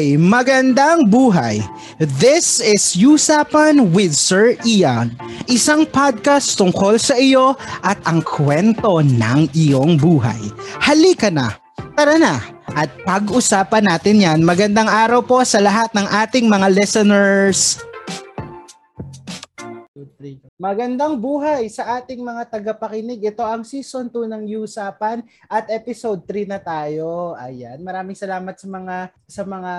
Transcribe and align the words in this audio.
Okay, 0.00 0.16
magandang 0.16 1.12
buhay. 1.12 1.60
This 2.00 2.56
is 2.56 2.96
Usapan 2.96 3.92
with 3.92 4.16
Sir 4.16 4.56
Ian, 4.64 5.12
isang 5.44 5.84
podcast 5.84 6.56
tungkol 6.56 6.96
sa 6.96 7.20
iyo 7.20 7.52
at 7.84 8.00
ang 8.08 8.24
kwento 8.24 9.04
ng 9.04 9.52
iyong 9.52 10.00
buhay. 10.00 10.40
Halika 10.80 11.28
na, 11.28 11.52
tara 12.00 12.16
na, 12.16 12.40
at 12.72 12.88
pag-usapan 13.04 13.92
natin 13.92 14.24
yan. 14.24 14.40
Magandang 14.40 14.88
araw 14.88 15.20
po 15.20 15.44
sa 15.44 15.60
lahat 15.60 15.92
ng 15.92 16.08
ating 16.08 16.48
mga 16.48 16.72
listeners. 16.72 17.84
Magandang 20.56 21.20
buhay 21.20 21.68
sa 21.68 22.00
ating 22.00 22.24
mga 22.24 22.48
tagapakinig. 22.48 23.20
Ito 23.20 23.44
ang 23.44 23.64
season 23.66 24.08
2 24.08 24.28
ng 24.28 24.44
Usapan 24.60 25.20
at 25.44 25.68
episode 25.68 26.24
3 26.24 26.48
na 26.48 26.60
tayo. 26.60 27.36
Ayan, 27.36 27.84
maraming 27.84 28.16
salamat 28.16 28.56
sa 28.56 28.68
mga 28.68 28.96
sa 29.28 29.42
mga 29.44 29.72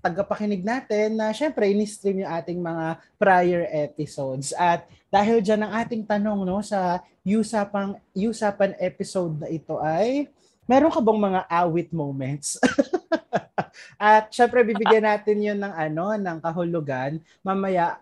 tagapakinig 0.00 0.62
natin 0.62 1.18
na 1.18 1.34
syempre 1.34 1.68
ini-stream 1.68 2.24
yung 2.24 2.32
ating 2.32 2.60
mga 2.62 2.86
prior 3.20 3.66
episodes. 3.68 4.56
At 4.56 4.88
dahil 5.12 5.44
diyan 5.44 5.66
ang 5.66 5.72
ating 5.84 6.08
tanong 6.08 6.46
no 6.46 6.62
sa 6.64 7.02
Usapan 7.26 7.98
Usapan 8.14 8.72
episode 8.78 9.34
na 9.42 9.48
ito 9.50 9.82
ay 9.82 10.30
meron 10.64 10.94
ka 10.94 11.02
bang 11.02 11.20
mga 11.20 11.40
awit 11.50 11.90
moments? 11.90 12.56
At 13.96 14.28
syempre 14.32 14.60
bibigyan 14.64 15.04
natin 15.04 15.40
'yon 15.40 15.58
ng 15.60 15.74
ano, 15.74 16.12
ng 16.16 16.38
kahulugan. 16.40 17.20
Mamaya 17.40 18.00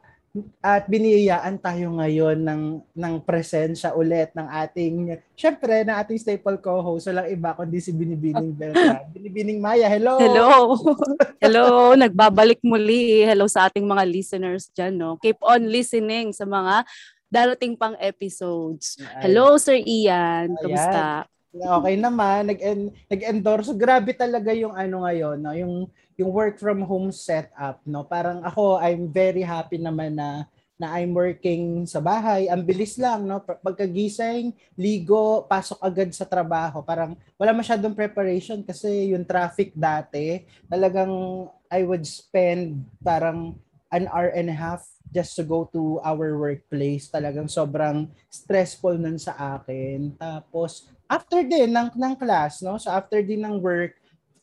at 0.58 0.90
biniyayaan 0.90 1.62
tayo 1.62 1.94
ngayon 1.94 2.42
ng 2.42 2.62
ng 2.90 3.14
presensya 3.22 3.94
ulit 3.94 4.34
ng 4.34 4.50
ating 4.50 5.14
syempre 5.38 5.86
ng 5.86 5.94
ating 5.94 6.18
staple 6.18 6.58
co-host 6.58 7.06
walang 7.06 7.30
iba 7.30 7.54
kundi 7.54 7.78
si 7.78 7.94
Binibining 7.94 8.50
Beltran. 8.58 9.06
Binibining 9.14 9.62
Maya, 9.62 9.86
hello. 9.86 10.18
Hello. 10.18 10.74
hello, 11.44 11.94
nagbabalik 11.94 12.58
muli. 12.66 13.22
Hello 13.22 13.46
sa 13.46 13.70
ating 13.70 13.86
mga 13.86 14.02
listeners 14.10 14.66
diyan, 14.74 14.98
no. 14.98 15.14
Keep 15.22 15.38
on 15.38 15.70
listening 15.70 16.34
sa 16.34 16.42
mga 16.42 16.82
darating 17.30 17.78
pang 17.78 17.94
episodes. 18.02 18.98
Hello 19.22 19.54
Sir 19.54 19.78
Ian, 19.86 20.50
kumusta? 20.58 21.30
Okay 21.54 21.94
naman, 21.94 22.50
nag 22.50 22.58
nag-endorse. 23.06 23.70
Grabe 23.78 24.10
talaga 24.18 24.50
yung 24.50 24.74
ano 24.74 25.06
ngayon, 25.06 25.38
no, 25.38 25.54
yung 25.54 25.86
yung 26.14 26.30
work 26.30 26.58
from 26.62 26.82
home 26.86 27.10
setup, 27.10 27.82
no? 27.86 28.06
Parang 28.06 28.42
ako 28.46 28.78
I'm 28.78 29.10
very 29.10 29.42
happy 29.42 29.78
naman 29.78 30.18
na 30.18 30.46
na 30.74 30.98
I'm 30.98 31.14
working 31.14 31.86
sa 31.86 32.02
bahay. 32.02 32.50
Ang 32.50 32.66
bilis 32.66 32.98
lang, 32.98 33.26
no? 33.26 33.38
Pagkagising, 33.38 34.50
ligo, 34.74 35.46
pasok 35.46 35.78
agad 35.78 36.10
sa 36.10 36.26
trabaho. 36.26 36.82
Parang 36.82 37.14
wala 37.38 37.54
masyadong 37.54 37.94
preparation 37.94 38.58
kasi 38.66 39.14
yung 39.14 39.22
traffic 39.22 39.70
dati, 39.74 40.42
talagang 40.66 41.46
I 41.70 41.86
would 41.86 42.02
spend 42.02 42.82
parang 43.02 43.54
an 43.94 44.10
hour 44.10 44.34
and 44.34 44.50
a 44.50 44.56
half 44.56 44.82
just 45.14 45.38
to 45.38 45.46
go 45.46 45.70
to 45.70 46.02
our 46.02 46.34
workplace. 46.34 47.06
Talagang 47.06 47.46
sobrang 47.46 48.10
stressful 48.26 48.98
nun 48.98 49.14
sa 49.14 49.38
akin. 49.58 50.18
Tapos, 50.18 50.90
after 51.06 51.46
din 51.46 51.70
ng, 51.70 51.94
ng 51.94 52.14
class, 52.18 52.58
no? 52.66 52.74
So, 52.82 52.90
after 52.90 53.22
din 53.22 53.46
ng 53.46 53.62
work, 53.62 53.94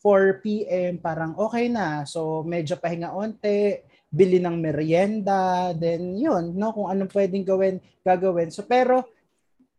4 0.01 0.41
p.m. 0.41 0.97
parang 0.97 1.37
okay 1.37 1.69
na. 1.69 2.03
So 2.09 2.41
medyo 2.41 2.75
pahinga 2.75 3.13
onte, 3.13 3.85
bili 4.11 4.41
ng 4.41 4.59
merienda, 4.59 5.71
then 5.77 6.19
yun, 6.19 6.57
no, 6.57 6.75
kung 6.75 6.91
anong 6.91 7.13
pwedeng 7.15 7.47
gawin, 7.47 7.79
gagawin. 8.03 8.51
So 8.51 8.65
pero 8.67 9.07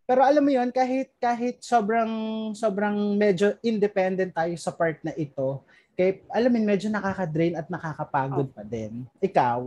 pero 0.07 0.27
alam 0.27 0.43
mo 0.43 0.51
yun, 0.51 0.71
kahit 0.71 1.15
kahit 1.19 1.63
sobrang 1.63 2.11
sobrang 2.57 3.19
medyo 3.19 3.55
independent 3.63 4.35
tayo 4.35 4.55
sa 4.57 4.73
part 4.73 4.99
na 5.05 5.13
ito, 5.15 5.63
kay 5.99 6.25
alam 6.33 6.51
mo 6.55 6.59
medyo 6.65 6.89
nakaka-drain 6.89 7.55
at 7.59 7.69
nakakapagod 7.69 8.49
oh. 8.51 8.55
pa 8.55 8.63
din. 8.65 9.05
Ikaw? 9.21 9.61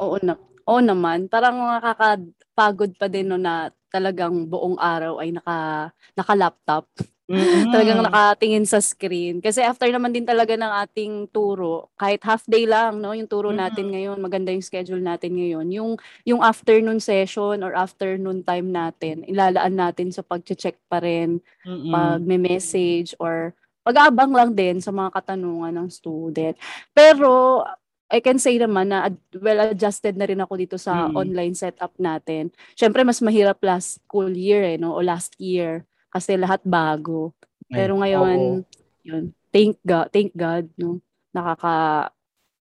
Oo 0.00 0.16
na. 0.22 0.38
Oo 0.64 0.80
naman, 0.80 1.28
parang 1.28 1.60
nakakapagod 1.60 2.96
pa 2.96 3.06
din 3.12 3.28
no 3.28 3.36
na 3.36 3.68
talagang 3.92 4.48
buong 4.48 4.80
araw 4.80 5.20
ay 5.20 5.36
naka 5.36 5.92
naka-laptop. 6.16 6.88
Mm-hmm. 7.24 7.72
Talagang 7.72 8.04
nakatingin 8.04 8.66
sa 8.68 8.84
screen. 8.84 9.40
Kasi 9.40 9.64
after 9.64 9.88
naman 9.88 10.12
din 10.12 10.28
talaga 10.28 10.52
ng 10.60 10.72
ating 10.84 11.12
turo, 11.32 11.88
kahit 11.96 12.20
half 12.20 12.44
day 12.44 12.68
lang, 12.68 13.00
no, 13.00 13.16
yung 13.16 13.28
turo 13.28 13.48
natin 13.48 13.88
mm-hmm. 13.88 13.94
ngayon, 13.96 14.18
maganda 14.20 14.52
yung 14.52 14.64
schedule 14.64 15.00
natin 15.00 15.40
ngayon. 15.40 15.66
Yung 15.72 15.90
yung 16.28 16.44
afternoon 16.44 17.00
session 17.00 17.64
or 17.64 17.72
afternoon 17.72 18.44
time 18.44 18.68
natin, 18.68 19.24
ilalaan 19.24 19.72
natin 19.72 20.12
sa 20.12 20.20
pagche-check 20.20 20.76
pa 20.84 21.00
rin, 21.00 21.40
mm-hmm. 21.64 21.88
pag 21.88 22.20
may 22.20 22.36
message 22.36 23.16
or 23.16 23.56
pag-aabang 23.84 24.32
lang 24.32 24.50
din 24.52 24.84
sa 24.84 24.92
mga 24.92 25.16
katanungan 25.16 25.72
ng 25.80 25.88
student. 25.88 26.56
Pero 26.92 27.64
I 28.12 28.20
can 28.20 28.36
say 28.36 28.60
naman 28.60 28.92
na 28.92 29.08
well 29.40 29.72
adjusted 29.72 30.20
na 30.20 30.28
rin 30.28 30.44
ako 30.44 30.60
dito 30.60 30.76
sa 30.76 31.08
mm-hmm. 31.08 31.16
online 31.16 31.56
setup 31.56 31.96
natin. 31.96 32.52
Syempre 32.76 33.00
mas 33.00 33.24
mahirap 33.24 33.64
last 33.64 34.04
school 34.04 34.28
year 34.28 34.60
eh 34.60 34.76
no 34.76 34.92
o 34.92 35.00
last 35.00 35.32
year 35.40 35.88
kasi 36.14 36.38
lahat 36.38 36.62
bago. 36.62 37.34
Pero 37.66 37.98
ngayon, 37.98 38.62
Oo. 38.62 39.02
yun, 39.02 39.34
thank 39.50 39.74
God, 39.82 40.06
thank 40.14 40.30
God, 40.38 40.70
no, 40.78 41.02
nakaka, 41.34 42.08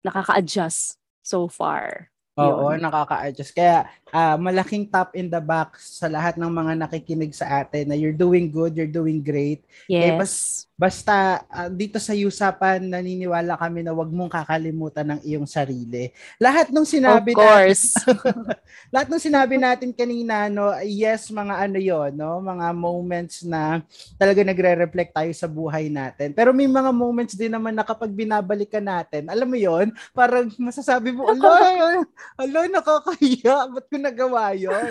nakaka-adjust 0.08 0.96
so 1.20 1.52
far. 1.52 2.08
Oo, 2.40 2.72
yun. 2.72 2.80
nakaka-adjust. 2.80 3.52
Kaya 3.52 3.92
uh, 4.12 4.38
malaking 4.38 4.88
tap 4.88 5.16
in 5.16 5.32
the 5.32 5.40
back 5.40 5.80
sa 5.80 6.12
lahat 6.12 6.36
ng 6.36 6.52
mga 6.52 6.74
nakikinig 6.86 7.32
sa 7.32 7.64
atin 7.64 7.92
na 7.92 7.96
you're 7.96 8.16
doing 8.16 8.52
good, 8.52 8.76
you're 8.76 8.92
doing 8.92 9.24
great. 9.24 9.64
Yes. 9.88 10.04
Eh, 10.04 10.12
bas, 10.20 10.34
basta 10.76 11.16
uh, 11.48 11.70
dito 11.72 11.98
sa 11.98 12.12
usapan, 12.14 12.84
naniniwala 12.84 13.56
kami 13.56 13.82
na 13.82 13.96
wag 13.96 14.12
mong 14.12 14.32
kakalimutan 14.34 15.16
ng 15.16 15.20
iyong 15.24 15.48
sarili. 15.48 16.12
Lahat 16.38 16.70
ng 16.70 16.86
sinabi 16.86 17.32
of 17.34 17.40
course. 17.40 17.96
natin, 17.96 18.20
lahat 18.94 19.08
ng 19.08 19.22
sinabi 19.22 19.56
natin 19.56 19.90
kanina, 19.96 20.52
no, 20.52 20.76
yes, 20.84 21.32
mga 21.32 21.56
ano 21.70 21.80
yon 21.80 22.12
no, 22.14 22.44
mga 22.44 22.68
moments 22.76 23.48
na 23.48 23.80
talaga 24.20 24.44
nagre-reflect 24.44 25.16
tayo 25.16 25.32
sa 25.32 25.48
buhay 25.48 25.88
natin. 25.88 26.36
Pero 26.36 26.52
may 26.52 26.68
mga 26.68 26.92
moments 26.92 27.34
din 27.38 27.54
naman 27.54 27.74
na 27.78 27.88
kapag 27.88 28.12
binabalikan 28.12 28.84
natin, 28.84 29.32
alam 29.32 29.48
mo 29.48 29.56
yon 29.56 29.94
parang 30.12 30.52
masasabi 30.60 31.16
mo, 31.16 31.30
alo, 31.30 31.48
alo, 32.42 32.60
nakakahiya, 32.68 33.70
ba't 33.72 33.86
ko 33.86 33.98
nagawa 34.02 34.58
yun? 34.58 34.74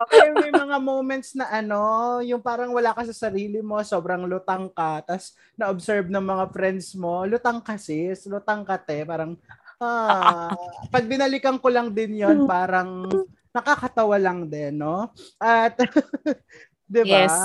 okay, 0.00 0.32
may 0.32 0.50
mga 0.50 0.76
moments 0.80 1.36
na 1.36 1.46
ano, 1.52 2.18
yung 2.24 2.40
parang 2.40 2.72
wala 2.72 2.96
ka 2.96 3.04
sa 3.06 3.28
sarili 3.28 3.60
mo, 3.60 3.78
sobrang 3.84 4.24
lutang 4.24 4.72
ka, 4.72 5.04
tapos 5.04 5.36
na-observe 5.54 6.08
ng 6.08 6.24
mga 6.24 6.44
friends 6.50 6.96
mo, 6.96 7.28
lutang 7.28 7.60
ka 7.60 7.76
sis, 7.76 8.24
lutang 8.26 8.64
ka 8.64 8.80
te, 8.80 9.04
parang, 9.04 9.36
ah, 9.78 10.56
pag 10.88 11.04
binalikan 11.04 11.60
ko 11.60 11.68
lang 11.68 11.92
din 11.92 12.24
yon 12.24 12.48
parang 12.48 13.04
nakakatawa 13.52 14.16
lang 14.16 14.48
din, 14.48 14.80
no? 14.80 15.12
At, 15.36 15.76
di 16.90 17.02
ba? 17.04 17.26
Yes. 17.26 17.36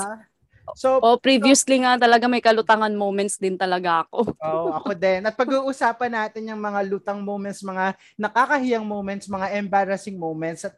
So, 0.74 0.98
oh, 0.98 1.22
previously 1.22 1.78
so, 1.78 1.84
nga 1.86 2.02
talaga 2.02 2.26
may 2.26 2.42
kalutangan 2.42 2.92
moments 2.98 3.38
din 3.38 3.53
talaga 3.53 4.08
ako. 4.09 4.34
Oo, 4.42 4.70
oh, 4.70 4.78
ako 4.78 4.92
din. 4.98 5.22
At 5.26 5.34
pag-uusapan 5.38 6.12
natin 6.12 6.50
yung 6.50 6.62
mga 6.62 6.81
lutang 6.86 7.22
moments, 7.22 7.62
mga 7.66 7.94
nakakahiyang 8.20 8.86
moments, 8.86 9.30
mga 9.30 9.48
embarrassing 9.62 10.18
moments 10.18 10.66
at 10.66 10.75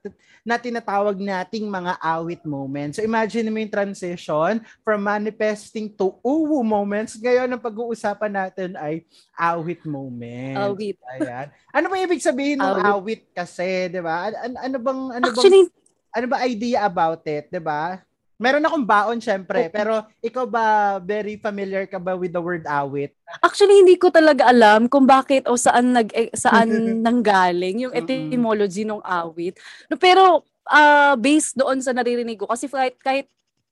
na 0.48 0.56
tinatawag 0.56 1.20
nating 1.20 1.68
mga 1.68 2.00
awit 2.00 2.44
moments. 2.48 2.96
So 3.00 3.04
imagine 3.04 3.52
mo 3.52 3.60
yung 3.60 3.74
transition 3.74 4.64
from 4.86 5.00
manifesting 5.04 5.92
to 6.00 6.16
uwu 6.24 6.64
moments. 6.64 7.20
Ngayon 7.20 7.52
ang 7.52 7.62
pag-uusapan 7.64 8.32
natin 8.32 8.70
ay 8.80 9.04
awit 9.36 9.84
moments. 9.84 10.78
Awit. 10.78 10.98
Ayan. 11.12 11.48
Ano 11.76 11.86
ba 11.92 11.96
ibig 12.00 12.24
sabihin 12.24 12.64
ng 12.64 12.72
awit, 12.72 12.88
awit 12.88 13.22
kasi, 13.36 13.92
'di 13.92 14.00
ba? 14.00 14.32
Ano, 14.32 14.56
ano 14.64 14.78
bang 14.80 15.02
ano 15.18 15.26
Actually, 15.28 15.64
bang 15.68 15.72
ano 16.18 16.26
ba 16.32 16.38
idea 16.48 16.80
about 16.88 17.22
it, 17.28 17.52
'di 17.52 17.60
ba? 17.60 18.07
Meron 18.38 18.70
akong 18.70 18.86
baon 18.86 19.18
syempre, 19.18 19.66
okay. 19.66 19.74
pero 19.74 20.06
ikaw 20.22 20.46
ba 20.46 20.66
very 21.02 21.42
familiar 21.42 21.90
ka 21.90 21.98
ba 21.98 22.14
with 22.14 22.30
the 22.30 22.42
word 22.42 22.62
awit? 22.70 23.18
Actually 23.42 23.82
hindi 23.82 23.98
ko 23.98 24.14
talaga 24.14 24.46
alam 24.46 24.86
kung 24.86 25.10
bakit 25.10 25.50
o 25.50 25.58
saan 25.58 25.98
nag 25.98 26.14
eh, 26.14 26.30
saan 26.38 26.70
nanggaling 27.06 27.90
yung 27.90 27.94
etymology 27.98 28.86
ng 28.86 29.02
awit. 29.02 29.58
No, 29.90 29.98
pero 29.98 30.46
uh, 30.70 31.18
based 31.18 31.58
doon 31.58 31.82
sa 31.82 31.98
naririnig 31.98 32.38
ko 32.38 32.46
kasi 32.46 32.70
kahit, 32.70 32.96
kahit 33.02 33.28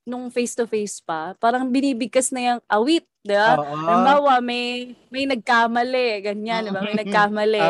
nung 0.06 0.30
face 0.30 0.54
to 0.54 0.70
face 0.70 1.02
pa, 1.02 1.34
parang 1.42 1.70
binibigkas 1.70 2.30
na 2.30 2.42
yung 2.58 2.62
awit, 2.70 3.06
'di 3.26 3.34
ba? 3.34 3.58
Halimbawa, 3.58 4.38
may 4.38 4.94
may 5.10 5.26
nagkamali, 5.26 6.22
ganyan, 6.22 6.70
'di 6.70 6.72
ba? 6.72 6.82
May 6.86 6.98
nagkamali. 7.06 7.66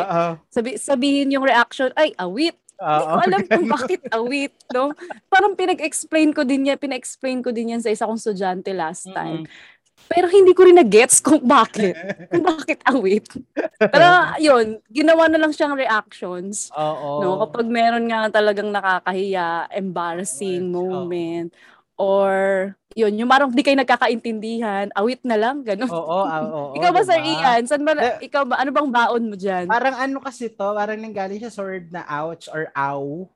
Sabi, 0.52 0.76
sabihin 0.76 1.32
yung 1.32 1.44
reaction, 1.44 1.88
ay, 1.96 2.12
awit. 2.20 2.56
Hindi 2.76 3.04
ko 3.08 3.20
alam 3.24 3.42
kung 3.48 3.68
bakit 3.76 4.02
awit, 4.12 4.54
no? 4.72 4.92
Parang 5.32 5.56
pinag-explain 5.56 6.30
ko 6.36 6.44
din 6.44 6.68
yan, 6.68 6.76
pinag-explain 6.76 7.40
ko 7.40 7.50
din 7.50 7.76
yan 7.76 7.82
sa 7.82 7.88
isa 7.88 8.04
kong 8.04 8.20
estudyante 8.20 8.70
last 8.76 9.08
time. 9.10 9.44
Mm-hmm. 9.44 9.74
Pero 10.06 10.30
hindi 10.30 10.54
ko 10.54 10.62
rin 10.62 10.78
na-gets 10.78 11.18
kung 11.18 11.42
bakit. 11.42 11.98
kung 12.30 12.46
bakit 12.46 12.78
awit. 12.86 13.26
Pero 13.80 14.06
yun, 14.38 14.78
ginawa 14.86 15.26
na 15.26 15.40
lang 15.40 15.50
siyang 15.50 15.74
reactions. 15.74 16.70
Oo. 16.78 17.24
No? 17.24 17.30
Kapag 17.48 17.66
meron 17.66 18.06
nga 18.06 18.30
talagang 18.30 18.70
nakakahiya, 18.70 19.66
embarrassing 19.74 20.70
moment, 20.70 21.50
or 21.98 22.70
yun, 22.96 23.12
yung 23.12 23.28
marang 23.28 23.52
di 23.52 23.60
kayo 23.60 23.76
nagkakaintindihan, 23.76 24.88
awit 24.96 25.20
na 25.20 25.36
lang, 25.36 25.60
gano'n. 25.60 25.92
Oo, 25.92 26.00
oo, 26.00 26.24
oo. 26.24 26.72
ikaw 26.80 26.90
ba, 26.96 27.04
diba? 27.04 27.08
Sir 27.12 27.20
Ian? 27.20 27.62
Saan 27.68 27.84
ba, 27.84 27.92
De- 27.92 28.24
ikaw 28.24 28.42
ba, 28.48 28.56
ano 28.56 28.72
bang 28.72 28.88
baon 28.88 29.22
mo 29.28 29.36
dyan? 29.36 29.68
Parang 29.68 30.00
ano 30.00 30.16
kasi 30.24 30.48
to, 30.48 30.72
parang 30.72 30.96
nanggaling 30.96 31.36
siya 31.36 31.52
sa 31.52 31.60
word 31.60 31.92
na 31.92 32.08
ouch 32.08 32.48
or 32.48 32.72
ow. 32.72 33.28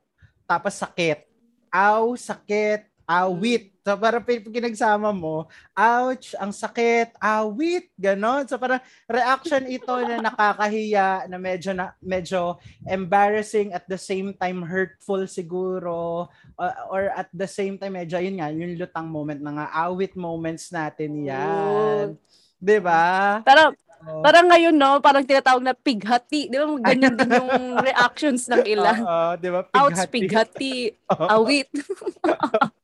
Tapos 0.49 0.73
sakit. 0.75 1.29
Ow, 1.71 2.17
sakit, 2.17 2.90
awit. 3.11 3.75
So 3.81 3.97
pin- 4.21 4.45
pinagsama 4.45 5.09
mo, 5.09 5.49
ouch, 5.73 6.37
ang 6.37 6.53
sakit, 6.53 7.17
awit, 7.17 7.89
ganon. 7.97 8.45
So 8.45 8.61
parang 8.61 8.77
reaction 9.09 9.65
ito 9.65 9.89
na 10.05 10.21
nakakahiya, 10.21 11.25
na 11.25 11.41
medyo 11.41 11.73
na 11.73 11.97
medyo 11.97 12.61
embarrassing 12.85 13.73
at 13.73 13.83
the 13.89 13.97
same 13.97 14.37
time 14.37 14.61
hurtful 14.61 15.25
siguro 15.25 16.29
or, 16.55 16.71
or 16.93 17.03
at 17.17 17.27
the 17.33 17.49
same 17.49 17.81
time 17.81 17.97
medyo 17.97 18.21
yun 18.21 18.37
nga 18.37 18.53
yung 18.53 18.77
lutang 18.77 19.09
moment 19.09 19.41
mga 19.41 19.65
awit 19.73 20.13
moments 20.13 20.69
natin 20.69 21.25
yan. 21.25 22.13
'Di 22.61 22.77
ba? 22.79 23.41
Parang, 23.41 23.73
Oh. 24.01 24.25
parang 24.25 24.49
ngayon, 24.49 24.73
no, 24.73 24.97
parang 24.97 25.21
tinatawag 25.21 25.61
na 25.61 25.77
pighati. 25.77 26.49
Di 26.49 26.57
ba, 26.57 26.65
ganyan 26.81 27.13
din 27.13 27.37
yung 27.37 27.53
reactions 27.85 28.49
ng 28.49 28.65
ilan. 28.65 28.97
Oo, 28.97 29.29
'di 29.37 29.49
ba? 29.53 29.61
Ouch, 29.77 29.93
Pighati. 29.93 30.09
pighati, 30.09 30.73
Oo. 31.13 31.25
awit. 31.29 31.69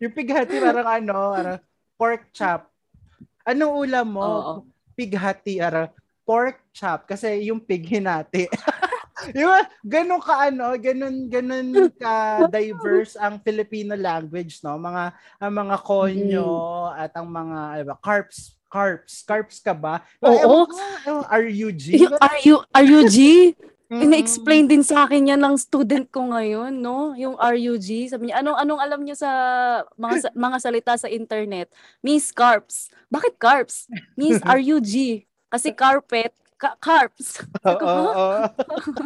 Yung 0.00 0.16
pighati 0.16 0.56
parang 0.56 0.88
ano, 0.88 1.16
parang 1.36 1.60
pork 2.00 2.32
chop. 2.32 2.72
Anong 3.44 3.74
ulam 3.84 4.08
mo? 4.08 4.24
Oo. 4.24 4.54
Pighati, 4.96 5.60
parang 5.60 5.92
pork 6.24 6.64
chop. 6.72 7.04
Kasi 7.04 7.52
yung 7.52 7.60
pig 7.60 7.84
hinati. 7.84 8.48
Yung 9.36 9.52
ganun 9.84 10.16
ka 10.24 10.48
ano, 10.48 10.72
ganun 10.80 11.28
ganun 11.28 11.92
ka 11.92 12.48
diverse 12.48 13.20
ang 13.20 13.36
Filipino 13.44 13.92
language, 13.92 14.64
no? 14.64 14.80
Mga 14.80 15.12
ang 15.36 15.52
mga 15.52 15.76
konyo 15.84 16.88
at 16.88 17.12
ang 17.12 17.28
mga 17.28 17.58
ano 17.76 17.82
ba, 17.92 17.96
carps, 18.00 18.56
carps, 18.72 19.20
carps 19.20 19.60
ka 19.60 19.76
ba? 19.76 20.00
Oo. 20.24 20.64
Ewan 20.64 20.64
ko, 20.72 20.76
ewan, 21.04 21.24
RUG. 21.36 21.84
Mm-mm. 23.90 24.06
Ina-explain 24.06 24.70
din 24.70 24.86
sa 24.86 25.02
akin 25.02 25.34
yan 25.34 25.42
ng 25.42 25.58
student 25.58 26.06
ko 26.06 26.30
ngayon, 26.30 26.70
no? 26.70 27.10
Yung 27.18 27.34
RUG. 27.34 28.06
Sabi 28.06 28.30
niya, 28.30 28.38
anong, 28.38 28.62
anong 28.62 28.80
alam 28.80 29.00
niyo 29.02 29.18
sa 29.18 29.30
mga, 29.98 30.14
sa- 30.22 30.34
mga 30.38 30.56
salita 30.62 30.92
sa 30.94 31.10
internet? 31.10 31.66
Miss 31.98 32.30
Carps. 32.30 32.86
Bakit 33.10 33.34
Carps? 33.34 33.90
Miss 34.14 34.38
RUG. 34.46 35.26
Kasi 35.50 35.74
carpet, 35.74 36.30
ka- 36.54 36.78
carps. 36.78 37.42
Oo. 37.66 38.46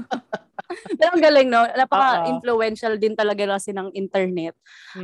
Pero 1.01 1.17
ang 1.17 1.23
galing, 1.23 1.49
no? 1.49 1.65
Napaka-influential 1.65 3.01
din 3.01 3.17
talaga 3.17 3.57
kasi 3.57 3.73
ng 3.73 3.89
internet. 3.97 4.53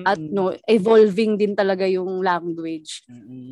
At 0.05 0.21
no, 0.21 0.53
evolving 0.69 1.41
din 1.41 1.57
talaga 1.57 1.89
yung 1.89 2.21
language. 2.21 3.01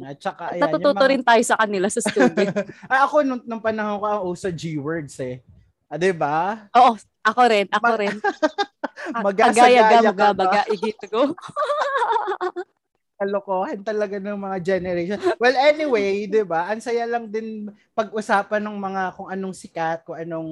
At 0.04 0.20
saka, 0.20 0.52
ayan, 0.52 0.60
natututo 0.68 1.00
mga- 1.00 1.08
rin 1.08 1.22
tayo 1.24 1.40
sa 1.40 1.56
kanila 1.56 1.88
sa 1.88 2.04
student. 2.04 2.52
Ay, 2.84 3.00
ako 3.00 3.24
nung, 3.24 3.40
nung 3.48 3.64
panahon 3.64 3.96
ko, 3.96 4.04
ang 4.04 4.22
uso 4.28 4.52
G-words 4.52 5.16
eh. 5.24 5.40
Ah, 5.88 5.96
'di 5.96 6.12
ba? 6.12 6.68
Oo, 6.76 7.00
ako 7.24 7.42
rin, 7.48 7.66
ako 7.72 7.92
rin. 7.96 8.12
Magasa-gaya 9.24 9.88
Agaya, 9.88 10.12
ka 10.12 10.28
baga, 10.36 10.60
igito 10.68 11.04
ko. 11.08 11.22
Kalokohan 13.18 13.82
talaga 13.82 14.20
ng 14.22 14.38
mga 14.38 14.58
generation. 14.62 15.18
Well, 15.42 15.56
anyway, 15.58 16.22
'di 16.30 16.44
ba? 16.46 16.68
Ang 16.70 16.78
saya 16.84 17.08
lang 17.08 17.26
din 17.32 17.72
pag-usapan 17.96 18.62
ng 18.62 18.78
mga 18.78 19.02
kung 19.16 19.26
anong 19.32 19.56
sikat, 19.56 20.04
kung 20.06 20.14
anong 20.20 20.50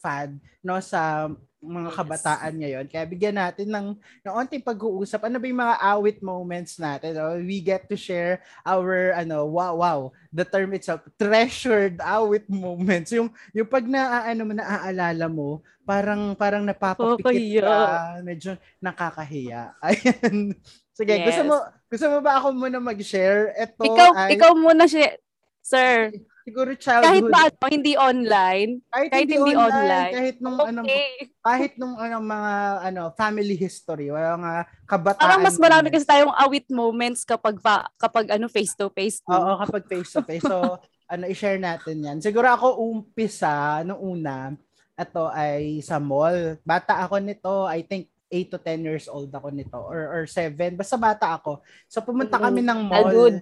fad 0.00 0.34
no 0.64 0.80
sa 0.82 1.30
mga 1.58 1.90
Yes. 1.90 1.96
kabataan 1.98 2.52
ngayon. 2.54 2.84
Kaya 2.86 3.04
bigyan 3.04 3.36
natin 3.36 3.66
ng 3.66 3.88
ng 3.98 4.34
onting 4.34 4.62
pag-uusap. 4.62 5.26
Ano 5.26 5.42
ba 5.42 5.46
yung 5.50 5.58
mga 5.58 5.76
awit 5.82 6.18
moments 6.22 6.78
natin? 6.78 7.18
No? 7.18 7.34
We 7.34 7.58
get 7.58 7.90
to 7.90 7.98
share 7.98 8.40
our 8.62 9.10
ano, 9.12 9.42
wow, 9.44 9.74
wow, 9.74 9.98
the 10.30 10.46
term 10.46 10.70
itself, 10.72 11.02
treasured 11.18 11.98
awit 11.98 12.46
moments. 12.46 13.10
Yung 13.10 13.28
yung 13.50 13.66
pag 13.66 13.82
na 13.84 14.22
ano 14.24 14.42
mo 14.46 14.54
naaalala 14.54 15.26
mo, 15.26 15.60
parang 15.82 16.38
parang 16.38 16.62
napapapikit 16.62 17.58
ka, 17.58 17.78
medyo 18.22 18.54
nakakahiya. 18.78 19.74
Ayan. 19.86 20.54
Sige, 20.94 21.14
gusto 21.26 21.42
Yes. 21.42 21.48
mo 21.48 21.56
gusto 21.90 22.06
mo 22.06 22.18
ba 22.22 22.38
ako 22.38 22.54
muna 22.54 22.78
mag-share? 22.78 23.50
Ito 23.54 23.82
ikaw, 23.82 24.10
ay 24.14 24.34
ikaw 24.38 24.52
muna 24.54 24.86
siya, 24.86 25.14
sir. 25.58 26.14
Siguro 26.48 26.70
Kahit 26.72 26.80
childhood. 26.80 27.28
ba 27.28 27.40
ano, 27.44 27.68
hindi 27.68 27.92
online. 28.00 28.70
kahit, 28.88 29.10
kahit 29.12 29.22
hindi, 29.28 29.36
hindi 29.36 29.52
online, 29.52 29.76
online. 29.76 30.12
kahit 30.16 30.36
nung 30.40 30.58
ano 30.58 30.80
Okay. 30.80 31.08
kahit 31.44 31.72
nung 31.76 31.96
ano 32.00 32.16
mga 32.24 32.52
ano 32.88 33.02
family 33.12 33.56
history, 33.56 34.08
mga 34.08 34.52
kabataan. 34.88 35.24
Parang 35.28 35.44
mas 35.44 35.58
marami 35.60 35.88
kasi 35.92 36.08
tayong 36.08 36.32
awit 36.32 36.66
moments 36.72 37.28
kapag 37.28 37.60
pa, 37.60 37.92
kapag 38.00 38.32
ano 38.32 38.48
face 38.48 38.72
to 38.72 38.88
face. 38.88 39.20
Oo, 39.28 39.60
kapag 39.60 39.84
face 39.84 40.10
to 40.16 40.24
face. 40.24 40.44
So, 40.44 40.80
ano 41.12 41.24
i-share 41.28 41.60
natin 41.60 42.04
'yan. 42.04 42.18
Siguro 42.24 42.48
ako 42.48 42.80
umpisa 42.80 43.84
nung 43.84 44.00
una, 44.00 44.56
ito 44.98 45.24
ay 45.30 45.84
sa 45.84 46.00
mall. 46.00 46.56
Bata 46.64 47.04
ako 47.04 47.20
nito, 47.20 47.68
I 47.68 47.84
think 47.84 48.08
8 48.28 48.52
to 48.52 48.58
10 48.60 48.84
years 48.84 49.06
old 49.08 49.32
ako 49.32 49.48
nito 49.48 49.76
or 49.80 50.00
or 50.12 50.22
7 50.28 50.76
basta 50.76 51.00
bata 51.00 51.36
ako. 51.40 51.64
So 51.88 52.04
pumunta 52.04 52.36
kami 52.36 52.60
ng 52.60 52.80
mall. 52.88 53.08
Childhood. 53.08 53.36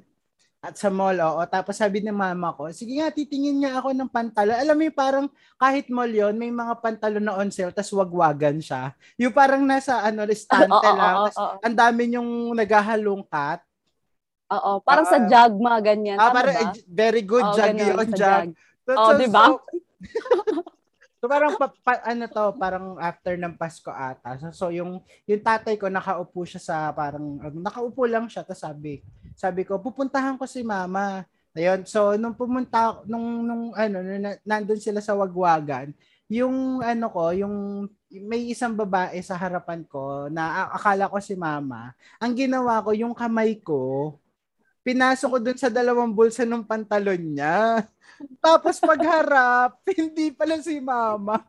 At 0.65 0.75
sa 0.81 0.89
mall, 0.89 1.15
oo. 1.21 1.43
Tapos 1.47 1.77
sabi 1.77 2.01
ng 2.03 2.17
mama 2.17 2.51
ko, 2.57 2.67
sige 2.73 2.99
nga, 2.99 3.13
titingin 3.13 3.63
nga 3.63 3.79
ako 3.79 3.93
ng 3.93 4.11
pantalon. 4.11 4.57
Alam 4.57 4.75
mo 4.75 4.83
yung 4.89 4.99
parang 4.99 5.27
kahit 5.61 5.87
mall 5.93 6.11
yon 6.11 6.35
may 6.35 6.51
mga 6.51 6.75
pantalon 6.81 7.23
na 7.23 7.37
on 7.37 7.53
sale, 7.53 7.71
tas 7.71 7.93
wagwagan 7.93 8.59
siya. 8.59 8.97
Yung 9.21 9.31
parang 9.31 9.63
nasa 9.63 10.01
ano, 10.03 10.25
estante 10.27 10.89
lang. 10.91 11.29
oo. 11.31 11.47
ang 11.61 11.77
dami 11.77 12.17
yung 12.17 12.57
naghahalongkat. 12.57 13.63
Oo, 14.47 14.79
parang 14.83 15.07
sa 15.07 15.19
Ah, 15.19 15.27
jagma, 15.27 15.79
ganyan. 15.83 16.19
Ah, 16.23 16.31
parang, 16.31 16.55
ba? 16.55 16.63
eh, 16.71 16.83
very 16.87 17.23
good, 17.23 17.43
Oo, 17.43 17.57
jag 17.59 17.75
ganun, 17.75 18.07
yun, 18.07 18.11
jag. 18.15 18.47
So, 18.87 19.19
di 19.19 19.27
ba? 19.27 19.45
So, 19.51 19.59
so 21.19 21.25
parang 21.27 21.59
pa, 21.59 21.67
pa- 21.75 22.05
ano 22.07 22.25
to, 22.31 22.45
parang 22.55 22.95
after 23.03 23.35
ng 23.35 23.59
Pasko 23.59 23.91
ata. 23.91 24.39
So, 24.39 24.47
so 24.55 24.65
yung 24.71 25.03
yung 25.27 25.43
tatay 25.43 25.75
ko 25.75 25.91
nakaupo 25.91 26.47
siya 26.47 26.63
sa 26.63 26.77
parang 26.95 27.43
ano, 27.43 27.59
nakaupo 27.59 28.07
lang 28.07 28.31
siya 28.31 28.47
tapos 28.47 28.63
sabi, 28.63 29.03
sabi 29.37 29.69
ko, 29.69 29.77
pupuntahan 29.79 30.41
ko 30.41 30.49
si 30.49 30.65
mama. 30.65 31.29
Ayun. 31.53 31.85
So 31.85 32.17
nung 32.17 32.37
pumunta 32.37 33.01
nung 33.09 33.45
nung 33.45 33.65
ano 33.77 33.97
nung 34.01 34.21
na, 34.21 34.33
nandun 34.45 34.81
sila 34.81 35.01
sa 35.05 35.17
Wagwagan, 35.17 35.93
yung 36.27 36.83
ano 36.83 37.07
ko, 37.13 37.31
yung 37.37 37.87
may 38.27 38.51
isang 38.51 38.75
babae 38.75 39.21
sa 39.23 39.39
harapan 39.39 39.87
ko 39.87 40.27
na 40.33 40.73
akala 40.75 41.07
ko 41.07 41.21
si 41.21 41.37
mama. 41.39 41.95
Ang 42.19 42.33
ginawa 42.35 42.83
ko, 42.83 42.91
yung 42.97 43.15
kamay 43.15 43.61
ko, 43.63 44.17
pinasok 44.87 45.29
ko 45.29 45.39
dun 45.43 45.59
sa 45.59 45.71
dalawang 45.71 46.15
bulsa 46.15 46.47
ng 46.47 46.67
pantalon 46.67 47.19
niya. 47.19 47.87
Tapos 48.45 48.79
pagharap, 48.79 49.83
hindi 50.01 50.31
pala 50.35 50.59
si 50.63 50.79
mama. 50.81 51.43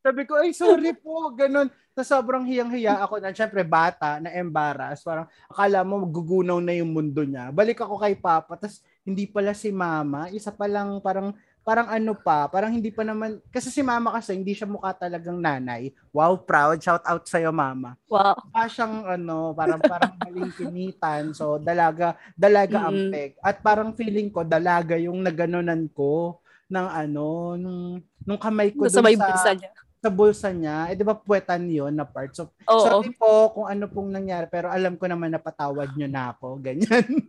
Sabi 0.00 0.24
ko, 0.24 0.40
ay 0.40 0.56
sorry 0.56 0.96
po, 0.96 1.28
ganun. 1.36 1.68
Sa 1.92 2.16
sobrang 2.16 2.48
hiyang-hiya 2.48 3.04
ako 3.04 3.20
na, 3.20 3.36
syempre 3.36 3.60
bata, 3.60 4.16
na 4.16 4.32
embarrass. 4.32 5.04
Parang 5.04 5.28
akala 5.44 5.84
mo 5.84 6.00
gugunaw 6.08 6.56
na 6.56 6.72
yung 6.72 6.96
mundo 6.96 7.20
niya. 7.20 7.52
Balik 7.52 7.84
ako 7.84 8.00
kay 8.00 8.16
papa, 8.16 8.56
tapos 8.56 8.80
hindi 9.04 9.28
pala 9.28 9.52
si 9.52 9.68
mama. 9.68 10.32
Isa 10.32 10.48
pa 10.48 10.64
lang 10.64 11.04
parang 11.04 11.36
parang 11.60 11.92
ano 11.92 12.16
pa, 12.16 12.48
parang 12.48 12.72
hindi 12.72 12.88
pa 12.88 13.04
naman, 13.04 13.36
kasi 13.52 13.68
si 13.68 13.84
mama 13.84 14.16
kasi 14.16 14.32
hindi 14.32 14.56
siya 14.56 14.64
mukha 14.64 14.96
talagang 14.96 15.36
nanay. 15.36 15.92
Wow, 16.08 16.40
proud. 16.48 16.80
Shout 16.80 17.04
out 17.04 17.28
sa'yo, 17.28 17.52
mama. 17.52 18.00
Wow. 18.08 18.32
Mukha 18.48 18.64
siyang 18.64 19.04
ano, 19.04 19.52
parang 19.52 19.80
parang 19.84 20.16
maling 20.24 20.56
kinitan. 20.56 21.36
So, 21.36 21.60
dalaga, 21.60 22.16
dalaga 22.32 22.88
ang 22.88 22.96
Mm-mm. 22.96 23.12
peg. 23.12 23.30
At 23.44 23.60
parang 23.60 23.92
feeling 23.92 24.32
ko, 24.32 24.40
dalaga 24.40 24.96
yung 24.96 25.20
naganunan 25.20 25.84
ko 25.92 26.40
ng 26.72 26.86
ano, 26.88 27.60
nung, 27.60 28.00
nung 28.24 28.40
kamay 28.40 28.72
ko 28.72 28.88
Sa 28.88 29.04
dun 29.04 29.12
may 29.12 29.20
bulsa 29.20 29.52
niya. 29.52 29.70
Sa 30.00 30.08
bulsa 30.08 30.48
niya. 30.48 30.88
Eh, 30.88 30.96
di 30.96 31.04
ba 31.04 31.12
puwetan 31.12 31.68
yun 31.68 31.92
na 31.92 32.08
part? 32.08 32.32
So, 32.32 32.48
Oo. 32.64 32.80
sorry 32.80 33.12
po 33.12 33.52
kung 33.52 33.68
ano 33.68 33.84
pong 33.86 34.08
nangyari, 34.08 34.48
pero 34.48 34.72
alam 34.72 34.96
ko 34.96 35.04
naman 35.04 35.36
napatawad 35.36 35.92
nyo 35.92 36.08
na 36.08 36.32
ako. 36.32 36.56
Ganyan. 36.58 37.04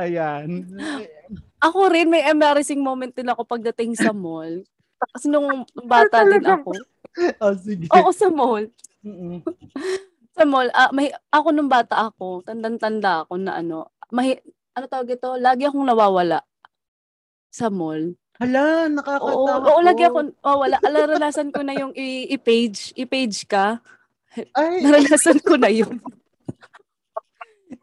Ayan. 0.00 0.68
Ako 1.64 1.88
rin, 1.88 2.12
may 2.12 2.28
embarrassing 2.28 2.84
moment 2.84 3.16
din 3.16 3.32
ako 3.32 3.48
pagdating 3.48 3.96
sa 3.96 4.12
mall. 4.12 4.60
Kasi 5.16 5.32
nung 5.32 5.64
bata 5.88 6.22
din 6.28 6.44
ako. 6.44 6.76
Oh, 7.42 7.50
sige. 7.58 7.90
Oo, 7.90 8.14
sa 8.14 8.30
mall. 8.30 8.70
Mm-mm. 9.02 9.42
Sa 10.38 10.46
mall, 10.46 10.70
ah, 10.70 10.94
may, 10.94 11.10
ako 11.34 11.50
nung 11.50 11.66
bata 11.66 12.06
ako, 12.06 12.46
tandang-tanda 12.46 13.26
ako 13.26 13.34
na 13.34 13.58
ano, 13.58 13.90
may, 14.14 14.38
ano 14.78 14.86
tawag 14.86 15.18
ito, 15.18 15.34
lagi 15.34 15.66
akong 15.66 15.82
nawawala 15.82 16.38
sa 17.50 17.66
mall. 17.66 18.14
Hala, 18.40 18.88
Oo, 18.88 18.94
nakakatawa. 18.96 19.68
oo, 19.68 19.80
lagi 19.84 20.02
ako, 20.02 20.18
oh, 20.40 20.56
wala. 20.58 20.80
Alarasan 20.80 21.52
ko 21.52 21.60
na 21.60 21.76
yung 21.76 21.92
i- 21.92 22.24
i-page, 22.30 22.96
i-page 22.96 23.44
ka. 23.44 23.84
Ay, 24.56 24.80
Naranasan 24.80 25.44
ko 25.44 25.60
na 25.60 25.68
yun. 25.68 26.00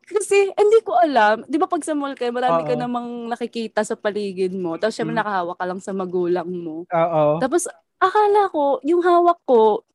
Kasi, 0.07 0.49
hindi 0.49 0.79
ko 0.81 0.97
alam. 0.97 1.45
Di 1.45 1.59
ba 1.59 1.67
pag 1.67 1.83
sa 1.83 1.93
mall 1.93 2.17
ka, 2.17 2.25
marami 2.27 2.65
ka 2.65 2.73
Oo. 2.73 2.79
namang 2.79 3.07
nakikita 3.29 3.83
sa 3.83 3.93
paligid 3.93 4.49
mo. 4.51 4.75
Tapos 4.75 4.95
syempre 4.95 5.13
Mm. 5.13 5.19
nakahawak 5.21 5.55
ka 5.55 5.65
lang 5.67 5.79
sa 5.79 5.91
magulang 5.93 6.49
mo. 6.49 6.87
oo. 6.87 7.23
Tapos, 7.37 7.69
akala 7.97 8.49
ko, 8.49 8.81
yung 8.81 9.03
hawak 9.03 9.37
ko, 9.43 9.85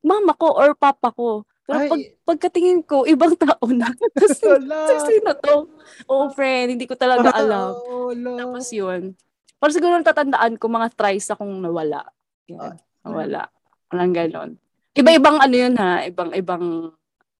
mama 0.00 0.32
ko 0.32 0.54
or 0.54 0.72
papa 0.72 1.12
ko. 1.12 1.44
Pero 1.68 1.76
Ay. 1.76 1.88
pag, 1.88 2.02
pagkatingin 2.26 2.80
ko, 2.82 3.04
ibang 3.04 3.36
tao 3.36 3.68
na. 3.68 3.90
Tapos, 4.16 4.38
Wala. 4.40 4.80
sino 5.04 5.30
to? 5.36 5.56
Oo, 6.08 6.32
friend, 6.32 6.72
hindi 6.72 6.88
ko 6.88 6.96
talaga 6.96 7.28
alam. 7.36 7.76
Oo, 7.76 8.08
wala. 8.08 8.30
Tapos 8.38 8.70
yun. 8.72 9.12
Pero 9.60 9.70
siguro 9.70 9.92
natatandaan 10.00 10.56
ko, 10.56 10.66
mga 10.66 10.88
thrice 10.96 11.28
akong 11.30 11.60
nawala. 11.60 12.08
Ah, 12.56 12.72
Yan. 12.72 12.74
Nawala. 13.04 13.42
Walang 13.92 14.14
ganon. 14.16 14.50
Iba-ibang 14.90 15.38
ano 15.38 15.54
yun 15.54 15.74
ha, 15.78 16.02
ibang-ibang 16.02 16.90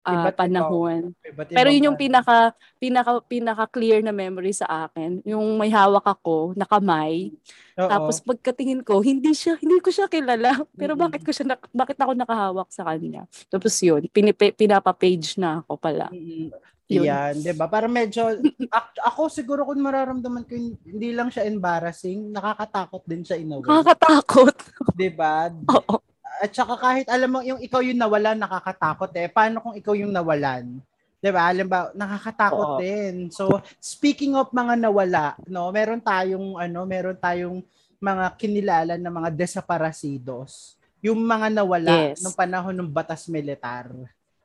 ah, 0.06 0.12
Iba't 0.14 0.32
iba. 0.32 0.40
panahon. 0.44 1.02
Iba't 1.20 1.48
Pero 1.50 1.68
yun 1.68 1.92
yung 1.92 1.98
pinaka 1.98 2.54
pinaka 2.78 3.20
pinaka 3.26 3.64
clear 3.68 4.00
na 4.00 4.14
memory 4.14 4.54
sa 4.54 4.86
akin. 4.86 5.20
Yung 5.26 5.58
may 5.58 5.68
hawak 5.68 6.06
ako 6.06 6.54
na 6.54 6.64
kamay. 6.64 7.34
Oo. 7.76 7.88
Tapos 7.90 8.22
pagkatingin 8.22 8.80
ko, 8.86 9.02
hindi 9.02 9.34
siya 9.34 9.58
hindi 9.60 9.76
ko 9.82 9.90
siya 9.90 10.06
kilala. 10.06 10.62
Pero 10.80 10.94
Mm-mm. 10.94 11.04
bakit 11.04 11.20
ko 11.26 11.30
siya 11.34 11.58
bakit 11.74 11.98
ako 11.98 12.12
nakahawak 12.16 12.68
sa 12.70 12.86
kanya? 12.86 13.26
Tapos 13.50 13.74
yun, 13.82 14.06
pinapa-page 14.54 15.36
na 15.36 15.60
ako 15.60 15.76
pala. 15.76 16.08
Mm, 16.14 16.54
Yun. 16.90 17.06
Yan, 17.06 17.34
'di 17.38 17.54
ba? 17.54 17.70
Para 17.70 17.86
medyo 17.86 18.26
ak- 18.74 18.98
ako 19.06 19.30
siguro 19.30 19.62
kung 19.62 19.78
mararamdaman 19.78 20.42
ko 20.42 20.58
hindi 20.58 21.14
lang 21.14 21.30
siya 21.30 21.46
embarrassing, 21.46 22.34
nakakatakot 22.34 23.06
din 23.06 23.22
siya 23.22 23.38
in 23.38 23.54
a 23.54 23.58
way, 23.62 23.70
Nakakatakot. 23.70 24.56
'di 24.98 25.10
ba? 25.14 25.54
Oo. 25.70 26.02
At 26.40 26.50
saka 26.50 26.74
kahit 26.74 27.06
alam 27.06 27.30
mo 27.30 27.40
yung 27.46 27.62
ikaw 27.62 27.78
yung 27.78 28.00
nawalan, 28.00 28.34
nakakatakot 28.34 29.12
eh. 29.14 29.30
Paano 29.30 29.62
kung 29.62 29.78
ikaw 29.78 29.94
yung 29.94 30.10
nawalan? 30.10 30.82
'Di 31.22 31.30
ba? 31.30 31.46
Alam 31.46 31.68
ba, 31.70 31.78
Oo. 31.86 31.94
nakakatakot 31.94 32.68
din. 32.82 33.30
So, 33.30 33.62
speaking 33.78 34.34
of 34.34 34.50
mga 34.50 34.74
nawala, 34.82 35.38
no, 35.46 35.70
meron 35.70 36.02
tayong 36.02 36.58
ano, 36.58 36.80
meron 36.88 37.14
tayong 37.14 37.62
mga 38.00 38.24
kinilala 38.34 38.94
na 38.96 39.12
mga 39.12 39.30
desaparecidos. 39.30 40.74
Yung 41.04 41.20
mga 41.22 41.52
nawala 41.54 42.10
Yes. 42.12 42.24
nung 42.24 42.34
panahon 42.34 42.74
ng 42.74 42.90
batas 42.90 43.28
militar. 43.28 43.92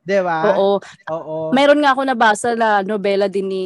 'Di 0.06 0.18
ba? 0.22 0.54
Oo. 0.54 0.78
Oo. 1.10 1.50
Mayroon 1.50 1.82
nga 1.82 1.90
ako 1.94 2.02
nabasa 2.06 2.54
na 2.54 2.86
nobela 2.86 3.26
din 3.26 3.50
ni 3.50 3.64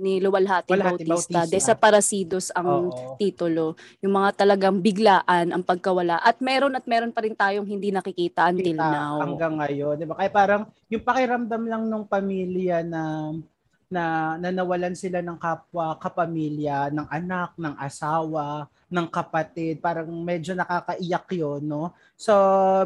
ni 0.00 0.12
Luwalhati 0.24 0.72
Luwalhati 0.72 1.04
Bautista, 1.04 1.44
Bautista. 1.44 1.52
Desaparecidos 1.52 2.48
ang 2.56 2.88
Oo. 2.88 3.16
titulo. 3.20 3.76
Yung 4.00 4.16
mga 4.16 4.40
talagang 4.40 4.80
biglaan 4.80 5.52
ang 5.52 5.60
pagkawala. 5.60 6.16
At 6.24 6.40
meron 6.40 6.72
at 6.72 6.88
meron 6.88 7.12
pa 7.12 7.20
rin 7.24 7.36
tayong 7.36 7.68
hindi 7.68 7.92
nakikita 7.92 8.48
until 8.48 8.80
kita 8.80 8.88
now. 8.88 9.16
hanggang 9.20 9.54
ngayon, 9.60 9.94
'di 10.00 10.06
ba? 10.08 10.16
Kaya 10.16 10.30
parang 10.32 10.62
yung 10.88 11.04
pakiramdam 11.04 11.62
lang 11.68 11.84
ng 11.92 12.04
pamilya 12.08 12.80
na 12.84 13.02
na, 13.92 14.40
na 14.40 14.48
nawalan 14.48 14.96
sila 14.96 15.20
ng 15.20 15.36
kapwa, 15.36 15.92
kapamilya, 16.00 16.88
ng 16.88 17.04
anak, 17.12 17.52
ng 17.60 17.76
asawa, 17.76 18.64
ng 18.88 19.08
kapatid, 19.12 19.84
parang 19.84 20.08
medyo 20.08 20.56
nakakaiyak 20.56 21.28
'yon, 21.36 21.60
no? 21.60 21.92
So, 22.16 22.32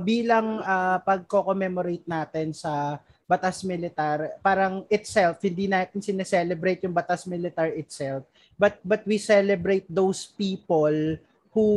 bilang 0.03 0.59
ah, 0.67 0.99
pagko-commemorate 1.07 2.07
natin 2.11 2.51
sa 2.51 2.99
batas 3.27 3.63
militar, 3.63 4.39
parang 4.43 4.87
itself 4.91 5.39
hindi 5.43 5.67
natin 5.71 6.03
sineselebrate 6.03 6.83
yung 6.87 6.95
batas 6.95 7.27
militar 7.27 7.71
itself, 7.75 8.27
but 8.59 8.79
but 8.83 9.03
we 9.07 9.19
celebrate 9.19 9.87
those 9.87 10.31
people 10.35 11.19
who 11.51 11.69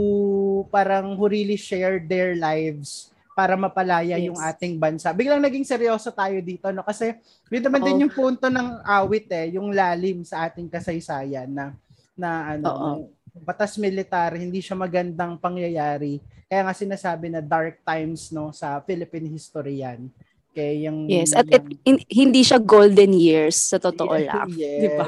parang 0.69 1.17
who 1.17 1.25
really 1.25 1.57
shared 1.57 2.05
their 2.09 2.33
lives 2.37 3.13
para 3.39 3.55
mapalaya 3.55 4.19
Yes. 4.19 4.27
yung 4.27 4.35
ating 4.35 4.75
bansa. 4.75 5.15
Biglang 5.15 5.39
naging 5.39 5.63
seryoso 5.63 6.11
tayo 6.11 6.35
dito 6.43 6.67
no 6.75 6.83
kasi 6.83 7.15
yun 7.47 7.63
naman 7.63 7.79
din 7.79 8.03
yung 8.03 8.11
punto 8.11 8.51
ng 8.51 8.83
awit 8.83 9.31
eh, 9.31 9.55
yung 9.55 9.71
lalim 9.71 10.27
sa 10.27 10.43
ating 10.43 10.67
kasaysayan 10.67 11.47
na 11.47 11.71
na 12.19 12.51
ano 12.51 12.67
Oo. 12.67 12.91
batas 13.39 13.79
militar 13.79 14.35
hindi 14.35 14.59
siya 14.59 14.75
magandang 14.75 15.39
pangyayari. 15.39 16.19
Kaya 16.51 16.67
nga 16.67 16.75
sinasabi 16.75 17.31
na 17.31 17.39
dark 17.39 17.79
times 17.81 18.27
no 18.27 18.51
sa 18.51 18.83
Philippine 18.83 19.31
history 19.31 19.79
yan. 19.79 20.11
Kaya 20.51 20.89
yung 20.89 21.07
Yes, 21.07 21.31
at 21.31 21.47
yung- 21.47 21.71
it, 21.71 21.79
in- 21.85 22.07
hindi 22.11 22.43
siya 22.43 22.59
golden 22.59 23.15
years 23.15 23.55
sa 23.71 23.79
totoo 23.79 24.19
Yes, 24.19 24.27
lang. 24.27 24.47
Yes. 24.51 24.79
Di 24.83 24.89
ba? 24.99 25.05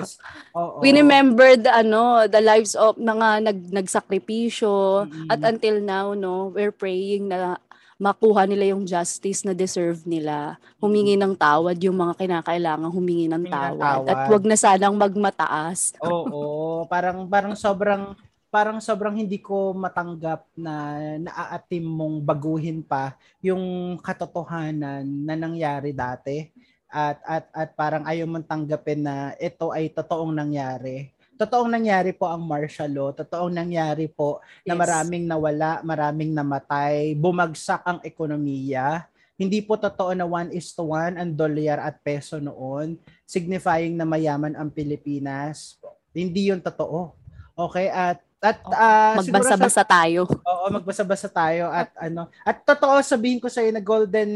We 0.80 0.96
remember 0.96 1.60
the 1.60 1.74
ano, 1.76 2.32
the 2.32 2.40
lives 2.40 2.80
of 2.80 2.96
mga 2.96 3.44
nag 3.44 3.60
nagsakripisyo 3.76 4.72
Mm-mm. 5.04 5.28
at 5.28 5.44
until 5.44 5.84
now 5.84 6.16
no, 6.16 6.48
we're 6.48 6.72
praying 6.72 7.28
na 7.28 7.60
makuha 8.02 8.50
nila 8.50 8.74
yung 8.74 8.82
justice 8.82 9.46
na 9.46 9.54
deserve 9.54 10.02
nila. 10.10 10.58
Humingi 10.82 11.14
ng 11.14 11.38
tawad 11.38 11.78
yung 11.78 12.02
mga 12.02 12.18
kinakailangan 12.18 12.90
humingi 12.90 13.30
ng 13.30 13.46
Humingi 13.46 13.54
tawad. 13.54 14.10
At 14.10 14.26
wag 14.26 14.44
na 14.50 14.58
sanang 14.58 14.98
magmataas. 14.98 15.94
Oo, 16.02 16.90
parang 16.90 17.30
parang 17.30 17.54
sobrang 17.54 18.18
parang 18.50 18.82
sobrang 18.82 19.16
hindi 19.16 19.38
ko 19.38 19.78
matanggap 19.78 20.50
na 20.58 20.98
naaatim 21.22 21.86
mong 21.86 22.26
baguhin 22.26 22.82
pa 22.82 23.16
yung 23.40 23.96
katotohanan 24.02 25.06
na 25.06 25.38
nangyari 25.38 25.96
dati 25.96 26.52
at 26.92 27.22
at 27.24 27.46
at 27.56 27.70
parang 27.78 28.04
ayaw 28.04 28.28
mong 28.28 28.50
tanggapin 28.50 29.06
na 29.06 29.38
ito 29.38 29.70
ay 29.70 29.94
totoong 29.94 30.34
nangyari. 30.34 31.14
Totoong 31.42 31.74
nangyari 31.74 32.14
po 32.14 32.30
ang 32.30 32.46
martial 32.46 32.94
law, 32.94 33.10
totoong 33.10 33.50
nangyari 33.50 34.06
po 34.06 34.46
na 34.62 34.78
Yes. 34.78 34.82
maraming 34.86 35.26
nawala, 35.26 35.82
maraming 35.82 36.38
namatay, 36.38 37.18
bumagsak 37.18 37.82
ang 37.82 37.98
ekonomiya. 38.06 39.10
Hindi 39.42 39.58
po 39.66 39.74
totoo 39.74 40.14
na 40.14 40.22
1 40.22 40.54
is 40.54 40.70
to 40.78 40.86
1 40.86 41.18
ang 41.18 41.34
dolyar 41.34 41.82
at 41.82 41.98
peso 42.06 42.38
noon, 42.38 42.94
signifying 43.26 43.98
na 43.98 44.06
mayaman 44.06 44.54
ang 44.54 44.70
Pilipinas. 44.70 45.82
Hindi 46.14 46.54
yun 46.54 46.62
totoo. 46.62 47.18
Okay? 47.58 47.90
At 47.90 48.22
at 48.42 48.62
sa- 48.62 49.18
Magbasa-basa 49.18 49.82
tayo. 49.86 50.30
Oo, 50.30 50.66
magbasa-basa 50.70 51.30
tayo 51.30 51.70
at 51.74 51.90
ano. 51.98 52.30
At 52.46 52.62
totoo 52.66 53.02
sabihin 53.02 53.42
ko 53.42 53.50
sa 53.50 53.66
na 53.66 53.82
golden 53.82 54.30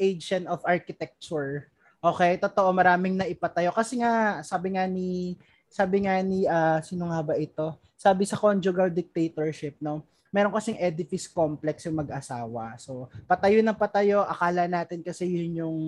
age 0.00 0.32
of 0.48 0.64
architecture. 0.64 1.68
Okay, 1.98 2.36
totoo 2.40 2.70
maraming 2.76 3.16
naipatayo 3.16 3.72
kasi 3.72 3.98
nga 4.04 4.44
sabi 4.44 4.76
nga 4.76 4.84
ni 4.84 5.34
sabi 5.68 6.04
nga 6.04 6.18
ni 6.24 6.48
ah, 6.48 6.80
sino 6.80 7.08
nga 7.12 7.20
ba 7.22 7.34
ito? 7.36 7.76
Sabi 7.94 8.24
sa 8.24 8.40
conjugal 8.40 8.92
dictatorship, 8.92 9.78
no. 9.80 10.04
Meron 10.28 10.52
kasing 10.52 10.76
edifice 10.76 11.24
complex 11.24 11.88
yung 11.88 12.04
mag-asawa. 12.04 12.76
So, 12.76 13.08
patayo 13.24 13.64
ng 13.64 13.78
patayo, 13.80 14.28
akala 14.28 14.68
natin 14.68 15.00
kasi 15.00 15.24
yun 15.24 15.64
yung 15.64 15.78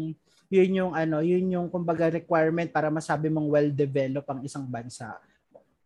yun 0.50 0.70
yung 0.72 0.92
ano, 0.96 1.20
yun 1.20 1.46
yung 1.52 1.66
kumbaga 1.68 2.10
requirement 2.10 2.72
para 2.72 2.90
masabi 2.90 3.28
mong 3.28 3.46
well-developed 3.52 4.26
ang 4.26 4.40
isang 4.42 4.66
bansa. 4.66 5.14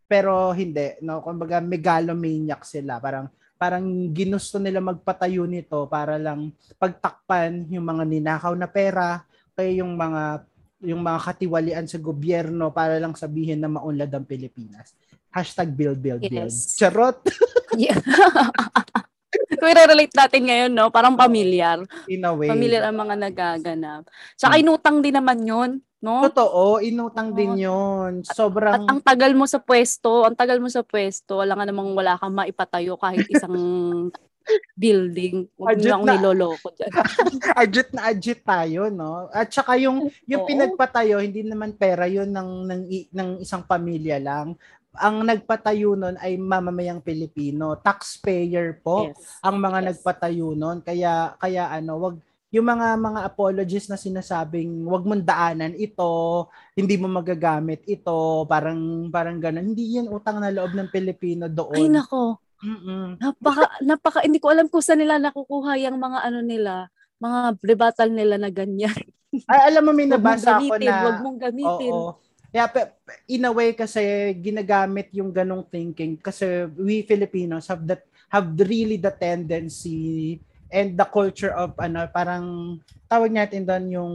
Pero 0.06 0.54
hindi, 0.54 0.96
no? 1.02 1.20
Kumbaga 1.20 1.58
megalomaniac 1.60 2.62
sila. 2.64 3.02
Parang 3.02 3.28
parang 3.54 3.84
ginusto 4.12 4.58
nila 4.58 4.82
magpatayo 4.82 5.46
nito 5.46 5.86
para 5.86 6.18
lang 6.18 6.52
pagtakpan 6.76 7.70
yung 7.70 7.86
mga 7.86 8.04
ninakaw 8.04 8.52
na 8.52 8.68
pera 8.68 9.22
kaya 9.54 9.80
yung 9.80 9.94
mga 9.94 10.42
yung 10.84 11.00
mga 11.00 11.20
katiwalian 11.24 11.84
sa 11.88 11.98
gobyerno 11.98 12.70
para 12.70 13.00
lang 13.00 13.16
sabihin 13.16 13.58
na 13.58 13.72
maunlad 13.72 14.12
ang 14.12 14.28
Pilipinas. 14.28 14.92
Hashtag 15.32 15.74
build, 15.74 15.98
build, 15.98 16.22
build. 16.22 16.52
Yes. 16.52 16.76
Charot! 16.76 17.18
Yeah. 17.74 17.98
Kung 19.58 19.66
i-relate 19.66 20.14
natin 20.14 20.46
ngayon, 20.46 20.70
no, 20.70 20.94
parang 20.94 21.18
pamilyar. 21.18 21.82
In 22.06 22.22
a 22.22 22.30
way. 22.30 22.46
Pamilyar 22.46 22.86
ang 22.86 23.02
mga 23.02 23.18
nagaganap. 23.18 24.06
Tsaka 24.38 24.54
Hmm. 24.54 24.62
inutang 24.62 25.02
din 25.02 25.18
naman 25.18 25.42
yun, 25.42 25.70
no? 25.98 26.22
Totoo, 26.30 26.78
inutang 26.78 27.34
din 27.34 27.66
yun. 27.66 28.22
Sobrang... 28.22 28.78
At 28.78 28.86
ang 28.86 29.02
tagal 29.02 29.34
mo 29.34 29.42
sa 29.50 29.58
pwesto, 29.58 30.22
ang 30.22 30.38
tagal 30.38 30.62
mo 30.62 30.70
sa 30.70 30.86
pwesto, 30.86 31.42
wala 31.42 31.58
nga 31.58 31.66
namang 31.66 31.98
wala 31.98 32.14
kang 32.14 32.30
maipatayo 32.30 32.94
kahit 32.94 33.26
isang 33.26 33.54
building. 34.74 35.48
Huwag 35.56 35.78
niyo 35.78 35.92
akong 35.96 36.10
niloloko 36.10 36.68
dyan. 36.74 36.92
adjut 37.62 37.88
na 37.94 38.02
adjut 38.10 38.40
tayo, 38.42 38.80
no? 38.90 39.30
At 39.30 39.48
saka 39.50 39.78
yung 39.78 40.10
yung 40.28 40.42
Oo. 40.44 40.48
pinagpatayo, 40.48 41.22
hindi 41.22 41.46
naman 41.46 41.72
pera 41.74 42.04
yun 42.10 42.28
ng 42.30 42.50
ng 42.68 42.82
ng 43.14 43.28
isang 43.40 43.64
pamilya 43.64 44.18
lang. 44.20 44.58
Ang 44.94 45.26
nagpatayo 45.26 45.98
nun 45.98 46.14
ay 46.22 46.38
mamamayang 46.38 47.02
Pilipino, 47.02 47.74
taxpayer 47.82 48.78
po 48.78 49.10
Yes. 49.10 49.42
ang 49.42 49.58
mga 49.58 49.78
Yes. 49.82 49.86
nagpatayo 49.90 50.54
nun. 50.54 50.78
Kaya 50.86 51.34
kaya 51.34 51.66
ano, 51.70 51.92
wag 51.98 52.16
yung 52.54 52.70
mga 52.70 52.94
mga 52.94 53.20
apologies 53.26 53.90
na 53.90 53.98
sinasabing 53.98 54.86
wag 54.86 55.02
mong 55.02 55.26
daanan 55.26 55.74
ito, 55.74 56.46
hindi 56.78 56.94
mo 56.94 57.10
magagamit 57.10 57.82
ito, 57.82 58.46
parang 58.46 59.10
parang 59.10 59.42
ganun. 59.42 59.74
Hindi 59.74 59.98
yun 59.98 60.06
utang 60.06 60.38
na 60.38 60.54
loob 60.54 60.70
ng 60.70 60.86
Pilipino 60.86 61.50
doon. 61.50 61.74
Ay 61.74 61.90
nako, 61.90 62.38
Mm-mm. 62.62 63.18
napaka, 63.18 63.66
napaka, 63.82 64.18
hindi 64.22 64.38
ko 64.38 64.52
alam 64.52 64.70
kung 64.70 64.84
saan 64.84 65.02
nila 65.02 65.18
nakukuha 65.18 65.80
yung 65.80 65.98
mga 65.98 66.18
ano 66.22 66.40
nila, 66.44 66.88
mga 67.18 67.40
rebuttal 67.60 68.10
nila 68.12 68.36
na 68.38 68.50
ganyan. 68.52 68.94
Ay, 69.50 69.74
alam 69.74 69.82
mo 69.82 69.90
may 69.90 70.06
nabasa 70.06 70.62
ako 70.62 70.78
na 70.78 70.94
huwag 71.02 71.20
mong 71.24 71.38
gamitin. 71.40 71.92
Oo. 71.92 72.20
Yeah, 72.54 72.70
pe- 72.70 72.94
in 73.26 73.42
a 73.42 73.50
way 73.50 73.74
kasi 73.74 74.30
ginagamit 74.38 75.10
yung 75.10 75.34
ganong 75.34 75.66
thinking 75.66 76.14
kasi 76.14 76.70
we 76.78 77.02
Filipinos 77.02 77.66
have 77.66 77.82
that 77.82 78.06
have 78.30 78.46
really 78.62 78.94
the 78.94 79.10
tendency 79.10 80.38
and 80.70 80.94
the 80.94 81.02
culture 81.10 81.50
of 81.50 81.74
ano 81.82 82.06
parang 82.14 82.78
tawag 83.10 83.34
natin 83.34 83.66
doon 83.66 83.86
yung 83.90 84.12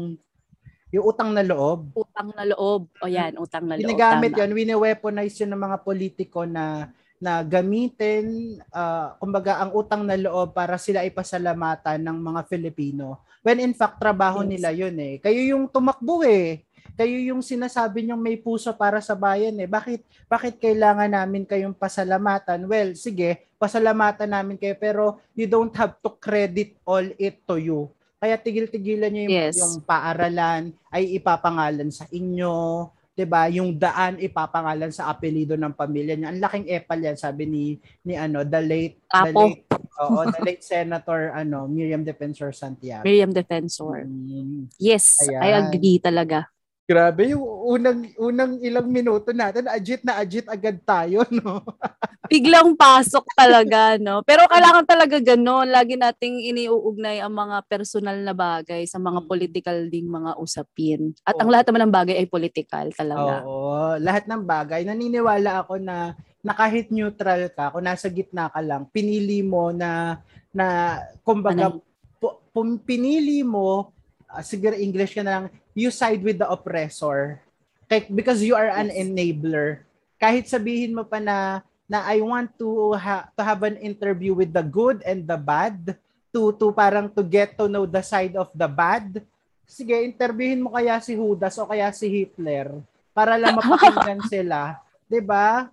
yung 0.89 1.05
utang 1.05 1.35
na 1.35 1.45
loob. 1.45 1.93
Utang 1.93 2.33
na 2.33 2.43
loob. 2.49 2.89
O 3.03 3.05
yan, 3.05 3.37
utang 3.37 3.67
na 3.69 3.77
loob. 3.77 3.85
Ginagamit 3.85 4.33
yun, 4.33 4.51
wine-weaponize 4.57 5.37
yun 5.45 5.53
ng 5.53 5.63
mga 5.69 5.77
politiko 5.85 6.49
na 6.49 6.89
na 7.19 7.43
gamitin 7.43 8.55
uh, 8.71 9.13
kumbaga 9.19 9.59
ang 9.59 9.75
utang 9.75 10.07
na 10.07 10.15
loob 10.15 10.55
para 10.55 10.79
sila 10.79 11.03
ipasalamatan 11.03 11.99
ng 11.99 12.17
mga 12.17 12.41
Filipino. 12.47 13.19
When 13.43 13.59
in 13.59 13.75
fact 13.75 13.99
trabaho 13.99 14.43
yes. 14.43 14.49
nila 14.55 14.69
yun 14.71 14.95
eh. 14.99 15.19
Kayo 15.19 15.39
yung 15.43 15.67
tumakbo 15.67 16.23
eh. 16.23 16.63
Kayo 16.95 17.15
yung 17.15 17.43
sinasabi 17.43 18.03
niyong 18.03 18.19
may 18.19 18.35
puso 18.39 18.71
para 18.75 18.99
sa 19.03 19.15
bayan 19.15 19.55
eh. 19.59 19.67
Bakit 19.67 20.03
bakit 20.31 20.59
kailangan 20.59 21.11
namin 21.11 21.43
kayong 21.43 21.75
pasalamatan? 21.75 22.63
Well 22.67 22.95
sige 22.95 23.51
pasalamatan 23.59 24.31
namin 24.31 24.55
kayo 24.55 24.75
pero 24.79 25.03
you 25.35 25.47
don't 25.47 25.75
have 25.75 25.99
to 25.99 26.15
credit 26.15 26.79
all 26.87 27.03
it 27.19 27.43
to 27.43 27.59
you. 27.59 27.91
Kaya 28.19 28.35
tigil-tigilan 28.35 29.11
niyo 29.11 29.23
yung, 29.27 29.35
yes. 29.35 29.55
yung 29.59 29.75
paaralan 29.83 30.75
ay 30.91 31.19
ipapangalan 31.19 31.87
sa 31.87 32.03
inyo 32.11 32.87
ba? 33.25 33.49
Yung 33.49 33.75
daan 33.75 34.21
ipapangalan 34.21 34.91
sa 34.93 35.09
apelyido 35.09 35.55
ng 35.57 35.73
pamilya 35.73 36.13
niya. 36.19 36.29
Ang 36.29 36.39
laking 36.43 36.67
epal 36.69 36.99
yan 36.99 37.17
sabi 37.17 37.47
ni 37.47 37.63
ni 38.05 38.13
ano, 38.19 38.43
the 38.45 38.61
late 38.61 38.99
Apo. 39.09 39.23
the 39.23 39.31
late 39.33 39.63
oo, 39.99 40.19
the 40.29 40.41
late 40.45 40.63
Senator 40.63 41.33
ano, 41.33 41.65
Miriam 41.65 42.03
Defensor 42.03 42.53
Santiago. 42.53 43.03
Miriam 43.07 43.31
Defensor. 43.31 44.05
Mm. 44.05 44.69
Yes, 44.77 45.23
Ayan. 45.25 45.41
I 45.41 45.49
agree 45.57 45.97
talaga. 45.97 46.51
Grabe, 46.89 47.37
yung 47.37 47.45
unang 47.45 48.01
unang 48.17 48.57
ilang 48.65 48.89
minuto 48.89 49.29
natin, 49.29 49.69
ajit 49.69 50.01
na 50.01 50.17
ajit 50.17 50.49
agad 50.49 50.73
tayo, 50.81 51.21
no? 51.29 51.61
Biglang 52.33 52.73
pasok 52.73 53.29
talaga, 53.37 54.01
no? 54.01 54.25
Pero 54.25 54.49
kailangan 54.49 54.89
talaga 54.89 55.21
gano'n. 55.21 55.69
Lagi 55.69 56.01
nating 56.01 56.49
iniuugnay 56.49 57.21
ang 57.21 57.29
mga 57.29 57.61
personal 57.69 58.17
na 58.25 58.33
bagay 58.33 58.89
sa 58.89 58.97
mga 58.97 59.21
mm. 59.21 59.27
political 59.29 59.77
ding 59.85 60.09
mga 60.09 60.33
usapin. 60.41 61.13
At 61.21 61.37
Oo. 61.37 61.45
ang 61.45 61.49
lahat 61.53 61.69
naman 61.69 61.81
ng 61.85 61.93
bagay 61.93 62.15
ay 62.17 62.25
political 62.25 62.89
talaga. 62.97 63.45
Oo, 63.45 63.93
lahat 64.01 64.25
ng 64.25 64.41
bagay. 64.41 64.81
Naniniwala 64.81 65.61
ako 65.61 65.77
na, 65.77 66.17
na 66.41 66.57
kahit 66.57 66.89
neutral 66.89 67.53
ka, 67.53 67.69
kung 67.69 67.85
nasa 67.85 68.09
gitna 68.09 68.49
ka 68.49 68.65
lang, 68.65 68.89
pinili 68.89 69.45
mo 69.45 69.69
na, 69.69 70.25
na 70.49 70.97
kumbaga, 71.21 71.69
ano? 71.69 71.85
pu- 72.17 72.81
pinili 72.81 73.45
mo 73.45 73.93
uh, 74.29 74.43
siguro 74.45 74.77
English 74.77 75.17
ka 75.17 75.25
na 75.25 75.31
lang, 75.33 75.45
you 75.79 75.89
side 75.95 76.19
with 76.19 76.35
the 76.35 76.49
oppressor. 76.51 77.39
Because 77.87 78.43
you 78.43 78.53
are 78.53 78.67
an 78.67 78.91
enabler. 78.91 79.87
Kahit 80.19 80.51
sabihin 80.51 80.93
mo 80.93 81.07
pa 81.07 81.23
na 81.23 81.63
na 81.89 82.05
I 82.05 82.21
want 82.21 82.53
to 82.59 82.93
ha, 82.99 83.31
to 83.33 83.41
have 83.41 83.63
an 83.65 83.79
interview 83.81 84.35
with 84.35 84.53
the 84.53 84.61
good 84.61 85.01
and 85.07 85.25
the 85.25 85.39
bad 85.39 85.97
to 86.29 86.53
to 86.59 86.69
parang 86.69 87.09
to 87.09 87.25
get 87.25 87.57
to 87.57 87.65
know 87.65 87.89
the 87.89 88.03
side 88.05 88.37
of 88.37 88.51
the 88.53 88.69
bad. 88.69 89.25
Sige, 89.65 89.97
interviewin 90.05 90.61
mo 90.61 90.75
kaya 90.75 91.01
si 91.01 91.17
Judas 91.17 91.57
o 91.57 91.65
kaya 91.65 91.89
si 91.89 92.05
Hitler 92.05 92.69
para 93.09 93.41
lang 93.41 93.57
mapakinggan 93.57 94.21
sila, 94.33 94.77
'di 95.09 95.21
ba? 95.25 95.71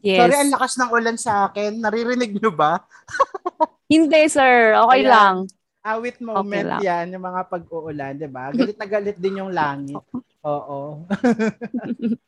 Yes. 0.00 0.16
Sorry, 0.16 0.36
ang 0.40 0.52
lakas 0.56 0.72
ng 0.80 0.90
ulan 0.96 1.18
sa 1.20 1.50
akin. 1.50 1.76
Naririnig 1.76 2.40
niyo 2.40 2.48
ba? 2.56 2.80
Hindi, 3.92 4.24
sir. 4.32 4.72
Okay 4.80 5.04
Kaya, 5.04 5.12
lang 5.12 5.36
awit 5.94 6.18
moment 6.18 6.80
okay 6.80 6.86
yan, 6.86 7.14
yung 7.14 7.22
mga 7.22 7.42
pag-uulan, 7.46 8.18
di 8.18 8.26
ba? 8.26 8.50
Galit 8.50 8.74
na 8.74 8.88
galit 8.90 9.16
din 9.20 9.40
yung 9.40 9.52
langit. 9.54 10.02
Oo. 10.42 11.06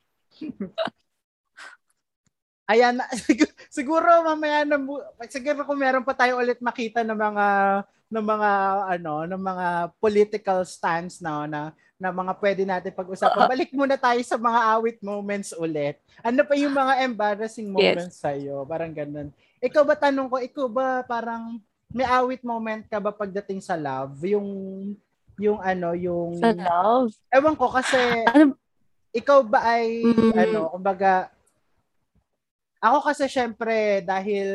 Ayan, 2.68 3.00
siguro 3.76 4.04
mamaya 4.20 4.68
na 4.68 4.76
siguro 5.32 5.64
kung 5.64 5.80
meron 5.80 6.04
pa 6.04 6.12
tayo 6.12 6.36
ulit 6.36 6.60
makita 6.60 7.00
ng 7.00 7.16
mga 7.16 7.46
ng 8.12 8.24
mga 8.24 8.50
ano, 8.92 9.14
ng 9.24 9.40
mga 9.40 9.66
political 9.96 10.60
stance 10.68 11.24
na 11.24 11.48
na 11.48 11.72
na 11.98 12.14
mga 12.14 12.32
pwede 12.38 12.62
natin 12.62 12.94
pag-usapan. 12.94 13.50
Balik 13.50 13.74
muna 13.74 13.98
tayo 13.98 14.22
sa 14.22 14.38
mga 14.38 14.78
awit 14.78 15.02
moments 15.02 15.50
ulit. 15.56 15.98
Ano 16.22 16.46
pa 16.46 16.54
yung 16.54 16.76
mga 16.76 17.02
embarrassing 17.08 17.72
moments 17.72 18.14
yes. 18.14 18.22
sa 18.22 18.30
iyo? 18.36 18.62
Parang 18.68 18.94
ganun. 18.94 19.34
Ikaw 19.58 19.82
ba 19.82 19.98
tanong 19.98 20.30
ko, 20.30 20.36
ikaw 20.38 20.66
ba 20.70 21.02
parang 21.02 21.58
may 21.92 22.04
awit 22.04 22.44
moment 22.44 22.84
ka 22.84 23.00
ba 23.00 23.12
pagdating 23.12 23.64
sa 23.64 23.76
love? 23.76 24.16
Yung 24.28 24.48
yung 25.38 25.58
ano, 25.62 25.94
yung 25.94 26.36
Sa 26.36 26.52
love? 26.52 27.14
Ewan 27.30 27.54
ko 27.54 27.70
kasi 27.70 27.98
ano? 28.26 28.58
ikaw 29.14 29.40
ba 29.46 29.78
ay 29.78 30.04
mm-hmm. 30.04 30.34
ano, 30.36 30.60
kumbaga 30.74 31.32
ako 32.78 32.98
kasi 33.10 33.24
syempre 33.30 34.04
dahil 34.04 34.48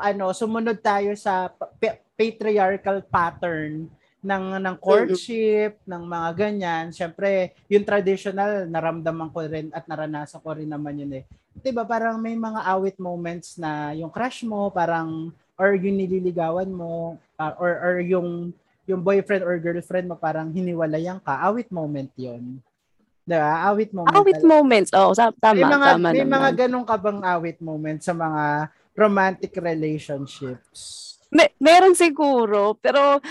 ano, 0.00 0.32
sumunod 0.32 0.80
tayo 0.80 1.12
sa 1.14 1.52
pa- 1.52 2.00
patriarchal 2.16 3.04
pattern 3.04 3.88
ng 4.20 4.44
ng 4.60 4.76
courtship, 4.76 5.80
mm-hmm. 5.80 5.90
ng 5.92 6.02
mga 6.04 6.28
ganyan. 6.36 6.84
Syempre, 6.92 7.56
yung 7.72 7.84
traditional 7.88 8.68
naramdaman 8.68 9.32
ko 9.32 9.44
rin 9.48 9.72
at 9.72 9.88
naranasan 9.88 10.40
ko 10.44 10.52
rin 10.52 10.68
naman 10.68 11.00
yun 11.00 11.12
eh. 11.20 11.24
'Di 11.56 11.72
ba 11.72 11.84
parang 11.84 12.20
may 12.20 12.36
mga 12.36 12.60
awit 12.68 12.96
moments 13.00 13.56
na 13.56 13.92
yung 13.96 14.12
crush 14.12 14.44
mo 14.44 14.68
parang 14.72 15.32
or 15.60 15.76
yung 15.76 16.00
nililigawan 16.00 16.72
mo 16.72 17.20
uh, 17.36 17.52
or 17.60 17.76
or 17.76 17.94
yung 18.00 18.56
yung 18.88 19.04
boyfriend 19.04 19.44
or 19.44 19.60
girlfriend 19.60 20.08
mo 20.08 20.16
parang 20.16 20.48
hiniwalayan 20.48 21.20
ka, 21.20 21.36
awit 21.44 21.68
moment 21.68 22.08
'yon. 22.16 22.64
'Di 23.28 23.36
ba? 23.36 23.68
Awit 23.70 23.92
moment. 23.92 24.16
Awit 24.16 24.40
talaga. 24.40 24.50
moments. 24.50 24.90
Oo, 24.96 25.12
tama, 25.14 25.54
may 25.54 25.68
mga, 25.68 25.86
tama 25.92 26.08
May 26.10 26.24
naman. 26.24 26.34
mga 26.40 26.50
ganun 26.66 26.84
ka 26.88 26.96
bang 26.96 27.20
awit 27.22 27.58
moments 27.60 28.04
sa 28.08 28.14
mga 28.16 28.72
romantic 28.96 29.52
relationships? 29.60 30.78
May, 31.30 31.54
meron 31.62 31.94
siguro, 31.94 32.74
pero 32.74 33.22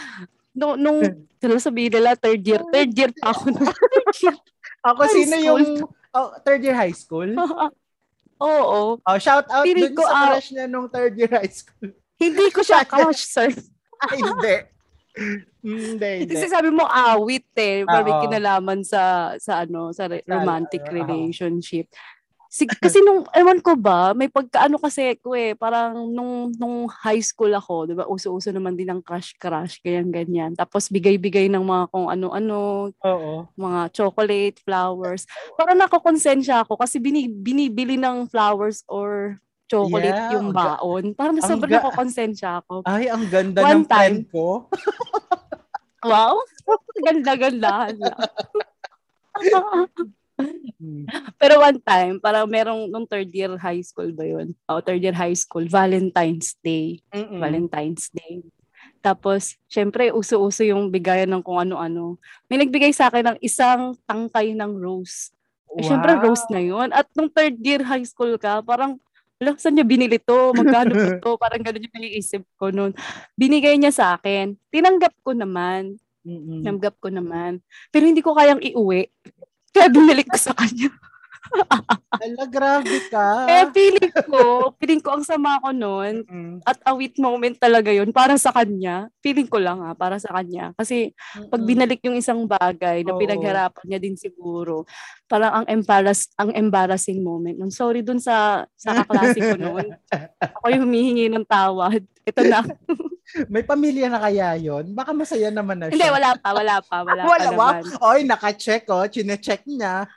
no, 0.55 0.79
nung 0.79 1.03
sila 1.41 1.59
sabihin 1.59 1.99
nila 1.99 2.15
third 2.15 2.39
year, 2.39 2.63
third 2.71 2.91
year 2.95 3.11
pa 3.11 3.35
ako. 3.35 3.51
ako 4.87 5.01
high 5.03 5.11
sino 5.11 5.35
school. 5.35 5.43
yung 5.43 5.63
oh, 6.15 6.29
third 6.47 6.61
year 6.63 6.77
high 6.77 6.95
school? 6.95 7.27
Oo. 8.39 9.03
Oh, 9.03 9.17
shout 9.19 9.51
out 9.51 9.67
Feeling 9.67 9.91
dun 9.91 9.99
sa 9.99 10.31
crush 10.31 10.55
niya 10.55 10.65
nung 10.71 10.87
third 10.87 11.11
year 11.19 11.27
high 11.27 11.51
school. 11.51 11.91
Hindi 12.19 12.45
ko 12.51 12.61
siya 12.61 12.83
crush, 12.83 13.23
sir. 13.23 13.49
Ay, 14.03 14.19
hindi. 14.19 14.55
hindi, 15.63 16.11
hindi. 16.27 16.33
Kasi 16.35 16.51
sabi 16.51 16.69
mo 16.69 16.83
awit 16.83 17.47
eh, 17.55 17.87
may 17.87 18.15
kinalaman 18.27 18.83
sa 18.83 19.33
sa 19.39 19.63
ano, 19.63 19.95
sa 19.95 20.11
romantic 20.27 20.83
uh, 20.87 20.93
relationship. 20.93 21.87
Si, 22.49 22.65
kasi 22.65 22.97
nung, 23.05 23.29
ewan 23.29 23.61
ko 23.61 23.77
ba, 23.77 24.17
may 24.17 24.25
pagkaano 24.25 24.81
kasi 24.81 25.13
ko 25.21 25.37
eh, 25.37 25.53
parang 25.53 26.09
nung, 26.09 26.49
nung 26.57 26.89
high 26.89 27.21
school 27.21 27.53
ako, 27.53 27.85
di 27.85 27.93
ba, 27.93 28.09
uso-uso 28.09 28.49
naman 28.49 28.73
din 28.73 28.89
ng 28.89 29.05
crush-crush, 29.05 29.77
ganyan-ganyan. 29.85 30.57
Tapos 30.57 30.89
bigay-bigay 30.89 31.45
ng 31.45 31.61
mga 31.61 31.93
kung 31.93 32.09
ano-ano, 32.09 32.89
Oo. 33.05 33.45
mga 33.53 33.93
chocolate, 33.93 34.57
flowers. 34.65 35.29
Parang 35.53 35.77
nakakonsensya 35.77 36.65
ako 36.65 36.81
kasi 36.81 36.97
bini, 36.97 37.29
binibili 37.29 38.01
ng 38.01 38.25
flowers 38.33 38.81
or 38.89 39.37
chocolate 39.69 40.09
yeah, 40.09 40.33
yung 40.33 40.49
baon. 40.49 41.13
Parang 41.13 41.37
sobrang 41.45 41.69
ga- 41.69 41.85
nakakonsensya 41.85 42.65
ako. 42.65 42.81
Ay, 42.89 43.05
ang 43.05 43.29
ganda 43.29 43.61
One 43.61 43.85
ng 43.85 43.85
time, 43.85 44.17
ko. 44.33 44.65
wow. 46.09 46.41
Ganda-ganda. 47.05 47.93
Pero 51.37 51.53
one 51.61 51.79
time, 51.83 52.15
parang 52.17 52.49
merong 52.49 52.89
nung 52.89 53.05
third 53.05 53.29
year 53.29 53.53
high 53.61 53.83
school 53.85 54.09
ba 54.11 54.25
yun? 54.25 54.57
O, 54.65 54.79
oh, 54.79 54.81
third 54.81 54.99
year 54.99 55.15
high 55.15 55.37
school, 55.37 55.63
Valentine's 55.69 56.57
Day. 56.65 56.99
Mm-mm. 57.13 57.39
Valentine's 57.39 58.09
Day. 58.09 58.41
Tapos, 58.99 59.55
syempre, 59.71 60.11
uso-uso 60.11 60.63
yung 60.67 60.91
bigayan 60.91 61.31
ng 61.31 61.43
kung 61.43 61.59
ano-ano. 61.59 62.19
May 62.51 62.59
nagbigay 62.59 62.91
sa 62.91 63.07
akin 63.07 63.35
ng 63.35 63.37
isang 63.39 63.95
tangkay 64.03 64.51
ng 64.55 64.75
rose. 64.75 65.31
Eh, 65.77 65.83
wow. 65.83 65.87
syempre, 65.87 66.11
rose 66.19 66.45
na 66.51 66.59
yun. 66.59 66.89
At 66.91 67.07
nung 67.15 67.31
third 67.31 67.55
year 67.63 67.79
high 67.79 68.03
school 68.03 68.35
ka, 68.35 68.59
parang 68.59 68.99
wala, 69.39 69.55
saan 69.55 69.79
niya 69.79 69.87
binili 69.87 70.19
to? 70.19 70.51
Magkano 70.51 70.91
po 70.91 71.09
to? 71.23 71.31
Parang 71.43 71.63
gano'n 71.63 71.87
yung 71.87 71.97
iniisip 72.03 72.43
ko 72.59 72.75
noon. 72.75 72.91
Binigay 73.39 73.79
niya 73.79 73.95
sa 73.95 74.05
akin. 74.19 74.59
Tinanggap 74.67 75.15
ko 75.23 75.31
naman. 75.31 75.95
Mm-hmm. 76.27 76.59
Tinanggap 76.59 76.95
ko 76.99 77.07
naman. 77.07 77.63
Pero 77.87 78.03
hindi 78.03 78.19
ko 78.19 78.35
kayang 78.35 78.59
iuwi. 78.59 79.07
Kaya 79.71 79.87
binili 79.87 80.27
ko 80.27 80.35
sa 80.35 80.51
kanya. 80.51 80.91
Ala, 82.19 82.43
grabe 82.51 82.97
ka. 83.07 83.47
Eh, 83.47 83.65
feeling 83.71 84.11
ko, 84.27 84.73
feeling 84.75 84.99
ko 84.99 85.15
ang 85.15 85.23
sama 85.23 85.61
ko 85.63 85.71
noon 85.71 86.27
mm-hmm. 86.27 86.55
at 86.67 86.77
awit 86.89 87.15
moment 87.15 87.55
talaga 87.55 87.93
yon 87.95 88.11
para 88.11 88.35
sa 88.35 88.51
kanya. 88.51 89.07
Feeling 89.23 89.47
ko 89.47 89.61
lang 89.61 89.79
ha, 89.85 89.95
para 89.95 90.19
sa 90.19 90.35
kanya. 90.35 90.75
Kasi 90.75 91.15
mm-hmm. 91.15 91.47
pag 91.47 91.61
binalik 91.63 92.01
yung 92.03 92.19
isang 92.19 92.43
bagay 92.43 93.07
na 93.07 93.15
pinagharapan 93.15 93.85
niya 93.87 93.99
din 94.03 94.19
siguro, 94.19 94.83
parang 95.31 95.63
ang 95.63 95.65
embarrass 95.71 96.27
ang 96.35 96.51
embarrassing 96.51 97.23
moment. 97.23 97.55
I'm 97.61 97.71
sorry 97.71 98.03
dun 98.03 98.19
sa 98.19 98.67
sa 98.75 98.99
kaklase 98.99 99.39
ko 99.39 99.55
noon. 99.55 99.87
Ako 100.59 100.65
yung 100.75 100.83
humihingi 100.89 101.31
ng 101.31 101.47
tawad. 101.47 102.03
Ito 102.27 102.41
na. 102.45 102.65
May 103.45 103.61
pamilya 103.61 104.09
na 104.09 104.17
kaya 104.17 104.57
yon? 104.57 104.97
Baka 104.97 105.13
masaya 105.13 105.53
naman 105.53 105.77
na 105.77 105.93
siya. 105.93 105.93
Hindi, 105.93 106.09
wala 106.09 106.29
pa, 106.33 106.49
wala 106.49 106.75
pa, 106.81 106.97
wala, 107.05 107.21
wala 107.21 107.29
pa 107.29 107.45
naman. 107.45 107.73
Oy, 108.01 108.19
naka-check 108.25 108.89
oh, 108.89 109.05
chine-check 109.05 109.69
niya. 109.69 110.09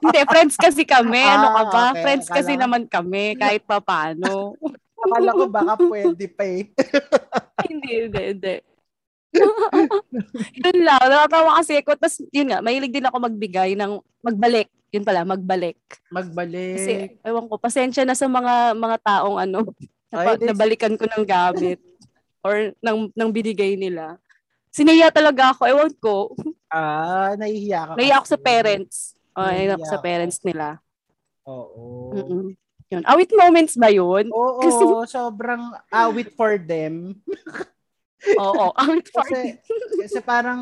hindi, 0.00 0.20
friends 0.24 0.56
kasi 0.56 0.88
kami. 0.88 1.20
Ano 1.36 1.52
ka 1.52 1.62
ba? 1.68 1.84
Okay. 1.92 2.02
Friends 2.04 2.26
Akala... 2.26 2.36
kasi 2.40 2.52
naman 2.56 2.82
kami, 2.88 3.36
kahit 3.36 3.62
pa 3.68 3.78
paano. 3.84 4.56
Akala 5.04 5.30
ko 5.36 5.44
baka 5.52 5.74
pwede 5.92 6.26
pa 6.32 6.44
eh. 6.48 6.62
hindi, 7.68 8.08
hindi, 8.08 8.22
hindi. 8.36 8.54
yun 10.64 10.78
lang, 10.80 11.00
nakatawa 11.06 11.60
kasi 11.60 11.72
ako. 11.84 11.90
Tapos, 12.00 12.16
yun 12.32 12.48
nga, 12.48 12.64
mahilig 12.64 12.92
din 12.92 13.04
ako 13.04 13.16
magbigay 13.20 13.76
ng 13.76 14.00
magbalik. 14.24 14.68
Yun 14.90 15.04
pala, 15.04 15.28
magbalik. 15.28 15.78
Magbalik. 16.08 16.76
Kasi, 16.80 16.92
ewan 17.20 17.46
ko, 17.52 17.60
pasensya 17.60 18.08
na 18.08 18.16
sa 18.16 18.26
mga 18.26 18.74
mga 18.74 18.96
taong 19.04 19.38
ano, 19.38 19.70
Ay, 20.10 20.40
nabalikan 20.42 20.98
ko 20.98 21.06
ng 21.06 21.22
gamit 21.22 21.78
or 22.40 22.72
ng, 22.80 23.12
ng 23.12 23.30
binigay 23.30 23.76
nila. 23.76 24.16
Sinaya 24.70 25.10
talaga 25.10 25.50
ako, 25.52 25.62
ewan 25.66 25.92
ko. 25.98 26.16
Ah, 26.70 27.34
nahihiya 27.34 27.90
ka. 27.90 27.92
Nahiya 27.98 28.14
ako 28.22 28.26
sa 28.26 28.38
parents. 28.38 28.96
Oh, 29.34 29.42
nahiya 29.44 29.74
ako 29.76 29.84
sa 29.86 29.98
parents 29.98 30.38
nila. 30.46 30.66
Oo. 31.44 32.14
Mm-mm. 32.14 32.46
Yun. 32.90 33.02
Awit 33.06 33.30
moments 33.34 33.74
ba 33.78 33.90
yun? 33.90 34.30
Oo, 34.30 34.62
Kasi- 34.62 34.86
sobrang 35.18 35.74
awit 35.90 36.34
for 36.34 36.58
them. 36.58 37.18
Oo, 38.40 38.70
awit 38.76 39.08
for 39.08 39.24
Kasi, 39.24 39.56
kasi 40.06 40.18
parang, 40.20 40.60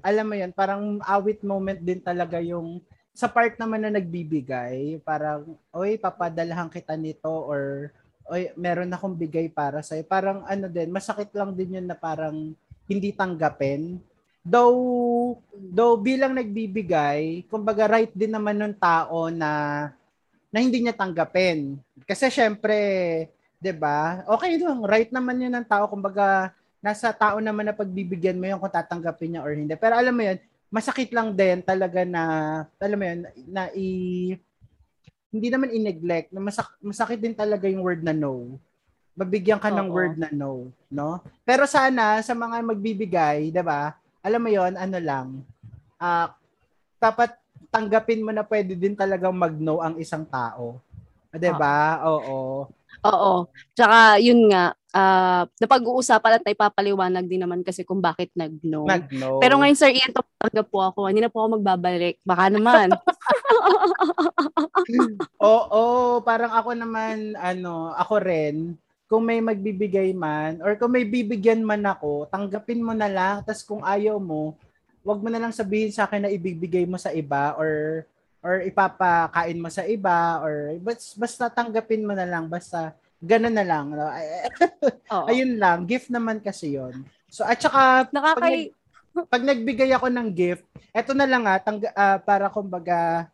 alam 0.00 0.24
mo 0.30 0.34
yun, 0.38 0.52
parang 0.54 1.02
awit 1.02 1.42
moment 1.42 1.80
din 1.80 1.98
talaga 1.98 2.38
yung 2.38 2.78
sa 3.10 3.26
part 3.26 3.58
naman 3.58 3.82
na 3.82 3.92
nagbibigay, 3.92 5.02
parang, 5.02 5.58
oy, 5.74 5.98
papadalahan 5.98 6.70
kita 6.70 6.94
nito 6.94 7.28
or, 7.28 7.90
oy, 8.30 8.54
meron 8.54 8.94
akong 8.94 9.18
bigay 9.18 9.50
para 9.50 9.82
sa'yo. 9.82 10.06
Parang 10.06 10.46
ano 10.46 10.70
din, 10.70 10.88
masakit 10.94 11.34
lang 11.34 11.50
din 11.52 11.76
yun 11.82 11.86
na 11.90 11.98
parang 11.98 12.54
hindi 12.86 13.10
tanggapin. 13.10 13.98
Though, 14.40 15.36
though 15.52 16.00
bilang 16.00 16.32
nagbibigay, 16.38 17.44
kumbaga 17.50 17.90
right 17.90 18.14
din 18.14 18.32
naman 18.32 18.56
ng 18.56 18.74
tao 18.78 19.28
na 19.28 19.50
na 20.50 20.58
hindi 20.58 20.82
niya 20.82 20.96
tanggapin. 20.96 21.78
Kasi 22.08 22.26
syempre, 22.32 22.78
'di 23.62 23.72
ba? 23.76 24.24
Okay 24.26 24.58
lang, 24.58 24.82
right 24.82 25.10
naman 25.14 25.38
'yun 25.38 25.54
ng 25.54 25.66
tao 25.68 25.86
kumbaga 25.86 26.50
nasa 26.80 27.12
tao 27.12 27.38
naman 27.38 27.68
na 27.68 27.76
pagbibigyan 27.76 28.40
mo 28.40 28.48
'yung 28.48 28.58
kung 28.58 28.72
tatanggapin 28.72 29.36
niya 29.36 29.44
or 29.44 29.52
hindi. 29.54 29.76
Pero 29.78 29.94
alam 30.00 30.14
mo 30.16 30.22
'yun, 30.24 30.38
masakit 30.72 31.12
lang 31.12 31.36
din 31.36 31.60
talaga 31.62 32.02
na 32.08 32.22
alam 32.80 32.98
mo 32.98 33.04
'yun, 33.06 33.20
na 33.52 33.62
i 33.76 33.86
hindi 35.30 35.48
naman 35.50 35.70
i-neglect, 35.70 36.34
na 36.34 36.42
masak, 36.42 36.66
masakit 36.82 37.18
din 37.22 37.34
talaga 37.34 37.70
yung 37.70 37.82
word 37.86 38.02
na 38.02 38.10
no. 38.14 38.58
Mabigyan 39.14 39.58
ka 39.62 39.70
ng 39.70 39.90
Oo. 39.90 39.94
word 39.94 40.14
na 40.18 40.30
no, 40.34 40.70
no? 40.90 41.22
Pero 41.46 41.66
sana 41.66 42.18
sa 42.22 42.34
mga 42.34 42.62
magbibigay, 42.66 43.50
'di 43.54 43.62
ba? 43.62 43.94
Alam 44.22 44.40
mo 44.46 44.50
'yon, 44.50 44.74
ano 44.78 44.98
lang. 45.02 45.28
Ah, 45.98 46.34
dapat 47.02 47.34
tanggapin 47.70 48.22
mo 48.26 48.30
na 48.34 48.42
pwede 48.46 48.74
din 48.78 48.94
talagang 48.98 49.34
mag-no 49.34 49.82
ang 49.82 49.98
isang 49.98 50.26
tao. 50.26 50.78
'Di 51.34 51.50
ba? 51.54 52.02
Oo. 52.06 52.66
Oo. 53.06 53.32
Tsaka, 53.74 54.18
yun 54.22 54.50
nga, 54.50 54.74
ah 54.90 55.46
napag-uusapan 55.62 56.42
at 56.42 56.44
ipapaliwanag 56.50 57.26
din 57.30 57.42
naman 57.42 57.62
kasi 57.62 57.86
kung 57.86 58.02
bakit 58.02 58.30
nag-no. 58.34 58.86
Mag-no. 58.86 59.38
Pero 59.38 59.58
ngayon, 59.62 59.78
Sir 59.78 59.94
Ian, 59.94 60.10
tanggap 60.14 60.66
po 60.66 60.82
ako. 60.82 61.06
Hindi 61.06 61.22
na 61.22 61.30
po 61.30 61.46
ako 61.46 61.62
magbabalik. 61.62 62.18
Baka 62.26 62.50
naman. 62.50 62.90
Oo, 65.38 66.18
parang 66.26 66.50
ako 66.50 66.74
naman, 66.74 67.38
ano, 67.38 67.94
ako 67.94 68.14
rin, 68.18 68.74
kung 69.10 69.26
may 69.26 69.38
magbibigay 69.42 70.14
man, 70.14 70.62
or 70.62 70.74
kung 70.78 70.94
may 70.94 71.06
bibigyan 71.06 71.62
man 71.62 71.82
ako, 71.86 72.26
tanggapin 72.30 72.82
mo 72.82 72.94
na 72.94 73.10
lang. 73.10 73.42
Tapos 73.42 73.62
kung 73.66 73.82
ayaw 73.82 74.18
mo, 74.18 74.54
wag 75.02 75.18
mo 75.18 75.28
na 75.32 75.40
lang 75.40 75.52
sabihin 75.54 75.90
sa 75.90 76.06
akin 76.06 76.26
na 76.28 76.32
ibibigay 76.32 76.84
mo 76.84 77.00
sa 77.00 77.10
iba 77.10 77.56
or 77.56 78.04
or 78.40 78.64
ipapakain 78.64 79.60
mo 79.60 79.68
sa 79.68 79.84
iba 79.84 80.40
or 80.40 80.76
basta, 80.80 81.12
basta 81.16 81.44
tanggapin 81.52 82.04
mo 82.04 82.16
na 82.16 82.24
lang 82.24 82.48
basta 82.48 82.96
ganun 83.20 83.52
na 83.52 83.64
lang 83.64 83.92
no? 83.92 84.08
Oo. 85.14 85.26
ayun 85.28 85.60
lang 85.60 85.84
gift 85.84 86.08
naman 86.08 86.40
kasi 86.40 86.74
yon 86.74 87.04
so 87.28 87.44
at 87.44 87.60
saka 87.60 88.08
pag, 88.08 88.12
Nakakay... 88.16 88.72
nag- 88.72 89.28
pag 89.28 89.42
nagbigay 89.44 89.90
ako 89.92 90.08
ng 90.08 90.28
gift 90.32 90.64
eto 90.96 91.12
na 91.12 91.28
lang 91.28 91.44
ah, 91.44 91.60
tangga, 91.60 91.92
ah, 91.92 92.16
para 92.16 92.48
kumbaga 92.48 93.28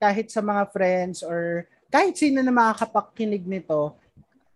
kahit 0.00 0.30
sa 0.32 0.40
mga 0.40 0.64
friends 0.70 1.20
or 1.26 1.66
kahit 1.90 2.14
sino 2.14 2.40
na 2.40 2.54
makakapakinig 2.54 3.42
nito 3.44 3.92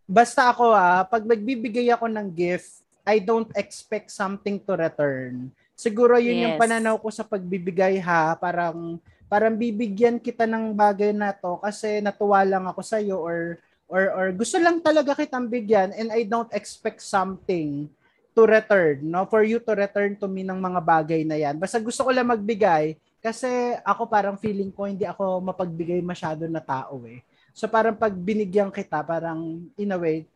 basta 0.06 0.48
ako 0.48 0.70
ah 0.72 1.02
pag 1.04 1.26
nagbibigay 1.26 1.90
ako 1.90 2.06
ng 2.08 2.28
gift 2.30 2.80
I 3.04 3.20
don't 3.20 3.52
expect 3.58 4.08
something 4.14 4.62
to 4.62 4.72
return 4.78 5.50
siguro 5.74 6.16
yun 6.22 6.46
yung 6.46 6.54
Yes. 6.56 6.62
pananaw 6.62 6.96
ko 7.02 7.10
sa 7.10 7.26
pagbibigay 7.26 7.98
ha 7.98 8.38
parang 8.38 9.02
parang 9.26 9.58
bibigyan 9.58 10.22
kita 10.22 10.46
ng 10.46 10.70
bagay 10.76 11.10
na 11.10 11.34
to 11.34 11.58
kasi 11.58 11.98
natuwa 11.98 12.44
lang 12.46 12.64
ako 12.70 12.80
sa 12.86 13.02
iyo 13.02 13.18
or 13.18 13.58
or 13.88 14.10
or 14.12 14.26
gusto 14.32 14.56
lang 14.60 14.80
talaga 14.80 15.16
kitang 15.16 15.48
bigyan 15.48 15.92
and 15.94 16.08
I 16.10 16.24
don't 16.24 16.50
expect 16.52 17.04
something 17.04 17.88
to 18.34 18.42
return 18.44 19.06
no? 19.06 19.28
For 19.28 19.46
you 19.46 19.62
to 19.62 19.72
return 19.76 20.18
to 20.18 20.26
me 20.26 20.42
ng 20.42 20.58
mga 20.58 20.80
bagay 20.82 21.22
na 21.22 21.38
yan. 21.38 21.56
Basta 21.60 21.78
gusto 21.78 22.04
ko 22.04 22.10
lang 22.10 22.28
magbigay 22.28 22.98
kasi 23.24 23.48
ako 23.86 24.10
parang 24.10 24.36
feeling 24.36 24.68
ko 24.68 24.84
hindi 24.84 25.08
ako 25.08 25.40
mapagbigay 25.40 26.04
masyado 26.04 26.44
na 26.50 26.60
tao 26.60 27.00
eh. 27.08 27.24
So 27.54 27.70
parang 27.70 27.96
pag 27.96 28.12
binigyan 28.12 28.74
kita 28.74 29.00
parang 29.06 29.70
in 29.78 29.94
a 29.94 29.98
way 29.98 30.26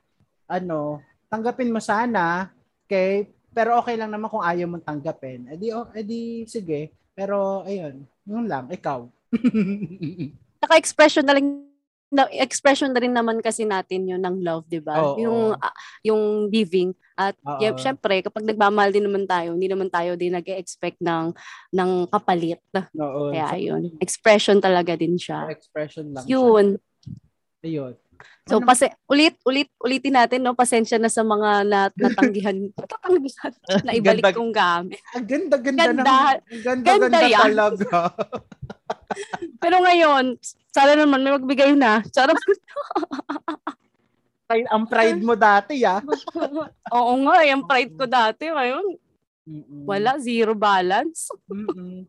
ano 0.48 1.02
tanggapin 1.28 1.68
mo 1.68 1.82
sana 1.82 2.48
okay? 2.88 3.28
Pero 3.52 3.76
okay 3.82 3.98
lang 3.98 4.14
naman 4.14 4.30
kung 4.30 4.44
ayaw 4.44 4.70
mong 4.70 4.86
tanggapin. 4.86 5.50
Edi 5.50 5.74
oh, 5.74 5.90
edi 5.92 6.46
sige. 6.46 6.94
Pero 7.12 7.66
ayun 7.66 8.06
yun 8.28 8.44
lang 8.46 8.70
ikaw. 8.70 9.08
Naka-expression 10.62 11.24
na 11.26 11.34
rin 11.36 11.48
na, 11.48 11.67
expression 12.32 12.90
na 12.92 13.00
rin 13.04 13.12
naman 13.12 13.38
kasi 13.44 13.68
natin 13.68 14.08
yun 14.08 14.22
ng 14.24 14.40
love, 14.40 14.64
'di 14.66 14.80
ba? 14.80 14.96
Oo. 15.04 15.20
Yung 15.20 15.38
ah, 15.60 15.74
yung 16.00 16.48
giving 16.48 16.96
at 17.18 17.36
Oo. 17.44 17.60
yeah, 17.60 17.74
syempre 17.76 18.24
kapag 18.24 18.48
nagmamahal 18.48 18.94
din 18.94 19.04
naman 19.04 19.28
tayo, 19.28 19.52
hindi 19.52 19.68
naman 19.68 19.92
tayo 19.92 20.16
din 20.16 20.32
nag-expect 20.32 20.98
ng 21.04 21.36
ng 21.74 21.90
kapalit. 22.08 22.62
Oo. 22.96 23.34
Kaya 23.34 23.48
So, 23.52 23.60
yun, 23.60 23.82
expression 24.00 24.56
talaga 24.62 24.96
din 24.96 25.20
siya. 25.20 25.52
expression 25.52 26.14
lang 26.16 26.24
siya. 26.24 26.32
Yun. 26.32 26.66
Ayun. 27.60 27.94
So 28.44 28.58
Ano- 28.58 28.66
pase 28.66 28.90
ulit 29.06 29.36
ulit 29.44 29.68
ulitin 29.78 30.16
natin 30.16 30.40
no, 30.40 30.52
pasensya 30.52 30.96
na 30.96 31.06
sa 31.06 31.20
mga 31.20 31.64
nat 31.64 31.92
natanggihan, 31.94 32.56
natatanggihan 32.78 33.52
na 33.84 33.92
ibalik 33.92 34.24
Ganda- 34.24 34.36
kong 34.36 34.52
gamit. 34.52 34.98
Ang 35.12 35.26
ganda, 35.26 35.56
ganda, 35.60 35.82
ng, 35.84 35.98
ang 35.98 36.04
ganda, 36.64 36.86
Ganda 36.86 37.08
ganda, 37.08 37.44
talaga. 37.44 37.98
Pero 39.62 39.76
ngayon, 39.82 40.24
sana 40.68 40.92
naman 40.94 41.20
may 41.20 41.32
magbigay 41.34 41.72
na. 41.74 42.00
Charot. 42.08 42.36
Pride- 44.48 44.70
ang 44.72 44.84
pride 44.88 45.20
mo 45.20 45.36
dati, 45.36 45.84
ah. 45.84 46.00
Oo 46.88 47.12
nga, 47.28 47.44
yung 47.44 47.68
pride 47.68 47.92
ko 47.92 48.08
dati, 48.08 48.48
ngayon, 48.48 48.96
Mm-mm. 49.44 49.84
wala, 49.84 50.16
zero 50.16 50.56
balance. 50.56 51.28
Mm-mm. 51.44 52.08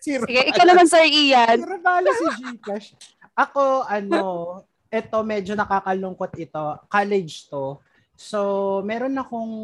Zero 0.00 0.24
Sige, 0.28 0.40
ikaw 0.48 0.64
naman, 0.64 0.84
Sir 0.84 1.04
Ian. 1.08 1.56
Zero 1.60 1.80
balance 1.80 2.20
si 2.20 2.28
Gcash. 2.52 2.88
Ako, 3.32 3.84
ano, 3.84 4.20
ito 4.92 5.18
medyo 5.24 5.56
nakakalungkot 5.56 6.36
ito. 6.36 6.64
College 6.92 7.48
to. 7.48 7.80
So, 8.12 8.40
meron 8.84 9.16
akong 9.16 9.54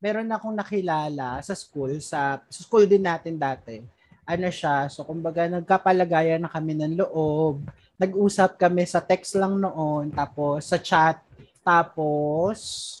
meron 0.00 0.32
akong 0.32 0.56
nakilala 0.56 1.44
sa 1.44 1.52
school, 1.52 2.00
sa, 2.00 2.40
sa 2.48 2.60
school 2.64 2.88
din 2.88 3.04
natin 3.04 3.36
dati. 3.36 3.84
Ano 4.24 4.48
siya, 4.48 4.88
so 4.88 5.04
kumbaga 5.04 5.44
nagkapalagayan 5.44 6.40
na 6.40 6.48
kami 6.48 6.72
ng 6.72 6.96
loob. 7.04 7.68
Nag-usap 8.00 8.56
kami 8.56 8.88
sa 8.88 9.04
text 9.04 9.36
lang 9.36 9.60
noon, 9.60 10.08
tapos 10.16 10.64
sa 10.64 10.80
chat, 10.80 11.20
tapos 11.60 12.96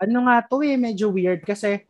ano 0.00 0.24
nga 0.24 0.40
to 0.40 0.64
eh, 0.64 0.80
medyo 0.80 1.12
weird 1.12 1.44
kasi 1.44 1.84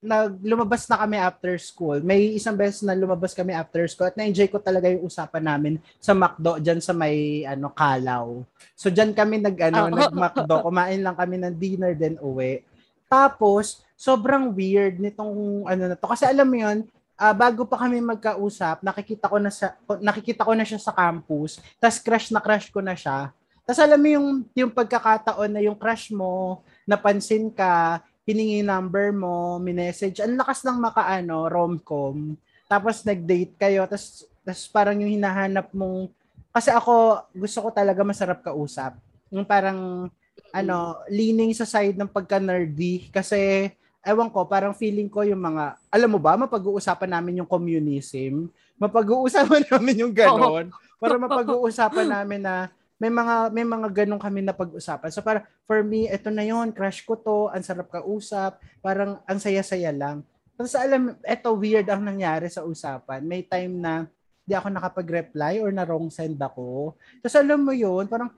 nag 0.00 0.40
lumabas 0.40 0.88
na 0.88 0.96
kami 0.96 1.20
after 1.20 1.52
school. 1.60 2.00
May 2.00 2.32
isang 2.40 2.56
beses 2.56 2.80
na 2.80 2.96
lumabas 2.96 3.36
kami 3.36 3.52
after 3.52 3.84
school 3.84 4.08
at 4.08 4.16
na-enjoy 4.16 4.48
ko 4.48 4.56
talaga 4.56 4.88
yung 4.88 5.04
usapan 5.04 5.44
namin 5.44 5.74
sa 6.00 6.16
McDo 6.16 6.56
diyan 6.56 6.80
sa 6.80 6.96
may 6.96 7.44
ano 7.44 7.68
Kalaw. 7.68 8.40
So 8.72 8.88
diyan 8.88 9.12
kami 9.12 9.44
nag 9.44 9.56
ano, 9.68 9.92
Oo. 9.92 9.92
nag-McDo, 9.92 10.64
kumain 10.64 11.04
lang 11.04 11.12
kami 11.12 11.36
ng 11.36 11.52
dinner 11.52 11.92
then 11.92 12.16
uwi. 12.16 12.64
Tapos 13.12 13.84
sobrang 13.92 14.48
weird 14.56 14.96
nitong 14.96 15.68
ano 15.68 15.82
na 15.92 15.96
to 16.00 16.08
kasi 16.08 16.24
alam 16.24 16.48
mo 16.48 16.56
'yun, 16.56 16.88
ah, 17.20 17.36
bago 17.36 17.68
pa 17.68 17.84
kami 17.84 18.00
magkausap, 18.00 18.80
nakikita 18.80 19.28
ko 19.28 19.36
na 19.36 19.52
sa 19.52 19.76
nakikita 20.00 20.48
ko 20.48 20.56
na 20.56 20.64
siya 20.64 20.80
sa 20.80 20.96
campus. 20.96 21.60
Tapos 21.76 22.00
crush 22.00 22.32
na 22.32 22.40
crush 22.40 22.72
ko 22.72 22.80
na 22.80 22.96
siya. 22.96 23.28
Tapos 23.68 23.80
alam 23.84 24.00
mo 24.00 24.08
yung 24.08 24.28
yung 24.56 24.72
pagkakataon 24.72 25.52
na 25.52 25.60
yung 25.60 25.76
crush 25.76 26.08
mo, 26.08 26.64
napansin 26.88 27.52
ka, 27.52 28.00
hiningi 28.30 28.62
number 28.62 29.10
mo, 29.10 29.58
minessage, 29.58 30.22
ang 30.22 30.38
lakas 30.38 30.62
ng 30.62 30.78
makaano, 30.78 31.50
rom-com. 31.50 32.38
Tapos 32.70 33.02
nag-date 33.02 33.58
kayo, 33.58 33.82
tapos, 33.90 34.30
tapos 34.46 34.64
parang 34.70 34.96
yung 35.02 35.10
hinahanap 35.10 35.74
mong, 35.74 36.06
kasi 36.54 36.70
ako, 36.70 37.26
gusto 37.34 37.58
ko 37.66 37.68
talaga 37.74 38.06
masarap 38.06 38.38
kausap. 38.46 38.94
Yung 39.34 39.42
parang, 39.42 40.10
ano, 40.54 40.76
leaning 41.10 41.50
sa 41.50 41.66
side 41.66 41.98
ng 41.98 42.10
pagka-nerdy, 42.10 43.10
kasi, 43.10 43.70
ewan 44.00 44.30
ko, 44.32 44.46
parang 44.48 44.72
feeling 44.72 45.10
ko 45.10 45.26
yung 45.26 45.42
mga, 45.42 45.76
alam 45.90 46.10
mo 46.10 46.18
ba, 46.22 46.38
mapag-uusapan 46.38 47.10
namin 47.10 47.42
yung 47.42 47.50
communism, 47.50 48.48
mapag-uusapan 48.80 49.66
namin 49.74 50.06
yung 50.06 50.14
ganon, 50.14 50.72
para 50.96 51.18
mapag-uusapan 51.20 52.06
namin 52.06 52.40
na, 52.46 52.72
may 53.00 53.08
mga 53.08 53.48
may 53.48 53.64
mga 53.64 53.88
ganun 54.04 54.20
kami 54.20 54.44
na 54.44 54.52
pag-usapan. 54.52 55.08
So 55.08 55.24
para 55.24 55.48
for 55.64 55.80
me, 55.80 56.04
ito 56.04 56.28
na 56.28 56.44
yon, 56.44 56.76
crush 56.76 57.00
ko 57.00 57.16
to, 57.16 57.48
ang 57.48 57.64
sarap 57.64 57.88
kausap, 57.88 58.60
parang 58.84 59.24
ang 59.24 59.40
saya-saya 59.40 59.88
lang. 59.88 60.20
Tapos 60.60 60.76
alam, 60.76 61.16
ito 61.16 61.48
weird 61.56 61.88
ang 61.88 62.04
nangyari 62.04 62.52
sa 62.52 62.60
usapan. 62.60 63.24
May 63.24 63.48
time 63.48 63.80
na 63.80 64.04
di 64.44 64.52
ako 64.52 64.68
nakapag-reply 64.68 65.64
or 65.64 65.72
na 65.72 65.88
wrong 65.88 66.12
send 66.12 66.36
ako. 66.36 66.92
Tapos 67.24 67.36
alam 67.40 67.64
mo 67.64 67.72
yun, 67.72 68.04
parang 68.04 68.28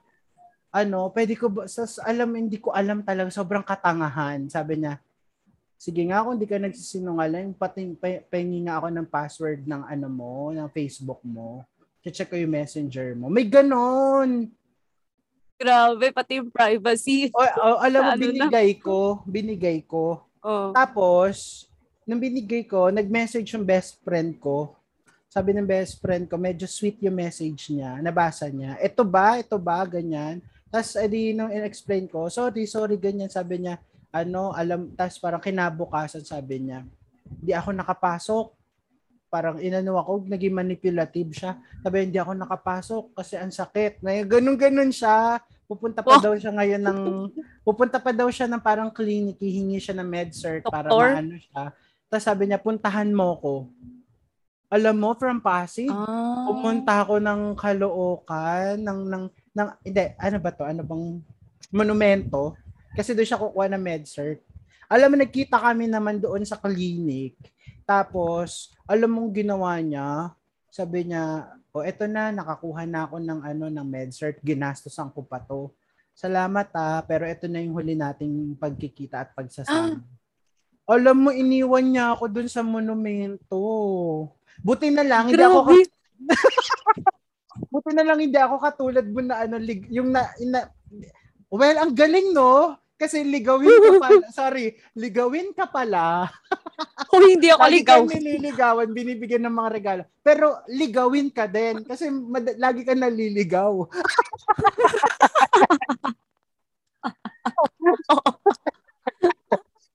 ano, 0.71 1.11
pwede 1.11 1.35
ko 1.35 1.51
ba, 1.51 1.67
sas, 1.67 1.99
alam, 1.99 2.33
hindi 2.33 2.57
ko 2.63 2.71
alam 2.73 3.03
talaga, 3.03 3.29
sobrang 3.35 3.67
katangahan. 3.67 4.47
Sabi 4.49 4.81
niya, 4.81 5.03
sige 5.75 6.01
nga 6.07 6.23
kung 6.23 6.39
hindi 6.39 6.49
ka 6.49 6.63
nagsisinungaling, 6.63 7.59
pati, 7.59 7.93
pahingi 8.31 8.71
nga 8.71 8.79
ako 8.79 8.89
ng 8.89 9.09
password 9.11 9.61
ng 9.67 9.83
ano 9.85 10.07
mo, 10.09 10.55
ng 10.55 10.71
Facebook 10.71 11.21
mo 11.27 11.67
check 12.11 12.33
ko 12.33 12.37
yung 12.41 12.51
messenger 12.51 13.15
mo. 13.15 13.31
May 13.31 13.47
ganon. 13.47 14.51
Grabe, 15.55 16.11
pati 16.11 16.43
yung 16.43 16.51
privacy. 16.51 17.31
O, 17.31 17.39
o 17.39 17.79
alam 17.79 18.03
mo, 18.03 18.11
ano 18.19 18.23
binigay 18.27 18.71
na? 18.75 18.83
ko. 18.83 18.99
Binigay 19.23 19.79
ko. 19.87 20.27
Oh. 20.43 20.75
Tapos, 20.75 21.69
nung 22.03 22.19
binigay 22.19 22.67
ko, 22.67 22.91
nag-message 22.91 23.55
yung 23.55 23.63
best 23.63 24.03
friend 24.03 24.43
ko. 24.43 24.75
Sabi 25.31 25.55
ng 25.55 25.69
best 25.69 26.03
friend 26.03 26.27
ko, 26.27 26.35
medyo 26.35 26.67
sweet 26.67 26.99
yung 26.99 27.15
message 27.15 27.71
niya. 27.71 28.03
Nabasa 28.03 28.51
niya. 28.51 28.75
Ito 28.83 29.07
ba? 29.07 29.39
Ito 29.39 29.55
ba? 29.55 29.87
Ganyan. 29.87 30.43
Tapos, 30.67 30.99
edi 30.99 31.31
nung 31.31 31.55
in-explain 31.55 32.11
ko, 32.11 32.27
sorry, 32.27 32.67
sorry, 32.67 32.99
ganyan. 32.99 33.31
Sabi 33.31 33.63
niya, 33.63 33.79
ano, 34.11 34.51
alam, 34.51 34.91
tapos 34.99 35.17
parang 35.23 35.41
kinabukasan, 35.41 36.27
sabi 36.27 36.69
niya, 36.69 36.83
hindi 37.23 37.53
ako 37.55 37.71
nakapasok 37.73 38.47
parang 39.33 39.57
inano 39.65 39.97
ako, 39.97 40.29
naging 40.29 40.53
manipulative 40.53 41.33
siya. 41.33 41.57
Sabi, 41.81 42.05
hindi 42.05 42.21
ako 42.21 42.37
nakapasok 42.37 43.05
kasi 43.17 43.41
ang 43.41 43.49
sakit. 43.49 44.05
Na 44.05 44.13
ganun-ganun 44.29 44.93
siya. 44.93 45.41
Pupunta 45.65 46.05
pa 46.05 46.21
oh. 46.21 46.21
daw 46.21 46.37
siya 46.37 46.53
ngayon 46.53 46.83
ng, 46.85 47.01
pupunta 47.65 47.97
pa 47.97 48.13
daw 48.13 48.29
siya 48.29 48.45
ng 48.45 48.61
parang 48.61 48.93
clinic, 48.93 49.41
hihingi 49.41 49.81
siya 49.81 49.97
ng 49.97 50.05
med 50.05 50.37
cert 50.37 50.69
para 50.69 50.93
maano 50.93 51.41
siya. 51.41 51.73
Tapos 52.13 52.25
sabi 52.29 52.45
niya, 52.45 52.61
puntahan 52.61 53.09
mo 53.09 53.41
ko. 53.41 53.55
Alam 54.69 55.01
mo, 55.01 55.17
from 55.17 55.41
Pasig, 55.41 55.89
ah. 55.89 56.45
pumunta 56.53 57.01
ako 57.01 57.17
ng 57.17 57.57
Caloocan, 57.57 58.85
ng, 58.85 59.01
ng, 59.09 59.25
ng, 59.57 59.69
hindi, 59.81 60.05
ano 60.21 60.37
ba 60.45 60.51
to? 60.53 60.69
Ano 60.69 60.85
bang 60.85 61.05
monumento? 61.73 62.53
Kasi 62.93 63.17
doon 63.17 63.25
siya 63.25 63.41
kukuha 63.41 63.73
ng 63.73 63.81
med 63.81 64.05
cert. 64.05 64.45
Alam 64.93 65.17
mo, 65.17 65.17
nagkita 65.25 65.57
kami 65.57 65.89
naman 65.89 66.21
doon 66.21 66.45
sa 66.45 66.61
clinic 66.61 67.33
tapos, 67.93 68.73
alam 68.89 69.13
mong 69.13 69.31
ginawa 69.37 69.77
niya, 69.85 70.33
sabi 70.73 71.05
niya, 71.05 71.53
o 71.77 71.81
oh, 71.81 71.85
eto 71.85 72.09
na, 72.09 72.33
nakakuha 72.33 72.89
na 72.89 73.05
ako 73.05 73.21
ng 73.21 73.41
ano 73.45 73.65
ng 73.69 73.85
MedCert, 73.85 74.41
ginastosan 74.41 75.13
ko 75.13 75.29
pa 75.29 75.45
to. 75.45 75.69
Salamat 76.17 76.73
ah, 76.73 77.05
pero 77.05 77.29
ito 77.29 77.45
na 77.49 77.61
yung 77.61 77.77
huli 77.77 77.93
nating 77.93 78.57
pagkikita 78.57 79.29
at 79.29 79.31
pagsasama. 79.37 80.01
Ah. 80.01 80.97
Alam 80.97 81.29
mo, 81.29 81.31
iniwan 81.33 81.85
niya 81.85 82.17
ako 82.17 82.25
dun 82.33 82.49
sa 82.49 82.65
monumento. 82.65 83.61
Buti 84.65 84.89
na 84.89 85.05
lang, 85.05 85.29
hindi 85.29 85.45
ako... 85.45 85.69
Buti 87.73 87.91
na 87.93 88.05
lang 88.05 88.21
hindi 88.21 88.41
ako 88.41 88.57
katulad 88.61 89.07
mo 89.09 89.21
na 89.21 89.45
ano, 89.45 89.61
yung 89.89 90.13
na, 90.13 90.33
ina, 90.41 90.69
well, 91.53 91.77
ang 91.77 91.93
galing 91.93 92.33
no? 92.33 92.81
Kasi 93.03 93.27
ligawin 93.27 93.67
ka 93.67 93.91
pala. 93.99 94.27
sorry, 94.39 94.67
ligawin 94.95 95.51
ka 95.51 95.67
pala. 95.67 96.31
Kung 97.13 97.29
hindi 97.29 97.53
ako 97.53 97.69
lagi 97.69 97.77
ligaw. 97.77 98.09
Lagi 98.09 98.25
nililigawan, 98.25 98.89
binibigyan 98.89 99.45
ng 99.45 99.53
mga 99.53 99.69
regalo. 99.77 100.09
Pero 100.25 100.65
ligawin 100.65 101.29
ka 101.29 101.45
din. 101.45 101.85
Kasi 101.85 102.09
mad- 102.09 102.57
lagi 102.57 102.89
ka 102.89 102.97
naliligaw. 102.97 103.85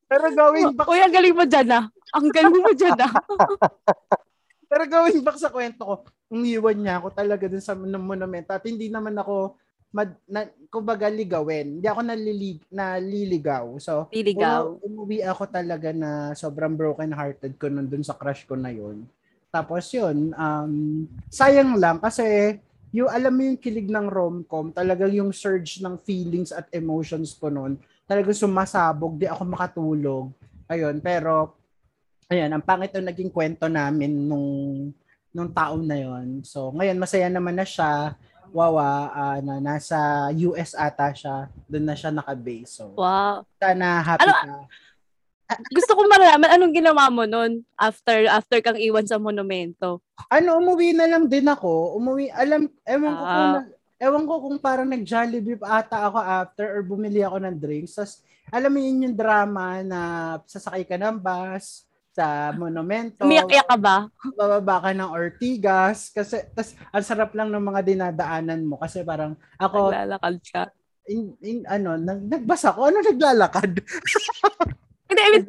Pero 0.08 0.30
gawin 0.30 0.78
back... 0.78 0.88
Uy, 0.88 1.02
ang 1.02 1.10
galing 1.10 1.34
mo 1.34 1.44
dyan 1.50 1.68
ah. 1.74 1.90
Ang 2.14 2.30
galing 2.30 2.62
mo 2.62 2.72
dyan 2.78 3.02
ah. 3.02 3.10
Pero 4.70 4.84
gawin 4.86 5.26
back 5.26 5.42
sa 5.42 5.50
kwento 5.50 5.82
ko, 5.90 5.96
umiwan 6.30 6.78
niya 6.78 7.02
ako 7.02 7.18
talaga 7.18 7.50
dun 7.50 7.64
sa 7.64 7.74
monumento 7.76 8.54
at 8.54 8.62
hindi 8.68 8.94
naman 8.94 9.18
ako 9.18 9.58
mad, 9.98 10.14
na, 10.30 10.46
kumbaga 10.70 11.10
ligawin. 11.10 11.82
Hindi 11.82 11.88
ako 11.90 12.02
nalilig, 12.06 12.62
naliligaw. 12.70 13.66
So, 13.82 14.06
Liligaw. 14.14 14.78
umuwi 14.86 15.26
ako 15.26 15.50
talaga 15.50 15.90
na 15.90 16.38
sobrang 16.38 16.78
broken 16.78 17.10
hearted 17.18 17.58
ko 17.58 17.66
nun 17.66 17.90
dun 17.90 18.06
sa 18.06 18.14
crush 18.14 18.46
ko 18.46 18.54
na 18.54 18.70
yun. 18.70 19.10
Tapos 19.50 19.90
yun, 19.90 20.38
um, 20.38 20.74
sayang 21.34 21.82
lang 21.82 21.98
kasi 21.98 22.60
yung 22.94 23.10
alam 23.10 23.34
mo 23.34 23.42
yung 23.42 23.58
kilig 23.58 23.90
ng 23.90 24.06
rom-com, 24.06 24.70
talagang 24.70 25.10
yung 25.12 25.32
surge 25.34 25.82
ng 25.82 25.98
feelings 26.06 26.54
at 26.54 26.70
emotions 26.70 27.34
ko 27.34 27.50
noon, 27.50 27.82
talagang 28.06 28.38
sumasabog, 28.38 29.18
di 29.18 29.26
ako 29.26 29.44
makatulog. 29.50 30.26
Ayun, 30.70 31.02
pero 31.02 31.58
ayan, 32.30 32.54
ang 32.54 32.64
pangit 32.64 32.94
yung 32.94 33.08
naging 33.08 33.32
kwento 33.32 33.66
namin 33.66 34.14
nung 34.14 34.48
nung 35.36 35.52
taon 35.52 35.86
na 35.86 35.98
yon. 36.00 36.42
So, 36.42 36.72
ngayon 36.74 36.98
masaya 36.98 37.28
naman 37.30 37.56
na 37.58 37.68
siya. 37.68 38.16
Wawa 38.52 39.12
uh, 39.12 39.38
na 39.44 39.60
nasa 39.60 40.30
US 40.34 40.76
ata 40.76 41.12
siya. 41.16 41.52
Doon 41.68 41.86
na 41.88 41.96
siya 41.96 42.12
naka-base. 42.12 42.84
So, 42.84 42.94
wow. 42.96 43.44
Sana 43.58 44.04
happy 44.04 44.28
ano, 44.28 44.34
ka. 44.36 44.56
Gusto 45.72 45.96
ko 45.96 46.04
malaman 46.12 46.60
anong 46.60 46.76
ginawa 46.76 47.08
mo 47.08 47.24
noon 47.24 47.64
after 47.80 48.28
after 48.28 48.60
kang 48.60 48.76
iwan 48.76 49.08
sa 49.08 49.16
monumento. 49.16 50.04
Ano, 50.28 50.60
umuwi 50.60 50.92
na 50.92 51.08
lang 51.08 51.32
din 51.32 51.48
ako. 51.48 51.96
Umuwi, 51.96 52.28
alam, 52.36 52.68
ewan 52.84 53.16
ko 53.16 53.24
kung, 53.24 53.56
ah. 53.56 53.64
ewan 53.96 54.24
ko 54.28 54.34
kung 54.44 54.58
parang 54.60 54.90
nag-Jollibee 54.92 55.64
ata 55.64 56.12
ako 56.12 56.20
after 56.20 56.66
or 56.68 56.84
bumili 56.84 57.24
ako 57.24 57.40
ng 57.40 57.56
drinks. 57.56 57.96
Tapos, 57.96 58.20
alam 58.52 58.72
mo 58.76 58.80
yun 58.84 59.08
yung 59.08 59.16
drama 59.16 59.80
na 59.88 60.00
sasakay 60.44 60.84
ka 60.84 61.00
ng 61.00 61.16
bus, 61.16 61.87
sa 62.18 62.50
monumento. 62.58 63.22
Umiyak 63.22 63.70
ka 63.70 63.78
ba? 63.78 64.10
Bababa 64.34 64.90
ka 64.90 64.92
ng 64.98 65.14
Ortigas. 65.14 66.10
Kasi, 66.10 66.42
tas, 66.58 66.74
ang 66.90 67.06
sarap 67.06 67.38
lang 67.38 67.54
ng 67.54 67.62
mga 67.62 67.86
dinadaanan 67.86 68.66
mo. 68.66 68.82
Kasi 68.82 69.06
parang, 69.06 69.38
ako... 69.62 69.94
Naglalakad 69.94 70.38
ka. 70.50 70.64
In, 71.06 71.38
in, 71.46 71.62
ano, 71.70 71.94
nag, 71.94 72.26
nagbasa 72.26 72.74
ko. 72.74 72.90
Ano 72.90 73.06
naglalakad? 73.06 73.78
Hindi, 75.08 75.22
I 75.24 75.30
mean, 75.40 75.46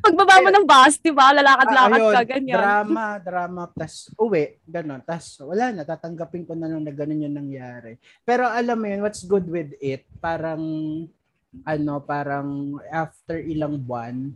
pagbaba 0.00 0.40
mo 0.40 0.48
ng 0.48 0.66
bus, 0.66 0.96
di 1.02 1.12
ba? 1.12 1.34
Lalakad-lakad 1.34 2.00
ah, 2.00 2.12
ka, 2.14 2.22
ganyan. 2.24 2.56
Drama, 2.56 3.04
drama, 3.20 3.62
tas 3.68 4.08
uwi, 4.16 4.56
gano'n. 4.64 5.04
Tas 5.04 5.36
wala 5.44 5.76
na, 5.76 5.84
tatanggapin 5.84 6.48
ko 6.48 6.56
na 6.56 6.72
lang 6.72 6.80
na 6.80 6.94
gano'n 6.94 7.26
yung 7.28 7.36
nangyari. 7.36 8.00
Pero 8.24 8.48
alam 8.48 8.80
mo 8.80 8.86
yun, 8.88 9.04
what's 9.04 9.28
good 9.28 9.44
with 9.44 9.76
it? 9.76 10.08
Parang, 10.24 10.64
ano, 11.68 11.94
parang 12.00 12.80
after 12.88 13.36
ilang 13.44 13.76
buwan, 13.76 14.32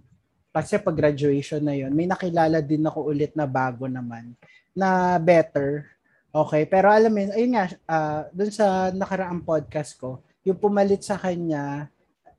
kasi 0.50 0.82
pag 0.82 0.98
graduation 0.98 1.62
na 1.62 1.78
yon 1.78 1.94
may 1.94 2.10
nakilala 2.10 2.58
din 2.58 2.82
ako 2.82 3.14
ulit 3.14 3.30
na 3.38 3.46
bago 3.46 3.86
naman 3.86 4.34
na 4.74 5.18
better. 5.18 5.86
Okay, 6.30 6.62
pero 6.66 6.94
alam 6.94 7.10
mo 7.10 7.18
yun, 7.18 7.32
ayun 7.34 7.52
nga, 7.58 7.66
uh, 7.90 8.20
dun 8.30 8.52
sa 8.54 8.94
nakaraang 8.94 9.42
podcast 9.42 9.98
ko, 9.98 10.22
yung 10.46 10.58
pumalit 10.58 11.02
sa 11.02 11.18
kanya, 11.18 11.90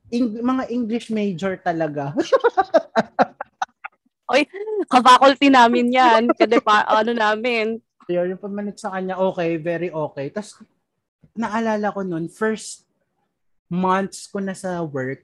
ing- 0.08 0.40
mga 0.40 0.64
English 0.72 1.12
major 1.12 1.60
talaga. 1.60 2.16
Oy, 4.32 4.48
ka-faculty 4.88 5.52
namin 5.52 5.92
yan. 5.92 6.32
Kasi 6.32 6.64
pa, 6.64 6.88
ano 6.88 7.12
namin. 7.12 7.84
Yun, 8.08 8.32
yung 8.32 8.40
pumalit 8.40 8.80
sa 8.80 8.96
kanya, 8.96 9.20
okay, 9.20 9.60
very 9.60 9.92
okay. 9.92 10.32
Tapos, 10.32 10.64
naalala 11.36 11.92
ko 11.92 12.00
nun, 12.08 12.32
first 12.32 12.88
months 13.68 14.32
ko 14.32 14.40
na 14.40 14.56
sa 14.56 14.80
work, 14.84 15.24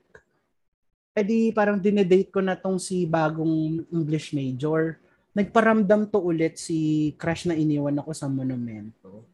edi 1.17 1.49
parang 1.49 1.81
dinedate 1.81 2.29
ko 2.29 2.45
na 2.45 2.53
tong 2.53 2.77
si 2.77 3.09
bagong 3.09 3.81
English 3.89 4.37
major. 4.37 5.01
Nagparamdam 5.33 6.09
to 6.13 6.21
ulit 6.21 6.61
si 6.61 7.11
crush 7.17 7.49
na 7.49 7.57
iniwan 7.57 7.97
ako 7.97 8.13
sa 8.13 8.29
monumento. 8.29 9.25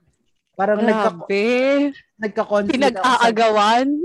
Parang 0.54 0.80
nagka, 0.80 1.17
nagka-conflict 2.19 2.78
Pinag-aagawan? 2.78 3.88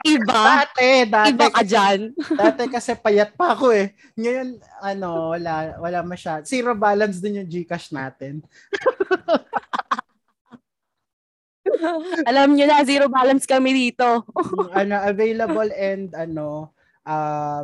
Iba? 0.00 0.64
Dati, 0.64 1.04
dati. 1.04 1.28
Iba 1.36 1.46
ka 1.52 1.60
dyan. 1.60 2.16
dati 2.40 2.64
kasi 2.72 2.96
payat 2.96 3.36
pa 3.36 3.52
ako 3.52 3.68
eh. 3.76 3.92
Ngayon, 4.16 4.56
ano, 4.80 5.36
wala, 5.36 5.76
wala 5.76 6.00
masyad. 6.00 6.48
Zero 6.48 6.72
balance 6.72 7.20
din 7.20 7.44
yung 7.44 7.50
Gcash 7.50 7.92
natin. 7.92 8.40
Alam 12.30 12.54
niyo 12.54 12.66
na, 12.66 12.82
zero 12.82 13.06
balance 13.06 13.46
kami 13.46 13.70
dito. 13.72 14.26
ano, 14.74 14.94
available 15.06 15.70
and 15.74 16.10
ano, 16.14 16.74
uh, 17.06 17.62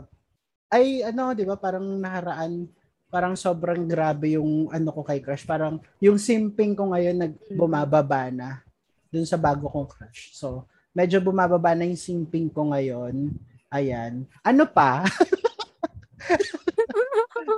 ay 0.71 1.07
ano, 1.07 1.33
'di 1.33 1.47
ba, 1.47 1.55
parang 1.55 1.87
naharaan 1.99 2.67
parang 3.07 3.39
sobrang 3.39 3.87
grabe 3.87 4.35
yung 4.35 4.69
ano 4.69 4.91
ko 4.91 5.07
kay 5.07 5.23
crush. 5.23 5.47
Parang 5.47 5.79
yung 6.03 6.19
simping 6.19 6.75
ko 6.75 6.91
ngayon 6.91 7.17
nagbumababa 7.17 8.35
na 8.35 8.61
dun 9.09 9.25
sa 9.25 9.39
bago 9.39 9.71
kong 9.71 9.89
crush. 9.89 10.35
So, 10.35 10.67
medyo 10.91 11.23
bumababa 11.23 11.73
na 11.73 11.87
yung 11.87 11.97
simping 11.97 12.51
ko 12.51 12.75
ngayon. 12.75 13.31
Ayan. 13.71 14.27
Ano 14.43 14.67
pa? 14.67 15.07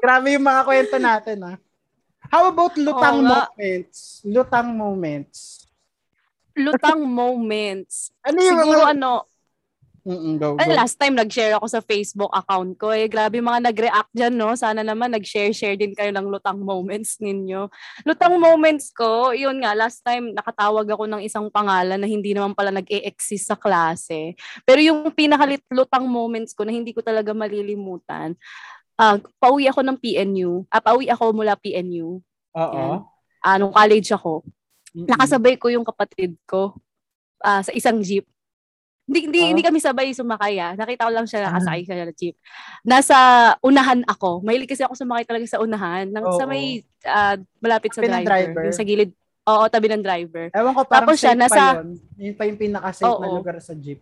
grabe 0.05 0.37
yung 0.37 0.47
mga 0.47 0.63
kwento 0.69 0.97
natin, 1.01 1.39
ah. 1.43 1.57
How 2.29 2.53
about 2.53 2.77
lutang 2.77 3.25
moments? 3.25 4.21
Lutang 4.21 4.69
moments. 4.77 5.58
Lutang 6.59 7.01
moments. 7.07 8.11
Ano 8.27 8.39
yung 8.43 8.59
Siguro 8.61 8.83
mga... 8.85 8.93
ano, 8.99 9.11
Mm-mm, 10.09 10.41
go, 10.41 10.57
ay, 10.57 10.73
go. 10.73 10.79
last 10.79 10.97
time 10.97 11.13
nag-share 11.13 11.61
ako 11.61 11.69
sa 11.69 11.85
Facebook 11.85 12.33
account 12.33 12.81
ko. 12.81 12.97
Eh, 12.97 13.13
grabe 13.13 13.45
mga 13.45 13.61
nag-react 13.61 14.09
dyan, 14.17 14.41
no? 14.41 14.57
Sana 14.57 14.81
naman 14.81 15.13
nag-share-share 15.13 15.77
din 15.77 15.93
kayo 15.93 16.09
ng 16.17 16.33
lutang 16.33 16.57
moments 16.65 17.21
ninyo. 17.21 17.69
Lutang 18.09 18.41
moments 18.41 18.89
ko, 18.89 19.37
yun 19.37 19.61
nga, 19.61 19.77
last 19.77 20.01
time 20.01 20.33
nakatawag 20.33 20.89
ako 20.89 21.05
ng 21.05 21.21
isang 21.21 21.53
pangalan 21.53 22.01
na 22.01 22.09
hindi 22.09 22.33
naman 22.33 22.57
pala 22.57 22.73
nag-e-exist 22.73 23.53
sa 23.53 23.57
klase. 23.61 24.33
Pero 24.65 24.81
yung 24.81 25.13
pinakalit-lutang 25.13 26.09
moments 26.09 26.57
ko 26.57 26.65
na 26.65 26.73
hindi 26.73 26.97
ko 26.97 27.05
talaga 27.05 27.37
malilimutan, 27.37 28.33
ah 28.97 29.21
pauwi 29.37 29.69
ako 29.69 29.85
ng 29.85 29.99
PNU. 30.01 30.65
Ah, 30.73 30.81
pauwi 30.81 31.13
ako 31.13 31.37
mula 31.37 31.53
PNU. 31.53 32.19
Oo. 32.57 32.87
Nung 33.61 33.73
college 33.77 34.11
ako. 34.17 34.41
Mm-mm. 34.99 35.07
Nakasabay 35.07 35.55
ko 35.55 35.71
yung 35.71 35.87
kapatid 35.87 36.35
ko 36.43 36.75
ah, 37.39 37.63
sa 37.63 37.71
isang 37.71 38.03
jeep. 38.03 38.27
Hindi, 39.09 39.25
hindi, 39.25 39.41
Ah. 39.41 39.49
hindi 39.49 39.63
kami 39.63 39.79
sabay 39.79 40.11
sumakay 40.11 40.55
ah. 40.59 40.73
Nakita 40.75 41.07
ko 41.07 41.13
lang 41.15 41.25
siya 41.25 41.39
Ah. 41.41 41.47
nakasakay 41.49 41.81
siya 41.83 42.05
sa 42.05 42.15
jeep. 42.15 42.35
Nasa 42.83 43.17
unahan 43.63 44.03
ako. 44.05 44.43
Mahilig 44.43 44.69
kasi 44.69 44.83
ako 44.83 44.93
sumakay 44.93 45.25
talaga 45.25 45.47
sa 45.47 45.63
unahan. 45.63 46.11
Nang, 46.11 46.29
sa 46.35 46.45
Oo. 46.45 46.51
may 46.51 46.83
ah, 47.05 47.39
malapit 47.59 47.95
sa 47.95 48.03
driver. 48.03 48.27
driver. 48.27 48.63
Yung 48.67 48.77
sa 48.77 48.85
gilid. 48.85 49.11
Oo, 49.49 49.65
tabi 49.65 49.89
ng 49.89 50.05
driver. 50.05 50.53
Ewan 50.53 50.77
ko, 50.77 50.85
parang 50.85 51.09
Tapos 51.09 51.17
siya, 51.17 51.33
safe 51.33 51.41
nasa- 51.41 51.73
pa 51.73 51.81
yun. 51.81 51.89
Yun 52.21 52.35
pa 52.37 52.45
yung 52.45 52.61
pinaka-safe 52.61 53.09
na 53.17 53.17
Oo. 53.25 53.37
lugar 53.41 53.57
sa 53.63 53.73
jeep. 53.73 54.01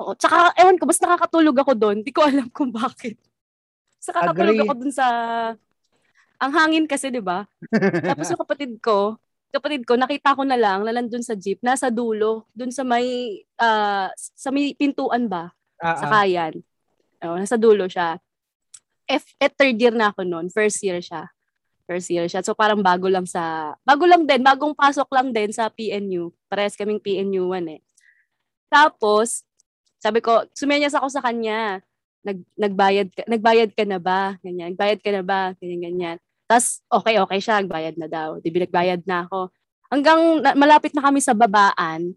Oo. 0.00 0.12
Tsaka, 0.16 0.56
ewan 0.58 0.74
ko, 0.74 0.90
basta 0.90 1.06
nakakatulog 1.06 1.54
ako 1.54 1.72
doon. 1.78 1.96
Hindi 2.02 2.10
ko 2.10 2.26
alam 2.26 2.50
kung 2.50 2.74
bakit. 2.74 3.14
Basta 3.94 4.10
nakakatulog 4.10 4.56
Agree. 4.56 4.64
ako 4.64 4.72
doon 4.74 4.90
sa... 4.90 5.06
Ang 6.40 6.50
hangin 6.50 6.84
kasi, 6.88 7.12
di 7.12 7.22
ba? 7.22 7.46
Tapos 8.10 8.26
yung 8.26 8.42
kapatid 8.42 8.74
ko, 8.82 9.20
kapatid 9.50 9.82
ko, 9.84 9.98
nakita 9.98 10.38
ko 10.38 10.46
na 10.46 10.56
lang 10.56 10.86
na 10.86 10.94
nandun 10.94 11.22
sa 11.22 11.34
jeep, 11.34 11.58
nasa 11.60 11.90
dulo, 11.90 12.46
dun 12.54 12.70
sa 12.70 12.86
may, 12.86 13.38
ah, 13.58 14.10
sa 14.16 14.48
may 14.54 14.72
pintuan 14.74 15.26
ba? 15.26 15.50
Ah, 15.82 15.98
Sa 15.98 16.06
ah. 16.06 16.12
kayan. 16.22 16.54
Oh, 17.20 17.36
nasa 17.36 17.60
dulo 17.60 17.90
siya. 17.90 18.16
F, 19.10 19.26
eh, 19.42 19.50
third 19.50 19.76
year 19.76 19.92
na 19.92 20.14
ako 20.14 20.22
noon. 20.22 20.46
First 20.48 20.80
year 20.86 21.02
siya. 21.02 21.28
First 21.84 22.08
year 22.14 22.30
siya. 22.30 22.46
So 22.46 22.54
parang 22.54 22.80
bago 22.80 23.10
lang 23.10 23.26
sa, 23.26 23.74
bago 23.82 24.06
lang 24.06 24.24
din, 24.24 24.46
bagong 24.46 24.72
pasok 24.72 25.10
lang 25.10 25.34
din 25.34 25.50
sa 25.50 25.66
PNU. 25.68 26.30
Parehas 26.46 26.78
kaming 26.78 27.02
PNU 27.02 27.50
1 27.50 27.76
eh. 27.76 27.82
Tapos, 28.70 29.42
sabi 29.98 30.22
ko, 30.22 30.46
sumenyas 30.54 30.94
ako 30.94 31.10
sa 31.10 31.20
kanya. 31.20 31.82
Nag, 32.22 32.38
nagbayad, 32.54 33.08
ka, 33.10 33.22
nagbayad 33.26 33.70
ka 33.74 33.84
na 33.84 33.98
ba? 33.98 34.38
Ganyan. 34.40 34.72
Nagbayad 34.72 35.00
ka 35.02 35.10
na 35.10 35.24
ba? 35.26 35.40
Ganyan, 35.58 35.82
ganyan. 35.82 36.18
Tapos, 36.50 36.82
okay, 36.90 37.14
okay 37.22 37.38
siya. 37.38 37.62
Nagbayad 37.62 37.94
na 37.94 38.10
daw. 38.10 38.42
Di 38.42 38.50
ba, 38.50 38.66
nagbayad 38.66 39.06
na 39.06 39.22
ako. 39.22 39.54
Hanggang 39.86 40.42
na, 40.42 40.50
malapit 40.58 40.90
na 40.90 41.06
kami 41.06 41.22
sa 41.22 41.30
babaan. 41.30 42.10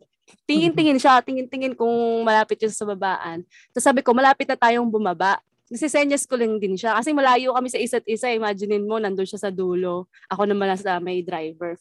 Tingin-tingin 0.49 0.97
siya. 0.97 1.21
Tingin-tingin 1.21 1.77
kung 1.77 2.25
malapit 2.25 2.57
yun 2.57 2.73
sa 2.73 2.89
babaan. 2.89 3.45
Tapos 3.69 3.85
sabi 3.85 4.01
ko, 4.01 4.09
malapit 4.17 4.49
na 4.49 4.57
tayong 4.57 4.89
bumaba. 4.89 5.37
Nasisenyas 5.69 6.25
ko 6.25 6.33
lang 6.33 6.57
din 6.57 6.73
siya. 6.73 6.97
Kasi 6.97 7.13
malayo 7.13 7.53
kami 7.53 7.69
sa 7.69 7.77
isa't 7.77 8.09
isa. 8.09 8.33
Imaginein 8.33 8.89
mo, 8.89 8.97
nandun 8.97 9.29
siya 9.29 9.37
sa 9.37 9.53
dulo. 9.53 10.09
Ako 10.33 10.49
naman 10.49 10.73
nasa 10.73 10.97
may 10.97 11.21
driver. 11.21 11.77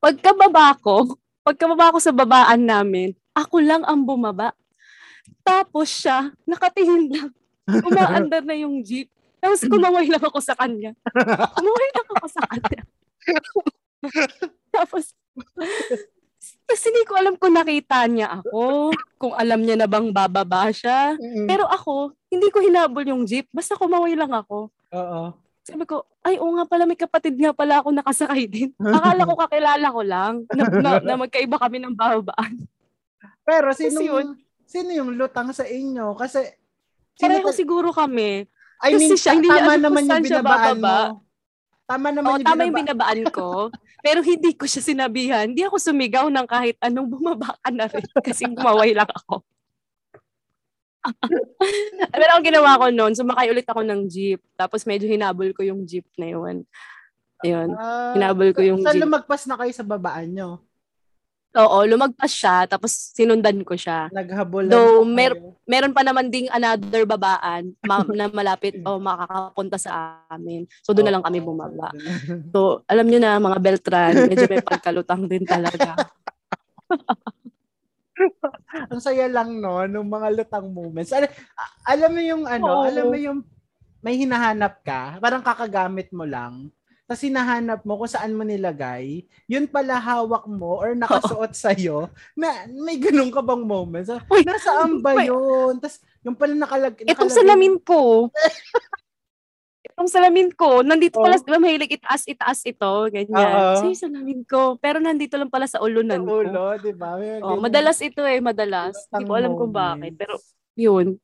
Pagkababa 0.00 0.72
ko, 0.80 1.20
pagkababa 1.44 1.92
ko 1.92 1.98
sa 2.00 2.12
babaan 2.12 2.64
namin, 2.64 3.12
ako 3.36 3.60
lang 3.60 3.84
ang 3.84 4.00
bumaba. 4.00 4.56
Tapos 5.44 5.92
siya, 5.92 6.32
nakatingin 6.48 7.12
lang. 7.12 7.30
Umaandar 7.88 8.44
na 8.44 8.56
yung 8.56 8.80
jeep. 8.80 9.13
Tapos 9.44 9.60
kumaway 9.68 10.08
lang 10.08 10.24
ako 10.24 10.40
sa 10.40 10.56
kanya. 10.56 10.96
Kumaway 11.52 11.88
lang 11.92 12.08
ako 12.16 12.26
sa 12.32 12.42
kanya. 12.48 12.82
Tapos, 14.74 15.12
kasi 16.64 16.84
hindi 16.88 17.04
ko 17.04 17.12
alam 17.16 17.36
kung 17.36 17.52
nakita 17.52 18.08
niya 18.08 18.40
ako, 18.40 18.92
kung 19.20 19.36
alam 19.36 19.60
niya 19.60 19.76
na 19.76 19.88
bang 19.88 20.08
bababa 20.08 20.72
siya. 20.72 21.12
Mm-mm. 21.20 21.44
Pero 21.44 21.68
ako, 21.68 22.16
hindi 22.32 22.48
ko 22.48 22.64
hinabol 22.64 23.04
yung 23.04 23.28
jeep. 23.28 23.48
Basta 23.52 23.76
kumaway 23.76 24.16
lang 24.16 24.32
ako. 24.32 24.72
Oo. 24.96 25.22
Sabi 25.64 25.84
ko, 25.88 26.04
ay, 26.20 26.36
oo 26.36 26.52
nga 26.60 26.68
pala, 26.68 26.84
may 26.84 26.96
kapatid 26.96 27.40
nga 27.40 27.56
pala 27.56 27.80
ako 27.80 27.88
nakasakay 27.92 28.44
din. 28.48 28.72
Akala 28.96 29.28
ko 29.28 29.34
kakilala 29.44 29.86
ko 29.88 30.00
lang 30.04 30.34
na, 30.52 30.64
na, 30.68 30.90
na 31.06 31.14
magkaiba 31.20 31.56
kami 31.56 31.80
ng 31.84 31.96
babaan. 31.96 32.64
Pero 33.44 33.72
sino 33.76 34.00
yun. 34.00 34.40
sino 34.64 34.88
yung 34.92 35.16
lutang 35.16 35.52
sa 35.52 35.68
inyo? 35.68 36.16
Kasi 36.16 36.48
Pareho 37.16 37.48
tal- 37.48 37.56
siguro 37.56 37.92
kami. 37.92 38.48
I 38.82 38.88
kasi 38.94 38.98
mean, 38.98 39.10
siya, 39.14 39.32
hindi 39.36 39.48
tama 39.48 39.60
niya 39.60 39.76
naman 39.80 40.02
yung 40.02 40.10
saan 40.10 40.22
binabaan 40.24 40.76
mo. 40.80 40.96
Tama 41.84 42.06
naman 42.10 42.28
Oo, 42.28 42.36
yung, 42.40 42.46
tama 42.48 42.60
yung 42.64 42.76
binaba- 42.76 43.12
binabaan 43.12 43.22
ko. 43.30 43.48
Pero 44.04 44.20
hindi 44.20 44.50
ko 44.52 44.64
siya 44.64 44.82
sinabihan. 44.84 45.48
Hindi 45.48 45.64
ako 45.64 45.76
sumigaw 45.80 46.26
ng 46.28 46.46
kahit 46.48 46.76
anong 46.80 47.08
bumaba 47.08 47.56
ka 47.60 47.68
na 47.72 47.88
rin. 47.88 48.04
Kasi 48.26 48.44
kumaway 48.48 48.92
lang 48.92 49.08
ako. 49.08 49.40
Pero 52.16 52.30
ang 52.32 52.44
ginawa 52.44 52.80
ko 52.80 52.88
noon, 52.88 53.12
sumakay 53.12 53.52
ulit 53.52 53.68
ako 53.68 53.84
ng 53.84 54.08
jeep. 54.08 54.40
Tapos 54.56 54.84
medyo 54.88 55.04
hinabol 55.04 55.52
ko 55.52 55.60
yung 55.64 55.84
jeep 55.84 56.04
na 56.16 56.32
yun. 56.32 56.64
Ayun. 57.44 57.76
Ah, 57.76 58.16
hinabol 58.16 58.52
ko 58.56 58.60
yung 58.64 58.80
Saan 58.80 58.96
jeep. 58.96 59.04
lumagpas 59.04 59.44
na 59.44 59.56
kayo 59.60 59.72
sa 59.72 59.84
babaan 59.84 60.32
nyo? 60.32 60.50
Oo, 61.54 61.86
lumagpas 61.86 62.34
siya. 62.34 62.66
Tapos 62.66 63.14
sinundan 63.14 63.62
ko 63.62 63.78
siya. 63.78 64.10
Naghabulan 64.10 64.70
Though, 64.70 65.06
mer- 65.06 65.38
kayo? 65.38 65.54
Meron 65.64 65.96
pa 65.96 66.04
naman 66.04 66.28
ding 66.28 66.50
another 66.52 67.08
babaan 67.08 67.72
ma- 67.86 68.04
na 68.18 68.28
malapit 68.28 68.76
o 68.84 69.00
makakapunta 69.00 69.80
sa 69.80 70.20
amin. 70.28 70.68
So 70.84 70.92
doon 70.92 71.08
na 71.08 71.14
lang 71.18 71.24
kami 71.24 71.40
bumaba. 71.40 71.88
So, 72.54 72.86
alam 72.86 73.10
nyo 73.10 73.18
na, 73.18 73.42
mga 73.42 73.58
Beltran, 73.58 74.14
medyo 74.30 74.46
may 74.46 74.62
pagkalutang 74.62 75.26
din 75.26 75.42
talaga. 75.42 75.98
Ang 78.94 79.02
saya 79.02 79.26
lang 79.26 79.58
no, 79.58 79.82
nung 79.90 80.06
mga 80.06 80.30
lutang 80.38 80.70
moments. 80.70 81.10
Al- 81.10 81.34
alam 81.82 82.10
mo 82.14 82.22
yung 82.22 82.42
ano, 82.46 82.70
Oo. 82.70 82.86
alam 82.86 83.04
mo 83.10 83.18
yung 83.18 83.42
may 84.04 84.14
hinahanap 84.20 84.84
ka, 84.86 85.18
parang 85.18 85.42
kakagamit 85.42 86.12
mo 86.14 86.22
lang. 86.28 86.70
Tapos 87.04 87.20
hinahanap 87.20 87.84
mo 87.84 88.00
kung 88.00 88.08
saan 88.08 88.32
mo 88.32 88.42
nilagay, 88.42 89.22
yun 89.44 89.68
pala 89.68 90.00
hawak 90.00 90.48
mo 90.48 90.80
or 90.80 90.96
nakasuot 90.96 91.52
sa'yo, 91.52 92.08
na 92.32 92.48
may 92.66 92.96
ganun 92.96 93.28
ka 93.28 93.44
bang 93.44 93.60
moments? 93.60 94.08
Ah, 94.08 94.24
Uy, 94.26 94.40
Nasaan 94.40 95.04
ba 95.04 95.12
may- 95.12 95.28
yun? 95.28 95.76
Tapos 95.78 96.00
yung 96.24 96.32
pala 96.32 96.56
nakalag, 96.56 96.96
Itong 97.04 97.28
salamin 97.28 97.76
ko, 97.78 98.32
itong 99.86 100.08
salamin 100.08 100.48
ko, 100.50 100.80
nandito 100.80 101.20
pala, 101.20 101.36
Oh. 101.36 101.44
di 101.44 101.50
ba 101.50 101.60
mahilig 101.60 101.92
itaas, 101.94 102.24
itaas 102.24 102.64
ito, 102.64 102.88
ganyan. 103.12 103.36
Oo. 103.52 103.76
So 103.76 103.84
yung 103.84 104.00
salamin 104.00 104.40
ko, 104.42 104.80
pero 104.80 104.96
nandito 104.96 105.36
lang 105.36 105.52
pala 105.52 105.68
sa 105.68 105.84
ulunan 105.84 106.18
sa 106.18 106.24
ko. 106.24 106.40
ulo, 106.40 106.64
di 106.80 106.92
ba? 106.96 107.20
Oh, 107.44 107.60
madalas 107.60 108.00
ito 108.00 108.24
eh, 108.24 108.40
madalas. 108.40 108.96
Hindi 109.12 109.28
ko 109.28 109.32
alam 109.36 109.52
kung 109.54 109.70
bakit, 109.70 110.16
pero 110.16 110.40
yun. 110.72 111.20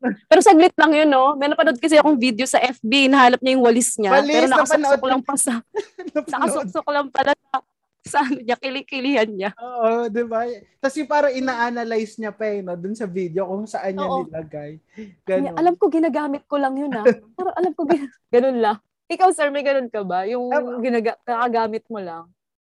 Pero 0.00 0.40
saglit 0.40 0.72
lang 0.74 0.92
yun, 0.92 1.06
no? 1.06 1.34
May 1.34 1.46
napanood 1.46 1.76
kasi 1.76 1.94
akong 1.94 2.16
video 2.16 2.44
sa 2.44 2.56
FB, 2.58 2.88
nahalap 3.06 3.38
niya 3.38 3.52
yung 3.52 3.62
walis 3.62 3.94
niya, 3.94 4.10
Walis, 4.14 4.32
pero 4.32 4.46
nakasuksok 4.48 4.96
ko. 4.96 5.06
lang 5.06 5.22
pa 5.22 5.34
sa, 5.36 5.52
nakasuksok 6.32 6.86
lang 6.88 7.08
pala 7.08 7.32
sa, 7.36 7.56
sa 8.00 8.18
ano 8.22 8.40
niya, 8.40 8.56
kilikilihan 8.56 9.28
niya. 9.28 9.50
Oo, 9.54 10.08
di 10.08 10.24
ba? 10.24 10.48
Tapos 10.78 10.96
yung 10.96 11.06
parang 11.06 11.30
ina-analyze 11.30 12.16
niya 12.16 12.32
pa 12.32 12.48
eh, 12.48 12.58
no? 12.58 12.74
dun 12.74 12.92
sa 12.92 13.04
video 13.04 13.44
kung 13.44 13.68
saan 13.68 13.92
niya 13.92 14.08
Oo. 14.08 14.24
nilagay. 14.24 14.80
Ganun. 15.22 15.52
alam 15.52 15.74
ko 15.76 15.86
ginagamit 15.86 16.42
ko 16.44 16.56
lang 16.56 16.74
yun 16.74 16.90
ah. 16.90 17.04
Pero 17.36 17.52
alam 17.52 17.72
ko, 17.72 17.84
gin- 17.84 18.08
ganun 18.28 18.56
lang. 18.58 18.76
Ikaw, 19.06 19.28
sir, 19.30 19.50
may 19.50 19.60
ganun 19.60 19.86
ka 19.86 20.00
ba? 20.00 20.24
Yung 20.24 20.48
Um, 20.48 20.80
ginaga- 20.80 21.20
kakagamit 21.20 21.84
mo 21.86 22.00
lang. 22.00 22.24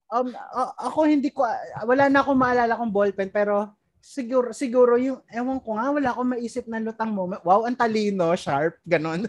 Um, 0.10 0.34
ako 0.80 1.06
hindi 1.06 1.30
ko, 1.30 1.46
wala 1.86 2.10
na 2.10 2.20
akong 2.20 2.34
maalala 2.34 2.74
kong 2.74 2.90
ballpen, 2.90 3.30
pero 3.30 3.70
siguro, 4.02 4.56
siguro 4.56 4.96
yung, 4.96 5.20
ewan 5.30 5.60
ko 5.60 5.76
nga, 5.76 5.92
wala 5.92 6.10
akong 6.12 6.32
maisip 6.36 6.66
na 6.66 6.82
lutang 6.82 7.14
moment. 7.14 7.44
Wow, 7.44 7.68
ang 7.68 7.78
talino, 7.78 8.34
sharp, 8.34 8.80
ganon. 8.88 9.28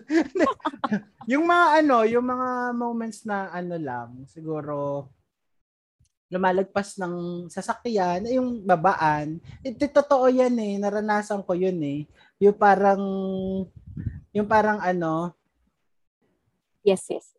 yung 1.30 1.44
mga 1.46 1.66
ano, 1.84 1.96
yung 2.06 2.26
mga 2.26 2.48
moments 2.74 3.26
na 3.26 3.50
ano 3.50 3.76
lang, 3.76 4.08
siguro, 4.30 5.06
lumalagpas 6.30 6.94
ng 7.02 7.46
sasakyan, 7.50 8.30
yung 8.30 8.62
babaan. 8.62 9.42
Ito, 9.66 9.90
totoo 9.90 10.30
yan 10.30 10.54
eh, 10.62 10.78
naranasan 10.78 11.42
ko 11.42 11.58
yun 11.58 11.78
eh. 11.82 12.06
Yung 12.38 12.54
parang, 12.54 13.02
yung 14.30 14.46
parang 14.46 14.78
ano, 14.78 15.34
Yes, 16.80 17.04
yes. 17.12 17.36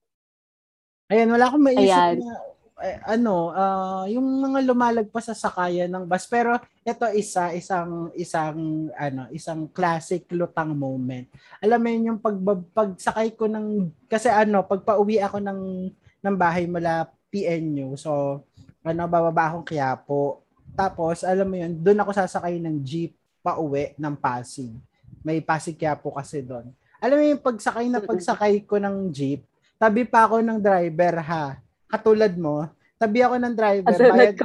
Ayan, 1.09 1.33
wala 1.33 1.49
akong 1.49 1.65
maisip 1.65 1.89
Ayan. 1.89 2.21
na 2.21 2.50
eh, 2.81 2.99
ano, 3.05 3.53
ah, 3.53 4.03
yung 4.09 4.25
mga 4.41 4.65
lumalagpas 4.65 5.29
sa 5.31 5.37
sakayan 5.37 5.87
ng 5.93 6.05
bus. 6.09 6.25
Pero 6.27 6.57
ito 6.81 7.05
isa, 7.13 7.53
isang 7.53 8.09
isang 8.17 8.89
ano, 8.97 9.29
isang 9.31 9.69
classic 9.69 10.27
lutang 10.33 10.73
moment. 10.73 11.29
Alam 11.61 11.79
mo 11.79 11.87
yun 11.87 12.07
yung 12.13 12.19
pag 12.19 12.37
pagsakay 12.73 13.37
ko 13.37 13.45
ng 13.47 13.87
kasi 14.09 14.27
ano, 14.27 14.65
pag 14.65 14.81
pauwi 14.83 15.21
ako 15.21 15.39
ng 15.39 15.61
ng 16.21 16.35
bahay 16.37 16.65
mula 16.65 17.09
PNU. 17.31 17.95
So, 17.95 18.43
ano, 18.83 19.01
bababa 19.07 19.53
akong 19.53 19.65
Quiapo. 19.65 20.43
Tapos, 20.75 21.23
alam 21.23 21.47
mo 21.47 21.55
yun, 21.55 21.73
doon 21.79 22.01
ako 22.03 22.11
sasakay 22.11 22.59
ng 22.59 22.83
jeep 22.83 23.15
pauwi 23.41 23.95
ng 23.97 24.15
Pasig. 24.19 24.69
May 25.21 25.41
Pasig 25.41 25.77
Quiapo 25.77 26.13
kasi 26.13 26.41
doon. 26.41 26.69
Alam 27.01 27.17
mo 27.17 27.23
yung 27.25 27.41
pagsakay 27.41 27.85
na 27.89 27.99
pagsakay 28.01 28.61
ko 28.69 28.77
ng 28.77 29.09
jeep, 29.09 29.41
tabi 29.81 30.05
pa 30.05 30.29
ako 30.29 30.45
ng 30.45 30.61
driver 30.61 31.15
ha. 31.25 31.57
Katulad 31.91 32.33
mo, 32.39 32.71
tabi 32.95 33.19
ako 33.19 33.35
ng 33.35 33.55
driver, 33.55 33.97
bayad, 33.99 34.35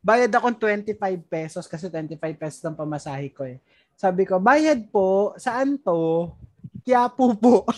bayad 0.00 0.32
akong 0.32 0.56
25 0.56 0.96
pesos 1.28 1.64
kasi 1.68 1.92
25 1.92 2.16
pesos 2.40 2.64
ang 2.64 2.78
pamasahe 2.78 3.28
ko 3.36 3.44
eh. 3.44 3.60
Sabi 3.96 4.24
ko, 4.24 4.40
bayad 4.40 4.88
po, 4.88 5.36
saan 5.36 5.76
to? 5.76 6.32
Quiapo 6.80 7.36
po. 7.36 7.54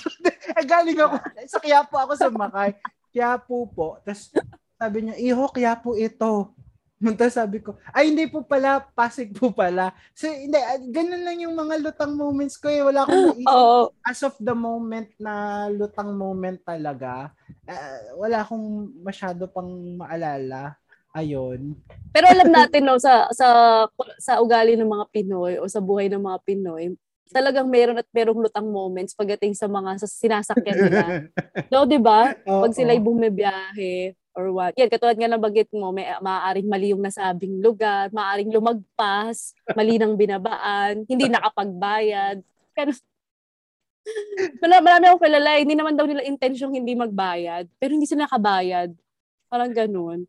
Eh, 0.49 0.65
galing 0.65 0.97
ako, 0.97 1.17
sa 1.45 1.61
Quiapo 1.61 1.95
ako 2.01 2.13
sumakay. 2.17 2.73
Quiapo 3.13 3.69
po. 3.69 4.01
Tapos 4.01 4.33
sabi 4.81 5.05
niya, 5.05 5.15
iho, 5.21 5.45
Quiapo 5.53 5.93
ito. 5.93 6.57
Tapos 7.19 7.35
sabi 7.39 7.63
ko, 7.63 7.79
ay 7.95 8.11
hindi 8.11 8.27
po 8.27 8.43
pala, 8.43 8.83
Pasig 8.83 9.31
po 9.31 9.55
pala. 9.55 9.95
So, 10.19 10.27
hindi, 10.27 10.59
ah, 10.59 10.83
ganun 10.83 11.23
lang 11.23 11.39
yung 11.39 11.55
mga 11.55 11.79
lutang 11.79 12.19
moments 12.19 12.59
ko 12.59 12.67
eh. 12.67 12.83
Wala 12.83 13.07
akong 13.07 13.23
naisip. 13.39 13.55
Oo. 13.55 13.95
As 14.03 14.21
of 14.27 14.35
the 14.43 14.55
moment 14.55 15.09
na 15.23 15.67
lutang 15.71 16.11
moment 16.19 16.59
talaga, 16.67 17.31
ah, 17.71 18.01
wala 18.19 18.43
akong 18.43 18.91
masyado 18.99 19.47
pang 19.47 19.71
maalala. 19.95 20.75
Ayun. 21.15 21.79
Pero 22.11 22.27
alam 22.27 22.51
natin 22.59 22.83
no 22.85 22.99
sa 23.01 23.31
sa 23.33 23.47
sa 24.19 24.43
ugali 24.43 24.75
ng 24.75 24.87
mga 24.87 25.07
Pinoy 25.09 25.57
o 25.57 25.71
sa 25.71 25.81
buhay 25.81 26.11
ng 26.11 26.21
mga 26.21 26.39
Pinoy, 26.45 26.99
talagang 27.31 27.69
meron 27.69 28.01
at 28.01 28.09
merong 28.13 28.43
lutang 28.43 28.69
moments 28.69 29.15
pagdating 29.15 29.55
sa 29.55 29.71
mga 29.71 30.03
sa 30.03 30.09
sinasakyan 30.09 30.79
nila. 30.83 31.05
no, 31.73 31.89
'di 31.89 32.01
ba? 32.03 32.35
Pag 32.45 32.75
sila'y 32.77 33.01
bumibiyahe 33.01 34.18
or 34.39 34.55
what. 34.55 34.71
Yan, 34.79 34.87
katulad 34.87 35.19
nga 35.19 35.27
ng 35.27 35.43
bagit 35.43 35.67
mo, 35.75 35.91
may 35.91 36.07
maaaring 36.23 36.71
mali 36.71 36.95
yung 36.95 37.03
nasabing 37.03 37.59
lugar, 37.59 38.07
maaaring 38.15 38.55
lumagpas, 38.55 39.51
mali 39.75 39.99
ng 39.99 40.15
binabaan, 40.15 41.03
hindi 41.11 41.27
nakapagbayad. 41.35 42.39
Pero 42.71 42.95
Wala, 44.63 44.81
marami 44.81 45.05
akong 45.11 45.25
kilala, 45.27 45.51
eh. 45.59 45.63
hindi 45.67 45.77
naman 45.77 45.99
daw 45.99 46.07
nila 46.07 46.25
intensyong 46.25 46.73
hindi 46.73 46.95
magbayad, 46.97 47.69
pero 47.77 47.93
hindi 47.93 48.07
sila 48.07 48.25
nakabayad. 48.25 48.95
Parang 49.51 49.73
ganun. 49.75 50.25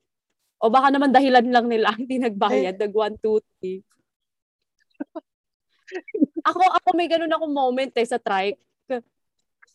O 0.60 0.68
baka 0.68 0.92
naman 0.92 1.14
dahilan 1.14 1.46
lang 1.48 1.70
nila 1.70 1.96
hindi 2.02 2.20
nagbayad, 2.20 2.76
nag 2.76 2.92
1, 2.92 3.24
2, 3.24 3.40
3. 3.64 3.80
ako, 6.50 6.60
ako 6.60 6.88
may 6.98 7.08
ganun 7.08 7.32
akong 7.32 7.54
moment 7.54 7.94
eh 7.96 8.08
sa 8.10 8.20
trike. 8.20 8.60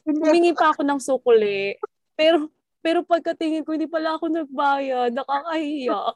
Humingi 0.04 0.52
pa 0.52 0.76
ako 0.76 0.84
ng 0.84 1.00
sukuli. 1.00 1.80
Pero, 2.12 2.52
pero 2.84 3.00
pagkatingin 3.00 3.64
ko, 3.64 3.72
hindi 3.72 3.88
pala 3.88 4.20
ako 4.20 4.28
nagbayad. 4.28 5.16
Nakakahiya. 5.16 6.12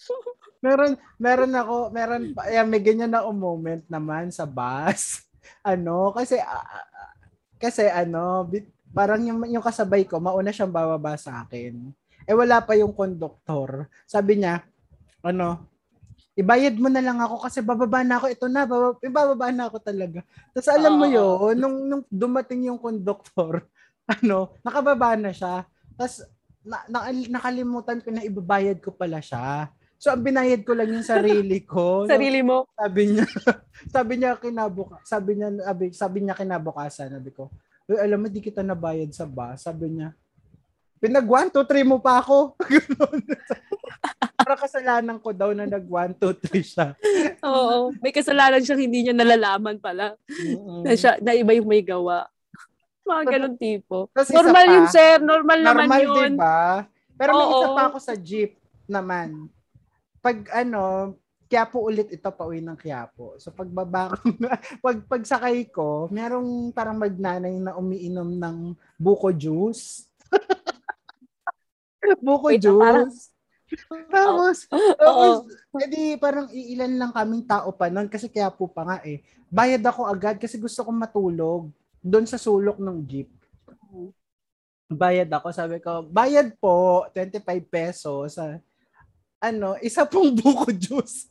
meron 0.64 0.98
meron 1.22 1.54
ako, 1.54 1.76
meron 1.94 2.34
yeah, 2.50 2.66
may 2.66 2.82
ganyan 2.82 3.14
na 3.14 3.22
moment 3.30 3.86
naman 3.86 4.34
sa 4.34 4.42
bus. 4.42 5.02
Ano, 5.64 6.12
kasi 6.12 6.36
ah, 6.40 6.62
ah, 6.62 7.16
kasi 7.60 7.84
ano, 7.88 8.44
bit- 8.48 8.72
parang 8.92 9.20
yung, 9.24 9.40
yung 9.48 9.64
kasabay 9.64 10.08
ko, 10.08 10.20
mauna 10.20 10.52
siyang 10.52 10.72
bababa 10.72 11.16
sa 11.16 11.44
akin. 11.44 11.90
Eh 12.24 12.36
wala 12.36 12.60
pa 12.64 12.76
yung 12.76 12.92
konduktor. 12.92 13.88
Sabi 14.08 14.40
niya, 14.40 14.64
ano, 15.20 15.68
ibayad 16.36 16.76
mo 16.80 16.88
na 16.88 17.04
lang 17.04 17.18
ako 17.20 17.44
kasi 17.44 17.60
bababa 17.60 18.00
na 18.00 18.20
ako. 18.20 18.26
Ito 18.32 18.46
na, 18.48 18.64
bababa, 18.64 18.96
ibababa 19.04 19.48
na 19.52 19.64
ako 19.68 19.76
talaga. 19.84 20.20
Tapos 20.56 20.70
alam 20.70 20.92
mo 20.96 21.06
Oo. 21.08 21.12
yun, 21.12 21.54
nung, 21.56 21.76
nung 21.88 22.04
dumating 22.08 22.68
yung 22.72 22.80
konduktor, 22.80 23.68
ano, 24.20 24.56
nakababa 24.64 25.16
na 25.16 25.32
siya. 25.32 25.68
Tapos 26.00 26.24
na, 26.64 26.80
na, 26.88 27.12
nakalimutan 27.12 28.00
ko 28.00 28.08
na 28.08 28.24
ibabayad 28.24 28.80
ko 28.80 28.88
pala 28.96 29.20
siya. 29.20 29.68
So, 30.00 30.08
ang 30.08 30.24
binayad 30.24 30.64
ko 30.64 30.72
lang 30.72 30.88
yung 30.88 31.04
sarili 31.04 31.60
ko. 31.68 32.08
Sarili 32.08 32.40
mo. 32.40 32.64
Sabi 32.72 33.12
niya, 33.12 33.28
sabi 33.94 34.12
niya 34.16 34.40
kinabuka, 34.40 34.96
sabi 35.04 35.36
niya, 35.36 35.48
sabi, 35.60 35.84
sabi 35.92 36.18
niya 36.24 36.32
kinabukasan, 36.32 37.12
sabi 37.20 37.30
ko, 37.36 37.52
"Uy, 37.84 38.00
alam 38.00 38.24
mo, 38.24 38.32
di 38.32 38.40
kita 38.40 38.64
nabayad 38.64 39.12
sa 39.12 39.28
bus. 39.28 39.60
Sabi 39.60 39.92
niya, 39.92 40.16
pinag 41.04 41.28
1, 41.28 41.52
2, 41.52 41.68
3 41.68 41.84
mo 41.84 42.00
pa 42.00 42.24
ako. 42.24 42.56
Para 44.40 44.56
kasalanan 44.56 45.20
ko 45.20 45.36
daw 45.36 45.52
na 45.52 45.68
nag 45.68 45.84
1, 45.84 46.16
2, 46.16 46.48
3 46.48 46.64
siya. 46.64 46.86
Oo. 47.44 47.92
May 48.00 48.12
kasalanan 48.16 48.64
siyang 48.64 48.80
hindi 48.80 49.04
niya 49.04 49.12
nalalaman 49.12 49.76
pala. 49.76 50.16
Mm-mm. 50.28 50.80
Na, 50.80 50.96
siya, 50.96 51.20
na 51.20 51.36
iba 51.36 51.52
yung 51.52 51.68
may 51.68 51.84
gawa. 51.84 52.24
Mga 53.06 53.22
ganun 53.26 53.56
tipo. 53.56 54.06
Tapos 54.12 54.28
isa 54.30 54.38
Normal 54.38 54.66
pa, 54.66 54.72
yun, 54.72 54.86
sir. 54.88 55.16
Normal, 55.18 55.58
naman 55.60 55.86
Normal, 55.88 56.02
yun. 56.02 56.32
diba? 56.36 56.60
Pero 57.20 57.30
may 57.36 57.48
isa 57.52 57.68
Oo. 57.68 57.76
pa 57.76 57.82
ako 57.92 57.98
sa 58.00 58.14
jeep 58.16 58.56
naman. 58.88 59.48
Pag 60.24 60.48
ano, 60.52 61.14
Quiapo 61.50 61.82
ulit 61.82 62.06
ito, 62.14 62.30
pauwi 62.30 62.62
ng 62.62 62.78
Quiapo. 62.78 63.34
So 63.42 63.50
pagbaba 63.50 64.14
ko, 64.14 64.22
pag 64.86 64.98
pagsakay 65.10 65.66
ko, 65.74 66.06
merong 66.06 66.70
parang 66.70 66.94
magnanay 66.94 67.58
na 67.58 67.74
umiinom 67.74 68.38
ng 68.38 68.56
buko 68.94 69.34
juice. 69.34 70.06
buko 72.22 72.54
Wait, 72.54 72.62
juice. 72.62 73.34
Tapos, 74.10 74.66
tapos, 75.02 75.36
Oo. 75.42 75.82
edi 75.82 76.14
parang 76.22 76.46
iilan 76.54 76.94
lang 76.94 77.10
kaming 77.10 77.42
tao 77.42 77.74
pa 77.74 77.90
noon 77.90 78.06
kasi 78.06 78.30
Quiapo 78.30 78.70
pa 78.70 78.86
nga 78.86 78.98
eh. 79.02 79.18
Bayad 79.50 79.82
ako 79.82 80.06
agad 80.06 80.38
kasi 80.38 80.54
gusto 80.54 80.86
kong 80.86 81.02
matulog 81.02 81.66
doon 82.00 82.24
sa 82.24 82.40
sulok 82.40 82.80
ng 82.80 83.04
jeep. 83.04 83.30
Bayad 84.90 85.30
ako, 85.30 85.54
sabi 85.54 85.78
ko, 85.78 86.02
bayad 86.02 86.56
po, 86.58 87.06
25 87.14 87.44
pesos. 87.70 88.34
Ah, 88.40 88.58
ano, 89.40 89.78
isa 89.80 90.02
pong 90.08 90.34
buko 90.40 90.72
juice. 90.74 91.30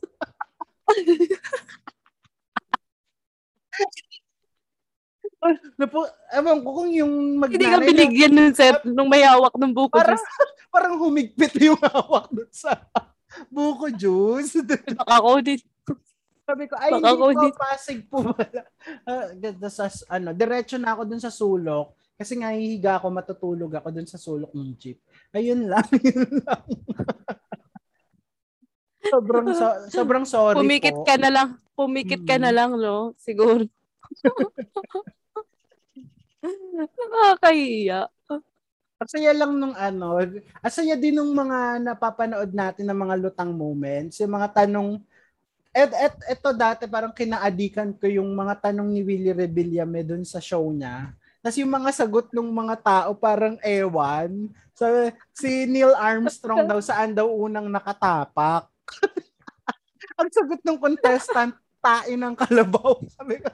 Napo, 5.76 6.04
ewan 6.36 6.60
ko 6.60 6.68
kung 6.72 6.90
yung 6.92 7.40
Hindi 7.40 7.64
ka 7.64 7.80
magnanay 7.80 7.88
binigyan 7.88 8.32
nun, 8.32 8.52
sir, 8.52 8.76
nung 8.84 9.08
may 9.08 9.24
hawak 9.24 9.56
ng 9.56 9.72
buko 9.72 9.96
parang, 9.96 10.20
juice. 10.20 10.28
parang 10.68 10.94
humigpit 11.00 11.52
yung 11.60 11.80
hawak 11.92 12.28
doon 12.28 12.52
sa 12.52 12.76
buko 13.48 13.88
juice. 13.92 14.60
Baka 14.96 15.40
din. 15.44 15.60
Sabi 16.50 16.66
ko, 16.66 16.74
ay, 16.74 16.90
Baka 16.90 17.14
hindi 17.14 17.30
hindi- 17.30 17.54
pasig 17.54 18.00
po 18.10 18.26
pala. 18.34 18.62
Ganda 19.42 19.68
sa, 19.70 19.86
ano, 20.10 20.34
diretso 20.34 20.74
na 20.82 20.98
ako 20.98 21.02
dun 21.06 21.22
sa 21.22 21.30
sulok. 21.30 21.94
Kasi 22.18 22.34
nga 22.34 22.50
hihiga 22.50 22.98
ako, 22.98 23.06
matutulog 23.08 23.70
ako 23.70 23.88
dun 23.94 24.04
sa 24.04 24.18
sulok 24.18 24.50
ng 24.50 24.74
jeep. 24.74 24.98
Ayun 25.30 25.70
lang, 25.70 25.86
yun 26.10 26.26
lang. 26.42 26.62
sobrang, 29.00 29.46
so- 29.54 29.78
sobrang 29.88 30.26
sorry 30.26 30.58
Pumikit 30.58 30.98
po. 30.98 31.06
ka 31.06 31.14
na 31.14 31.30
lang. 31.30 31.48
Pumikit 31.72 32.26
ka 32.26 32.36
na 32.36 32.50
Mm. 32.50 32.56
lang, 32.58 32.70
no? 32.76 33.14
Siguro. 33.16 33.64
Nakakahiya. 37.00 38.10
Asaya 39.00 39.32
lang 39.32 39.56
nung 39.56 39.72
ano, 39.72 40.20
asaya 40.60 40.92
din 40.92 41.16
nung 41.16 41.32
mga 41.32 41.80
napapanood 41.80 42.52
natin 42.52 42.84
ng 42.84 42.98
mga 43.00 43.14
lutang 43.16 43.48
moments, 43.48 44.20
yung 44.20 44.36
mga 44.36 44.60
tanong, 44.60 45.00
et, 45.70 45.90
et, 45.94 46.16
eto 46.34 46.50
dati 46.50 46.90
parang 46.90 47.14
kinaadikan 47.14 47.94
ko 47.94 48.10
yung 48.10 48.30
mga 48.34 48.70
tanong 48.70 48.88
ni 48.90 49.00
Willie 49.06 49.34
Rebillame 49.34 50.02
dun 50.02 50.26
sa 50.26 50.42
show 50.42 50.66
niya. 50.70 51.14
Tapos 51.40 51.56
yung 51.56 51.72
mga 51.72 51.90
sagot 51.96 52.28
ng 52.36 52.50
mga 52.52 52.76
tao 52.84 53.10
parang 53.16 53.56
ewan. 53.64 54.52
So, 54.76 54.84
si 55.32 55.64
Neil 55.64 55.96
Armstrong 55.96 56.68
daw 56.68 56.80
saan 56.84 57.16
daw 57.16 57.28
unang 57.28 57.68
nakatapak. 57.72 58.68
Ang 60.20 60.28
sagot 60.28 60.60
ng 60.60 60.76
contestant, 60.76 61.56
tain 61.80 62.20
ng 62.20 62.36
kalabaw. 62.36 63.00
Sabi 63.16 63.40
ko, 63.40 63.48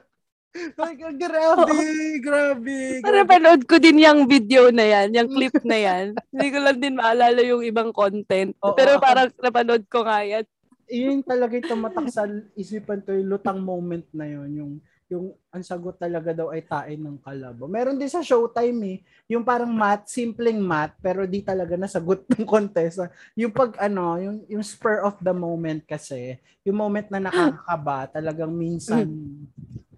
like, 0.74 0.98
grabe, 0.98 1.86
grabe. 2.18 2.78
Grabe. 3.04 3.28
panood 3.28 3.62
ko 3.70 3.78
din 3.78 4.02
yung 4.02 4.26
video 4.26 4.74
na 4.74 4.82
yan, 4.82 5.14
yung 5.14 5.30
clip 5.30 5.56
na 5.62 5.78
yan. 5.78 6.04
Hindi 6.34 6.48
ko 6.50 6.58
lang 6.58 6.78
din 6.82 6.98
maalala 6.98 7.40
yung 7.44 7.62
ibang 7.62 7.94
content. 7.94 8.50
Oo, 8.64 8.74
Pero 8.74 8.98
parang 8.98 9.30
napanood 9.38 9.86
ko 9.86 10.02
nga 10.02 10.26
yan. 10.26 10.42
Yun 10.86 11.22
talaga 11.22 11.58
yung 11.58 11.70
tumatak 11.70 12.06
sa 12.10 12.26
isipan 12.54 13.02
ko 13.02 13.10
yung 13.14 13.30
lutang 13.30 13.58
moment 13.58 14.06
na 14.14 14.26
yun. 14.26 14.48
Yung, 14.54 14.72
yung 15.06 15.24
ang 15.54 15.62
sagot 15.62 15.94
talaga 15.98 16.34
daw 16.34 16.50
ay 16.50 16.62
tain 16.62 16.98
ng 16.98 17.18
kalabaw. 17.22 17.66
Meron 17.70 17.98
din 17.98 18.10
sa 18.10 18.22
Showtime 18.22 18.78
eh. 18.86 18.98
Yung 19.30 19.46
parang 19.46 19.70
math, 19.70 20.10
simpleng 20.10 20.58
math, 20.58 20.94
pero 20.98 21.26
di 21.26 21.42
talaga 21.42 21.74
nasagot 21.78 22.26
ng 22.30 22.46
contest. 22.46 23.02
Yung 23.38 23.54
pag 23.54 23.74
ano, 23.78 24.18
yung, 24.18 24.36
yung 24.46 24.64
spur 24.66 25.02
of 25.02 25.18
the 25.22 25.34
moment 25.34 25.82
kasi, 25.86 26.38
yung 26.66 26.78
moment 26.78 27.06
na 27.10 27.30
nakakaba, 27.30 28.10
talagang 28.10 28.50
minsan 28.50 29.06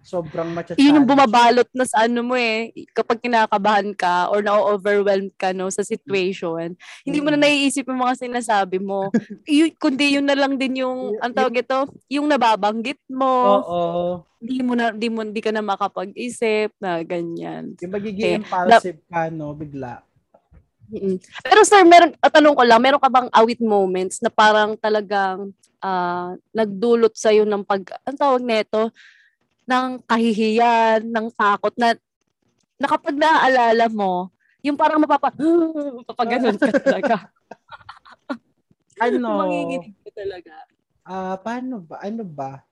sobrang 0.09 0.49
matcha 0.49 0.73
Yun 0.73 0.97
yung 0.97 1.05
bumabalot 1.05 1.69
na 1.69 1.85
sa 1.85 2.09
ano 2.09 2.25
mo 2.25 2.33
eh. 2.33 2.73
Kapag 2.91 3.21
kinakabahan 3.21 3.93
ka 3.93 4.33
or 4.33 4.41
na-overwhelmed 4.41 5.37
ka 5.37 5.53
no, 5.53 5.69
sa 5.69 5.85
situation, 5.85 6.73
hindi 7.05 7.19
mo 7.21 7.29
na 7.29 7.37
Mm. 7.37 7.45
naiisip 7.45 7.85
yung 7.85 8.01
mga 8.01 8.25
sinasabi 8.25 8.81
mo. 8.81 9.13
yun, 9.45 9.69
kundi 9.77 10.17
yun 10.17 10.25
na 10.25 10.33
lang 10.33 10.57
din 10.57 10.81
yung, 10.81 11.13
ang 11.21 11.29
tawag 11.29 11.61
ito, 11.61 11.85
yung 12.09 12.25
nababanggit 12.25 12.97
mo. 13.05 13.61
Oo. 13.61 13.81
Hindi 14.41 14.65
mo 14.65 14.73
na, 14.73 14.89
di 14.89 15.07
mo, 15.07 15.21
di 15.21 15.41
ka 15.43 15.53
na 15.53 15.61
makapag-isip 15.61 16.73
na 16.81 17.05
ganyan. 17.05 17.77
Yung 17.77 17.93
magiging 17.93 18.41
Okay. 18.41 18.41
impulsive 18.41 18.99
ka, 19.05 19.29
no, 19.29 19.53
bigla. 19.53 20.01
Mm. 20.89 21.21
Pero 21.45 21.61
sir, 21.61 21.85
meron, 21.85 22.17
at 22.17 22.33
tanong 22.33 22.57
ko 22.57 22.63
lang, 22.65 22.81
meron 22.81 22.97
ka 22.97 23.13
bang 23.13 23.29
awit 23.29 23.61
moments 23.61 24.17
na 24.25 24.33
parang 24.33 24.73
talagang 24.73 25.53
ah, 25.79 26.35
nagdulot 26.51 27.15
sa'yo 27.15 27.47
ng 27.47 27.63
pag, 27.63 27.79
ang 28.03 28.17
tawag 28.19 28.43
nito, 28.43 28.91
ng 29.69 30.01
kahihiyan, 30.09 31.05
ng 31.05 31.27
takot 31.37 31.73
na, 31.77 31.93
na 32.81 32.87
kapag 32.89 33.13
naaalala 33.13 33.85
mo, 33.93 34.33
yung 34.65 34.73
parang 34.73 34.97
mapapa, 34.97 35.29
mapapaganon 36.01 36.57
ka 36.57 36.73
talaga. 36.73 37.15
Ano? 38.99 39.47
Manginginig 39.47 39.95
ka 40.03 40.11
talaga. 40.11 40.51
Ah, 41.07 41.39
paano 41.39 41.79
ba? 41.79 42.03
Ano 42.03 42.27
ba? 42.27 42.67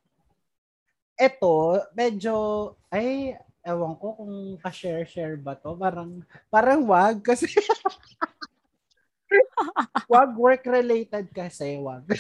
Eto, 1.16 1.80
medyo, 1.96 2.76
ay, 2.92 3.32
ewan 3.64 3.96
ko 3.96 4.20
kung 4.20 4.60
ka-share-share 4.60 5.40
ba 5.40 5.56
to. 5.56 5.72
Parang, 5.80 6.20
parang 6.52 6.84
wag 6.84 7.24
kasi, 7.24 7.48
wag 10.12 10.36
work-related 10.36 11.32
kasi, 11.32 11.80
wag. 11.80 12.04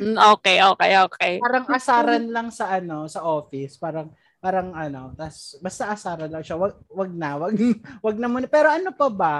Mm, 0.00 0.16
okay, 0.36 0.58
okay, 0.62 0.92
okay. 1.06 1.32
Parang 1.38 1.66
asaran 1.70 2.26
lang 2.30 2.48
sa 2.50 2.74
ano, 2.74 3.06
sa 3.06 3.22
office. 3.22 3.78
Parang, 3.78 4.10
parang 4.42 4.74
ano, 4.74 5.14
tas 5.14 5.56
basta 5.62 5.90
asaran 5.90 6.30
lang 6.30 6.42
siya. 6.42 6.58
Wag, 6.58 6.74
wag 6.90 7.10
na, 7.14 7.30
wag, 7.38 7.54
wag 8.04 8.16
na 8.18 8.28
muna. 8.28 8.46
Pero 8.50 8.68
ano 8.70 8.90
pa 8.90 9.08
ba? 9.08 9.36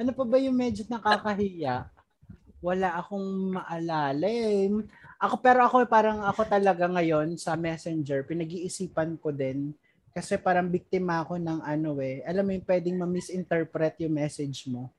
Ano 0.00 0.10
pa 0.16 0.24
ba 0.24 0.36
yung 0.40 0.56
medyo 0.56 0.86
nakakahiya? 0.88 1.90
Wala 2.60 2.96
akong 3.00 3.56
maalala 3.56 4.28
eh. 4.28 4.68
Ako, 5.20 5.40
pero 5.44 5.60
ako 5.64 5.84
parang 5.84 6.24
ako 6.24 6.48
talaga 6.48 6.88
ngayon 6.88 7.36
sa 7.36 7.52
messenger, 7.52 8.24
pinag-iisipan 8.24 9.20
ko 9.20 9.28
din 9.32 9.76
kasi 10.10 10.40
parang 10.40 10.66
biktima 10.66 11.22
ako 11.22 11.36
ng 11.36 11.60
ano 11.60 12.00
eh. 12.00 12.24
Alam 12.24 12.48
mo 12.48 12.52
yung 12.56 12.66
pwedeng 12.66 12.96
ma-misinterpret 12.98 14.00
yung 14.02 14.16
message 14.16 14.66
mo. 14.66 14.90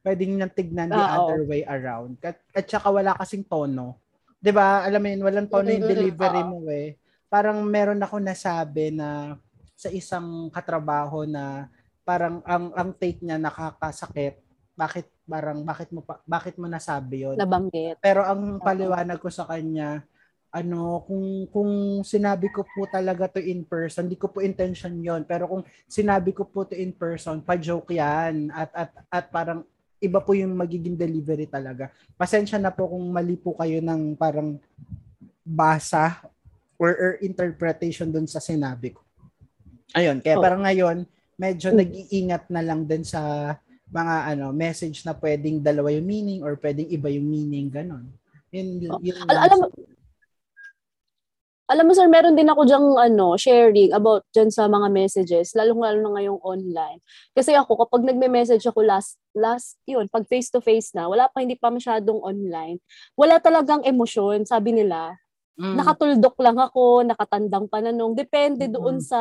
Pwedeng 0.00 0.36
nang 0.36 0.52
tignan 0.52 0.88
the 0.88 0.96
oo. 0.96 1.08
other 1.28 1.42
way 1.44 1.64
around. 1.66 2.16
At, 2.24 2.40
at 2.54 2.64
saka 2.68 2.88
wala 2.88 3.16
kasing 3.18 3.44
tono. 3.44 3.98
'Di 4.40 4.50
ba? 4.56 4.80
Alam 4.88 5.00
mo 5.04 5.08
yun, 5.12 5.22
walang 5.28 5.48
tono 5.52 5.68
yung 5.68 5.84
Mm-mm, 5.84 5.84
delivery 5.84 6.40
oo. 6.40 6.48
mo 6.48 6.64
eh. 6.72 6.96
Parang 7.28 7.60
meron 7.68 8.00
ako 8.00 8.16
nasabi 8.24 8.88
na 8.90 9.36
sa 9.76 9.88
isang 9.92 10.48
katrabaho 10.48 11.28
na 11.28 11.68
parang 12.04 12.40
ang 12.48 12.72
ang 12.74 12.90
take 12.96 13.20
niya 13.20 13.36
nakakasakit. 13.36 14.40
Bakit 14.74 15.06
parang 15.28 15.60
bakit 15.62 15.88
mo 15.92 16.00
pa, 16.00 16.24
bakit 16.24 16.56
mo 16.56 16.66
nasabi 16.66 17.28
'yon? 17.28 17.38
Nabanggit. 17.38 17.98
Pero 18.00 18.24
ang 18.24 18.58
paliwanag 18.64 19.20
ko 19.20 19.28
sa 19.28 19.44
kanya, 19.44 20.04
ano, 20.52 21.04
kung 21.06 21.46
kung 21.52 21.72
sinabi 22.02 22.48
ko 22.52 22.64
po 22.64 22.88
talaga 22.90 23.28
to 23.28 23.40
in 23.44 23.62
person, 23.68 24.08
hindi 24.08 24.18
ko 24.20 24.32
po 24.32 24.40
intention 24.40 24.96
'yon. 25.04 25.22
Pero 25.28 25.46
kung 25.52 25.62
sinabi 25.86 26.32
ko 26.32 26.48
po 26.48 26.64
to 26.66 26.74
in 26.78 26.96
person, 26.96 27.44
pa-joke 27.44 27.92
'yan 27.94 28.48
at 28.56 28.70
at 28.74 28.90
at 29.12 29.26
parang 29.32 29.62
iba 30.00 30.18
po 30.18 30.32
yung 30.32 30.56
magiging 30.56 30.96
delivery 30.96 31.44
talaga. 31.44 31.92
Pasensya 32.16 32.56
na 32.56 32.72
po 32.72 32.88
kung 32.88 33.04
mali 33.12 33.36
po 33.36 33.52
kayo 33.54 33.84
ng 33.84 34.16
parang 34.16 34.56
basa 35.44 36.24
or, 36.80 36.90
or 36.90 37.12
interpretation 37.20 38.08
dun 38.08 38.24
sa 38.24 38.40
sinabi 38.40 38.96
ko. 38.96 39.04
Ayun, 39.92 40.24
kaya 40.24 40.40
Oh. 40.40 40.42
parang 40.42 40.64
ngayon, 40.64 41.04
medyo 41.36 41.68
Mm. 41.70 41.78
nag-iingat 41.84 42.44
na 42.48 42.62
lang 42.64 42.88
din 42.88 43.04
sa 43.04 43.54
mga 43.90 44.14
ano 44.32 44.54
message 44.54 45.02
na 45.02 45.12
pwedeng 45.12 45.58
dalawa 45.60 45.90
yung 45.90 46.06
meaning 46.06 46.40
or 46.40 46.54
pwedeng 46.56 46.86
iba 46.88 47.10
yung 47.10 47.26
meaning 47.26 47.66
ganon. 47.68 48.06
Yun, 48.54 48.68
yun, 48.80 48.90
Oh. 48.90 49.00
yun 49.02 49.16
Al- 49.20 49.28
lang. 49.28 49.42
alam 49.44 49.56
mo, 49.60 49.66
alam 51.70 51.86
mo 51.86 51.94
sir, 51.94 52.10
meron 52.10 52.34
din 52.34 52.50
ako 52.50 52.66
dyang 52.66 52.98
ano, 52.98 53.38
sharing 53.38 53.94
about 53.94 54.26
dyan 54.34 54.50
sa 54.50 54.66
mga 54.66 54.90
messages, 54.90 55.54
lalong-lalo 55.54 56.02
na 56.02 56.10
ngayong 56.18 56.40
online. 56.42 56.98
Kasi 57.30 57.54
ako, 57.54 57.86
kapag 57.86 58.02
nagme-message 58.10 58.66
ako 58.66 58.82
last, 58.82 59.22
last, 59.32 59.78
yun, 59.86 60.10
pag 60.10 60.26
face-to-face 60.26 60.98
na, 60.98 61.06
wala 61.06 61.30
pa, 61.30 61.46
hindi 61.46 61.54
pa 61.54 61.70
masyadong 61.70 62.18
online, 62.26 62.82
wala 63.14 63.38
talagang 63.38 63.86
emosyon, 63.86 64.42
sabi 64.42 64.74
nila. 64.74 65.14
Mm. 65.54 65.78
Nakatuldok 65.78 66.34
lang 66.42 66.58
ako, 66.58 67.06
nakatandang 67.06 67.70
pananong, 67.70 68.18
depende 68.18 68.66
Mm. 68.66 68.74
doon 68.74 68.96
sa, 68.98 69.20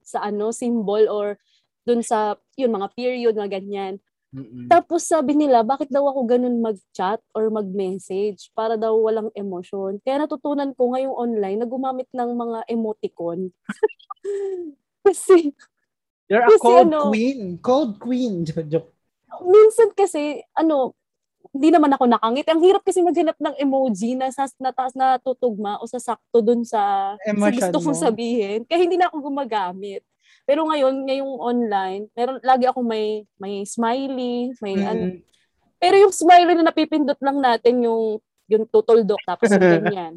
sa 0.00 0.24
ano, 0.24 0.56
symbol 0.56 1.04
or 1.12 1.36
doon 1.84 2.00
sa, 2.00 2.32
yun, 2.56 2.72
mga 2.72 2.88
period, 2.96 3.36
mga 3.36 3.60
ganyan. 3.60 4.00
Mm-mm. 4.34 4.66
Tapos 4.66 5.06
sabi 5.06 5.38
nila, 5.38 5.62
bakit 5.62 5.86
daw 5.94 6.02
ako 6.10 6.26
ganun 6.26 6.58
mag-chat 6.58 7.22
or 7.30 7.46
mag-message 7.54 8.50
para 8.50 8.74
daw 8.74 8.98
walang 8.98 9.30
emosyon. 9.30 10.02
Kaya 10.02 10.26
natutunan 10.26 10.74
ko 10.74 10.90
ngayong 10.90 11.14
online 11.14 11.62
na 11.62 11.70
gumamit 11.70 12.10
ng 12.10 12.30
mga 12.34 12.58
emoticon. 12.66 13.54
Kasi 15.06 15.54
You're 16.26 16.42
a 16.42 16.48
kasi 16.50 16.64
cold 16.64 16.88
ano- 16.90 17.12
queen. 17.12 17.60
Cold 17.62 18.00
queen. 18.00 18.42
Joke. 18.72 18.90
minsan 19.44 19.90
kasi, 19.92 20.40
ano, 20.56 20.96
hindi 21.52 21.68
naman 21.70 21.92
ako 21.94 22.08
nakangit. 22.10 22.46
Ang 22.48 22.64
hirap 22.64 22.82
kasi 22.82 23.04
maghanap 23.04 23.36
ng 23.38 23.54
emoji 23.60 24.16
na 24.18 24.32
sa 24.32 24.48
na, 24.58 24.74
taas 24.74 24.96
na 24.96 25.20
tutugma 25.22 25.78
o 25.78 25.86
sasakto 25.86 26.42
dun 26.42 26.64
sa, 26.66 27.14
sa 27.20 27.50
gusto 27.52 27.78
kong 27.78 27.98
mo. 27.98 28.04
sabihin. 28.08 28.58
Kaya 28.66 28.80
hindi 28.82 28.96
na 28.98 29.06
ako 29.12 29.30
gumagamit. 29.30 30.02
Pero 30.44 30.68
ngayon, 30.68 31.08
ngayong 31.08 31.34
online, 31.36 32.02
meron 32.12 32.36
lagi 32.40 32.68
ako 32.68 32.80
may 32.80 33.24
may 33.36 33.64
smiley, 33.64 34.52
may 34.60 34.76
ano, 34.76 35.04
Mm. 35.12 35.20
Pero 35.76 36.00
yung 36.00 36.12
smiley 36.12 36.54
na 36.54 36.68
napipindot 36.68 37.20
lang 37.20 37.40
natin 37.40 37.84
yung 37.84 38.16
yung 38.44 38.68
tutuldok 38.68 39.20
tapos 39.24 39.48
yung 39.48 39.60
ganyan. 39.96 40.14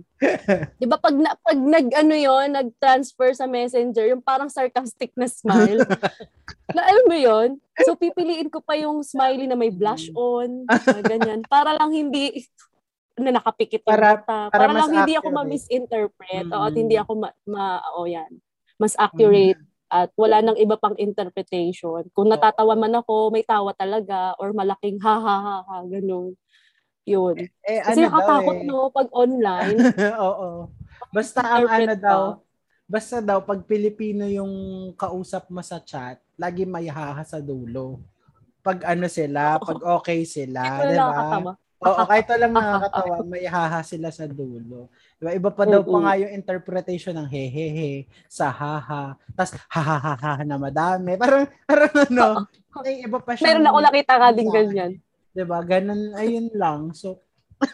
'Di 0.75 0.84
ba 0.86 0.95
pag 0.95 1.15
na, 1.15 1.32
pag 1.38 1.55
nag 1.55 1.88
ano 1.91 2.11
yon, 2.11 2.51
nag-transfer 2.51 3.32
sa 3.32 3.47
Messenger, 3.47 4.11
yung 4.11 4.19
parang 4.19 4.47
sarcastic 4.47 5.15
na 5.15 5.28
smile. 5.28 5.80
na 6.75 6.82
alam 6.84 7.05
mo 7.07 7.15
yon? 7.15 7.49
So 7.84 7.95
pipiliin 7.95 8.47
ko 8.47 8.59
pa 8.59 8.75
yung 8.75 8.99
smiley 8.99 9.47
na 9.47 9.55
may 9.55 9.71
blush 9.71 10.11
on, 10.11 10.67
na 10.67 11.01
ganyan, 11.01 11.39
para 11.47 11.71
lang 11.71 11.91
hindi 11.91 12.43
na 13.15 13.32
nakapikit 13.34 13.82
yung 13.82 13.95
Para- 13.95 14.19
mata. 14.19 14.38
para 14.51 14.67
Para, 14.69 14.75
lang 14.78 14.91
hindi 14.93 15.13
ako 15.15 15.28
ma-misinterpret 15.34 16.47
o 16.47 16.57
at 16.61 16.73
Mm. 16.75 16.80
hindi 16.80 16.95
ako 16.95 17.11
ma, 17.17 17.30
ma 17.43 17.65
oh 17.95 18.05
yan, 18.05 18.30
mas 18.75 18.93
accurate 18.93 19.57
at 19.88 20.12
wala 20.20 20.44
nang 20.44 20.60
iba 20.60 20.76
pang 20.76 20.96
interpretation. 21.00 22.04
Kung 22.12 22.28
natatawa 22.28 22.76
man 22.76 23.00
ako, 23.00 23.32
may 23.32 23.44
tawa 23.44 23.72
talaga 23.72 24.36
or 24.36 24.52
malaking 24.52 25.00
ha 25.00 25.16
ha 25.16 25.36
ha 25.40 25.58
ha 25.64 25.76
ganun. 25.88 26.36
Yun. 27.08 27.48
Eh, 27.64 27.80
Kasi 27.80 28.04
ano 28.04 28.12
nakatakot 28.12 28.58
eh. 28.60 28.66
no 28.68 28.92
pag 28.92 29.08
online. 29.16 29.80
Oo. 30.28 30.68
Basta 31.16 31.40
ang 31.40 31.72
ano 31.72 31.94
daw, 31.96 32.22
basta 32.84 33.24
daw 33.24 33.40
pag 33.40 33.64
Pilipino 33.64 34.28
yung 34.28 34.52
kausap 35.00 35.48
mo 35.48 35.64
sa 35.64 35.80
chat, 35.80 36.20
lagi 36.36 36.68
may 36.68 36.92
haha 36.92 37.24
sa 37.24 37.40
dulo. 37.40 38.04
Pag 38.60 38.84
ano 38.84 39.08
sila, 39.08 39.56
pag 39.56 39.80
okay 39.80 40.28
sila, 40.28 40.84
di 40.84 41.00
ba? 41.00 41.56
Oo, 41.80 42.02
kahit 42.04 42.28
lang 42.36 42.52
nakakatawa, 42.60 43.24
may 43.24 43.48
haha 43.48 43.80
sila 43.88 44.12
sa 44.12 44.28
dulo. 44.28 44.92
Diba? 45.18 45.32
Iba 45.34 45.49
pa 45.49 45.65
daw 45.65 45.82
pa 45.82 45.97
nga 45.97 46.13
yung 46.22 46.30
interpretation 46.30 47.18
ng 47.18 47.26
hehehe 47.26 48.05
sa 48.30 48.53
haha. 48.53 49.18
Tapos 49.34 49.57
hahaha 49.65 50.45
na 50.45 50.61
madami. 50.61 51.18
Parang, 51.18 51.49
parang 51.65 51.93
ano, 52.13 52.26
may 52.86 53.01
iba 53.01 53.18
pa 53.18 53.34
siya. 53.34 53.49
Meron 53.49 53.65
ako 53.65 53.78
nakita 53.82 54.13
ka 54.22 54.28
din 54.30 54.49
ganyan. 54.53 54.91
Diba? 55.34 55.59
Ganun, 55.65 56.13
ayun 56.13 56.47
lang. 56.53 56.93
So, 56.93 57.26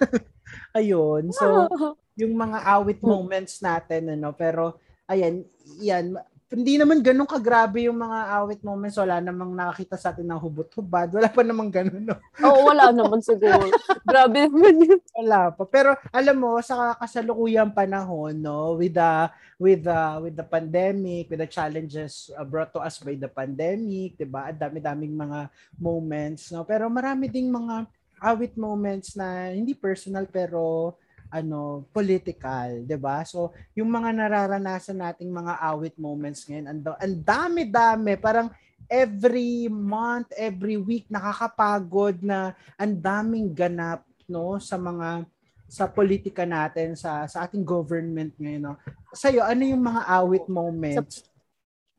ayun. 0.80 1.36
So, 1.36 1.68
yung 2.20 2.36
mga 2.36 2.64
awit 2.64 3.04
moments 3.04 3.60
natin, 3.60 4.16
ano, 4.16 4.32
pero, 4.32 4.80
ayan, 5.12 5.44
yan, 5.84 6.16
hindi 6.54 6.78
naman 6.78 7.02
ganun 7.02 7.26
kagrabe 7.26 7.90
yung 7.90 7.98
mga 7.98 8.20
awit 8.38 8.62
moments. 8.62 9.02
Wala 9.02 9.18
namang 9.18 9.58
nakakita 9.58 9.98
sa 9.98 10.14
atin 10.14 10.30
ng 10.30 10.38
hubot-hubad. 10.38 11.10
Wala 11.10 11.26
pa 11.34 11.42
namang 11.42 11.74
ganun, 11.74 12.14
no? 12.14 12.18
Oo, 12.46 12.70
wala 12.70 12.94
naman 12.94 13.26
siguro. 13.26 13.74
Grabe 14.10 14.46
naman 14.46 14.78
yun. 14.78 15.02
Wala 15.18 15.50
pa. 15.50 15.66
Pero 15.66 15.98
alam 16.14 16.38
mo 16.38 16.62
sa 16.62 16.94
kasalukuyang 17.02 17.74
panahon 17.74 18.38
no 18.38 18.78
with 18.78 18.94
the 18.94 19.34
with 19.58 19.82
the 19.82 20.02
with 20.22 20.36
the 20.38 20.46
pandemic, 20.46 21.26
with 21.34 21.42
the 21.42 21.50
challenges 21.50 22.30
uh, 22.38 22.46
brought 22.46 22.70
to 22.70 22.80
us 22.80 23.02
by 23.02 23.18
the 23.18 23.30
pandemic, 23.30 24.14
'di 24.14 24.30
ba? 24.30 24.54
Ang 24.54 24.62
dami-daming 24.62 25.14
mga 25.18 25.50
moments 25.82 26.54
no. 26.54 26.62
Pero 26.70 26.86
marami 26.86 27.34
ding 27.34 27.50
mga 27.50 27.90
awit 28.24 28.54
moments 28.56 29.18
na 29.18 29.52
hindi 29.52 29.74
personal 29.74 30.30
pero 30.30 30.94
ano 31.34 31.90
political, 31.90 32.86
'di 32.86 32.98
ba? 33.02 33.26
So, 33.26 33.50
yung 33.74 33.90
mga 33.90 34.14
nararanasan 34.14 35.02
nating 35.02 35.34
mga 35.34 35.58
awit 35.58 35.98
moments 35.98 36.46
ngayon, 36.46 36.70
ang 36.70 36.80
ang 36.94 37.16
dami-dami, 37.26 38.14
parang 38.22 38.54
every 38.86 39.66
month, 39.66 40.30
every 40.38 40.78
week 40.78 41.10
nakakapagod 41.10 42.22
na 42.22 42.54
ang 42.78 42.94
daming 42.94 43.50
ganap 43.50 44.06
no 44.30 44.62
sa 44.62 44.78
mga 44.78 45.26
sa 45.66 45.90
politika 45.90 46.46
natin 46.46 46.94
sa 46.94 47.26
sa 47.26 47.50
ating 47.50 47.66
government 47.66 48.38
ngayon 48.38 48.70
no. 48.70 48.76
Sa 49.18 49.34
ano 49.34 49.64
yung 49.66 49.82
mga 49.82 50.02
awit 50.06 50.46
moments? 50.46 51.26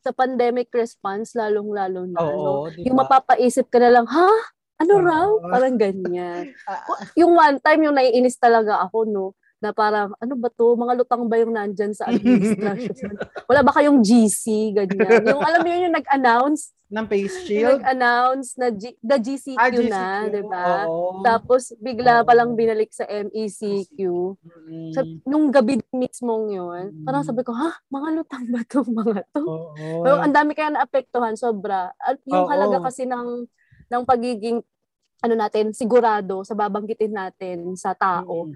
Sa 0.04 0.12
pandemic 0.12 0.68
response, 0.70 1.32
lalong-lalo 1.32 2.04
na. 2.06 2.20
no? 2.20 2.68
Oo, 2.68 2.70
di 2.70 2.84
Yung 2.86 2.94
ba? 2.94 3.08
mapapaisip 3.08 3.72
ka 3.72 3.80
na 3.80 3.88
lang, 3.88 4.06
ha? 4.06 4.53
Ano 4.74 4.98
raw? 4.98 5.28
Parang 5.40 5.76
ganyan. 5.78 6.50
Ah, 6.66 6.82
yung 7.14 7.32
one 7.32 7.58
time, 7.58 7.80
yung 7.84 7.94
naiinis 7.94 8.34
talaga 8.34 8.82
ako, 8.82 9.06
no? 9.06 9.26
Na 9.58 9.70
parang, 9.70 10.12
ano 10.18 10.34
ba 10.34 10.50
to? 10.50 10.74
Mga 10.74 10.92
lutang 10.98 11.24
ba 11.24 11.38
yung 11.38 11.54
nandyan 11.54 11.94
sa 11.94 12.10
administration? 12.10 13.14
Wala 13.48 13.62
ba 13.62 13.72
kayong 13.72 14.02
GC? 14.02 14.74
Ganyan. 14.74 15.24
Yung, 15.24 15.40
alam 15.40 15.62
mo 15.62 15.68
yun, 15.68 15.88
yung 15.88 15.96
nag-announce, 15.96 16.74
ng 16.84 17.06
face 17.08 17.32
yung 17.32 17.46
shield? 17.48 17.70
nag-announce 17.80 18.48
na 18.54 18.68
G- 18.68 18.98
the 19.00 19.16
GCQ, 19.16 19.56
Ah, 19.56 19.70
GCQ. 19.72 19.88
na, 19.88 20.04
di 20.28 20.42
ba? 20.44 20.66
Tapos, 21.24 21.72
bigla 21.80 22.20
Oo. 22.20 22.26
palang 22.28 22.52
binalik 22.52 22.90
sa 22.90 23.06
MECQ. 23.08 23.98
Mm. 24.36 24.92
Sa, 24.92 25.00
nung 25.24 25.48
gabi 25.48 25.80
mismong 25.90 26.52
yun, 26.52 26.84
Mm. 26.92 27.02
parang 27.02 27.24
sabi 27.24 27.40
ko, 27.40 27.50
ha? 27.50 27.72
Mga 27.88 28.08
lutang 28.12 28.46
ba 28.46 28.60
to 28.64 28.84
mga 28.84 29.22
to? 29.32 29.42
Oo. 29.42 30.02
Pero 30.02 30.18
ang 30.18 30.30
dami 30.30 30.52
kaya 30.52 30.70
naapektuhan, 30.70 31.34
sobra. 31.34 31.94
At 31.96 32.18
yung 32.26 32.44
Oo. 32.44 32.50
halaga 32.52 32.84
kasi 32.84 33.06
ng 33.06 33.48
ng 33.88 34.02
pagiging 34.04 34.58
ano 35.24 35.34
natin, 35.40 35.72
sigurado 35.72 36.44
sa 36.44 36.52
babanggitin 36.52 37.16
natin 37.16 37.72
sa 37.80 37.96
tao, 37.96 38.44
Mm. 38.44 38.52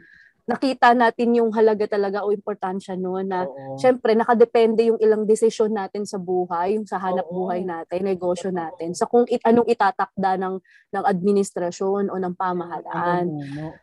nakita 0.48 0.92
natin 0.92 1.36
yung 1.36 1.52
halaga 1.52 1.84
talaga 1.88 2.24
o 2.24 2.32
importansya 2.32 2.96
noon 2.96 3.28
na 3.28 3.44
Oo. 3.44 3.76
syempre 3.76 4.12
nakadepende 4.16 4.84
yung 4.88 5.00
ilang 5.00 5.24
desisyon 5.24 5.72
natin 5.72 6.04
sa 6.08 6.16
buhay, 6.20 6.76
yung 6.76 6.84
sa 6.84 6.96
hanap 7.00 7.24
Oo. 7.28 7.48
buhay 7.48 7.64
natin, 7.64 8.04
negosyo 8.04 8.48
natin, 8.52 8.92
sa 8.96 9.04
kung 9.08 9.24
it, 9.28 9.40
anong 9.44 9.68
itatakda 9.68 10.36
ng 10.40 10.56
ng 10.92 11.04
administrasyon 11.04 12.08
o 12.08 12.16
ng 12.16 12.32
pamahalaan. 12.36 13.28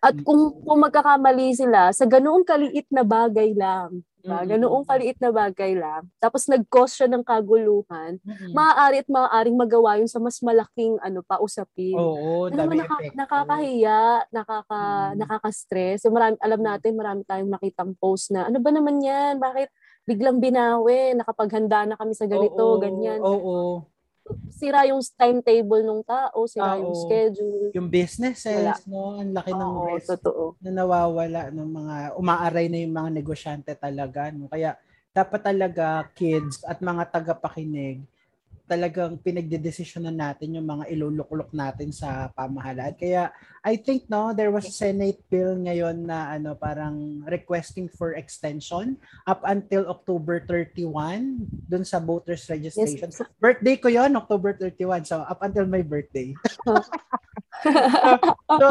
At 0.02 0.14
kung 0.22 0.58
kung 0.62 0.80
magkakamali 0.86 1.54
sila 1.54 1.90
sa 1.94 2.06
ganoong 2.06 2.46
kaliit 2.46 2.90
na 2.90 3.02
bagay 3.06 3.54
lang, 3.54 4.02
ba? 4.26 4.42
Mm. 4.42 4.50
Ganoong 4.52 4.84
kaliit 4.84 5.18
na 5.22 5.30
bagay 5.30 5.72
lang. 5.74 6.10
Tapos 6.18 6.50
nag-cause 6.50 6.98
siya 6.98 7.08
ng 7.08 7.22
kaguluhan, 7.22 8.18
Mm. 8.20 8.52
maaari 8.52 8.98
at 9.00 9.10
maaring 9.10 9.54
magawa 9.54 9.96
yun 9.98 10.10
sa 10.10 10.18
mas 10.18 10.42
malaking 10.42 10.98
ano 11.00 11.22
pa 11.22 11.38
usapin. 11.38 11.96
Oo, 11.96 12.50
Alam 12.50 12.58
mo, 12.58 12.60
dami 12.60 12.74
naka, 12.82 12.96
nakakahiya, 13.14 14.02
nakaka, 14.30 14.82
Mm. 15.14 15.16
nakaka-stress. 15.22 16.00
Yung 16.04 16.16
marami, 16.18 16.36
alam 16.42 16.62
natin, 16.62 16.92
marami 16.94 17.22
tayong 17.24 17.52
nakitang 17.52 17.94
post 17.96 18.34
na, 18.34 18.50
ano 18.50 18.58
ba 18.60 18.74
naman 18.74 19.00
yan? 19.00 19.38
Bakit 19.38 19.70
biglang 20.04 20.38
binawi? 20.38 21.14
Nakapaghanda 21.14 21.86
na 21.86 21.96
kami 21.96 22.14
sa 22.14 22.26
ganito, 22.26 22.60
Oo, 22.60 22.82
ganyan. 22.82 23.22
Oo. 23.22 23.86
Sira 24.50 24.88
yung 24.90 25.04
timetable 25.04 25.84
ng 25.86 26.02
tao, 26.02 26.48
sira 26.50 26.80
yung 26.82 26.96
Tao. 26.96 27.04
schedule. 27.06 27.70
Yung 27.76 27.88
businesses, 27.92 28.66
Wala. 28.66 28.76
no? 28.90 29.20
Ang 29.22 29.36
laki 29.36 29.52
ng 29.54 29.74
Oo, 29.76 29.86
risk 29.92 30.10
totoo. 30.18 30.44
na 30.64 30.70
nawawala 30.74 31.52
ng 31.54 31.70
mga 31.70 31.96
umaaray 32.18 32.66
na 32.72 32.80
yung 32.82 32.96
mga 32.96 33.10
negosyante 33.14 33.72
talaga, 33.78 34.32
no? 34.34 34.50
Kaya 34.50 34.80
dapat 35.14 35.42
talaga 35.44 36.08
kids 36.18 36.64
at 36.66 36.82
mga 36.82 37.04
tagapakinig 37.12 38.04
talagang 38.66 39.22
pinagdedesisyonan 39.22 40.18
natin 40.18 40.58
yung 40.58 40.66
mga 40.66 40.90
iluluklok 40.90 41.54
natin 41.54 41.94
sa 41.94 42.34
pamahalaan. 42.34 42.98
Kaya 42.98 43.30
I 43.62 43.78
think 43.78 44.10
no, 44.10 44.34
there 44.34 44.50
was 44.50 44.66
a 44.66 44.74
Senate 44.74 45.22
bill 45.30 45.58
ngayon 45.58 46.06
na 46.06 46.34
ano 46.34 46.58
parang 46.58 47.22
requesting 47.30 47.90
for 47.90 48.18
extension 48.18 48.98
up 49.26 49.42
until 49.46 49.86
October 49.90 50.42
31 50.50 51.46
dun 51.70 51.86
sa 51.86 52.02
voters 52.02 52.46
registration. 52.50 53.10
Yes. 53.10 53.26
Birthday 53.38 53.78
ko 53.78 53.90
yon 53.90 54.14
October 54.18 54.58
31. 54.58 55.06
So 55.06 55.22
up 55.22 55.42
until 55.46 55.70
my 55.70 55.86
birthday. 55.86 56.34
so, 58.60 58.66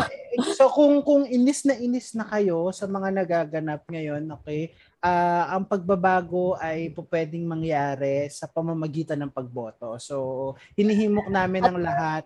so 0.54 0.64
kung 0.70 1.02
kung 1.02 1.24
inis 1.26 1.64
na 1.66 1.74
inis 1.78 2.12
na 2.14 2.26
kayo 2.28 2.70
sa 2.70 2.86
mga 2.86 3.08
nagaganap 3.22 3.82
ngayon, 3.88 4.22
okay? 4.40 4.70
Ah 5.04 5.52
ang 5.52 5.68
pagbabago 5.68 6.56
ay 6.56 6.88
pwedeng 6.96 7.44
mangyari 7.44 8.24
sa 8.32 8.48
pamamagitan 8.48 9.20
ng 9.20 9.34
pagboto. 9.36 10.00
So, 10.00 10.16
hinihimok 10.72 11.28
namin 11.28 11.62
ang 11.68 11.76
lahat 11.76 12.24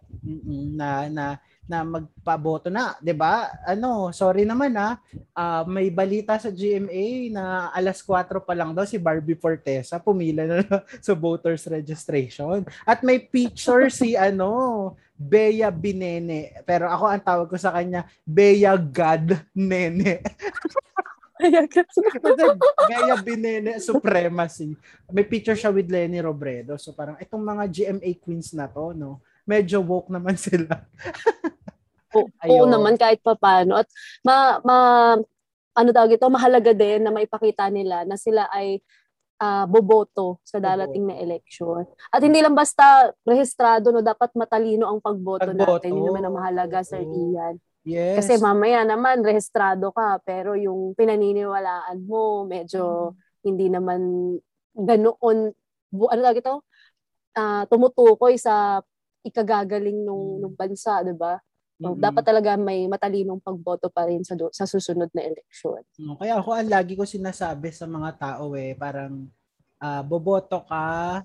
na 0.79 1.11
na 1.11 1.26
na 1.68 1.85
magpaboto 1.85 2.72
na, 2.72 2.97
'di 3.03 3.12
ba? 3.12 3.53
Ano, 3.66 4.14
sorry 4.14 4.49
naman. 4.49 4.72
Ah, 4.79 5.66
may 5.68 5.93
balita 5.93 6.39
sa 6.41 6.49
GMA 6.49 7.35
na 7.35 7.68
alas 7.76 8.01
4 8.01 8.41
pa 8.41 8.55
lang 8.57 8.72
daw 8.72 8.89
si 8.89 8.97
Barbie 8.97 9.37
Fortesa 9.37 10.01
pumila 10.01 10.49
na 10.49 10.62
sa 11.05 11.12
voters 11.12 11.68
registration. 11.68 12.64
At 12.89 13.05
may 13.05 13.20
picture 13.20 13.93
si 13.93 14.16
ano, 14.16 14.97
Bea 15.18 15.68
Binene. 15.68 16.62
Pero 16.64 16.89
ako 16.89 17.05
ang 17.11 17.22
tawag 17.26 17.49
ko 17.51 17.59
sa 17.61 17.74
kanya, 17.74 18.09
Bea 18.24 18.79
God 18.79 19.37
Nene. 19.53 20.22
Bea 22.89 23.16
Binene 23.22 23.78
Supremacy. 23.78 24.74
May 25.11 25.24
picture 25.24 25.55
siya 25.55 25.70
with 25.70 25.89
Lenny 25.89 26.18
Robredo. 26.18 26.76
So 26.76 26.93
parang 26.93 27.16
itong 27.22 27.43
mga 27.43 27.64
GMA 27.70 28.11
queens 28.20 28.53
na 28.53 28.66
to, 28.66 28.93
no, 28.93 29.22
medyo 29.49 29.80
woke 29.80 30.11
naman 30.12 30.36
sila. 30.51 30.84
Oo, 32.12 32.28
oo 32.28 32.64
naman 32.66 32.99
kahit 32.99 33.22
papaano. 33.22 33.78
At 33.78 33.89
ma, 34.24 34.59
ma, 34.64 34.76
ano 35.78 35.89
tawag 35.95 36.18
ito, 36.18 36.26
mahalaga 36.26 36.74
din 36.74 37.07
na 37.07 37.14
maipakita 37.14 37.70
nila 37.70 38.03
na 38.03 38.18
sila 38.18 38.51
ay 38.51 38.82
ah, 39.39 39.64
boboto 39.70 40.43
sa 40.43 40.59
darating 40.59 41.07
na 41.07 41.16
eleksyon. 41.16 41.86
At 42.11 42.20
hindi 42.20 42.43
lang 42.43 42.59
basta 42.59 43.14
rehistrado, 43.22 43.95
no, 43.95 44.03
dapat 44.03 44.34
matalino 44.34 44.91
ang 44.91 44.99
pagboto, 44.99 45.47
Pagboto. 45.47 45.86
natin. 45.86 45.95
Yun 45.95 46.05
naman 46.11 46.24
ang 46.26 46.34
mahalaga, 46.34 46.82
Sir. 46.82 47.07
Ian. 47.07 47.62
Yes. 47.87 48.20
Kasi 48.22 48.41
mamaya 48.43 48.83
naman, 48.85 49.22
rehistrado 49.22 49.91
ka, 49.95 50.18
pero 50.26 50.55
yung 50.59 50.93
pinaniniwalaan 50.99 52.03
mo, 52.05 52.45
medyo 52.45 53.14
hindi 53.43 53.70
naman 53.70 54.35
ganoon, 54.74 55.55
bu- 55.89 56.11
ano 56.11 56.20
tawag 56.22 56.43
ito? 56.43 56.55
Ah, 57.39 57.64
tumutukoy 57.70 58.35
sa 58.37 58.83
ikagagaling 59.22 60.03
nung, 60.05 60.39
Mm. 60.39 60.41
nung 60.43 60.55
bansa, 60.59 61.03
di 61.07 61.14
ba? 61.14 61.39
So, 61.79 61.95
Mm-mm. 61.95 62.03
dapat 62.03 62.26
talaga 62.26 62.59
may 62.59 62.91
matalinong 62.91 63.39
pagboto 63.39 63.87
pa 63.87 64.11
rin 64.11 64.26
sa, 64.26 64.35
do- 64.35 64.51
sa 64.51 64.66
susunod 64.66 65.09
na 65.14 65.22
eleksyon. 65.22 65.87
No, 66.03 66.18
Kaya 66.18 66.43
ako 66.43 66.59
ang 66.59 66.66
lagi 66.70 66.99
ko 66.99 67.07
sinasabi 67.07 67.70
sa 67.70 67.87
mga 67.87 68.18
tao 68.18 68.59
eh, 68.59 68.74
parang 68.74 69.31
ah, 69.79 70.03
boboto 70.03 70.66
ka 70.66 71.22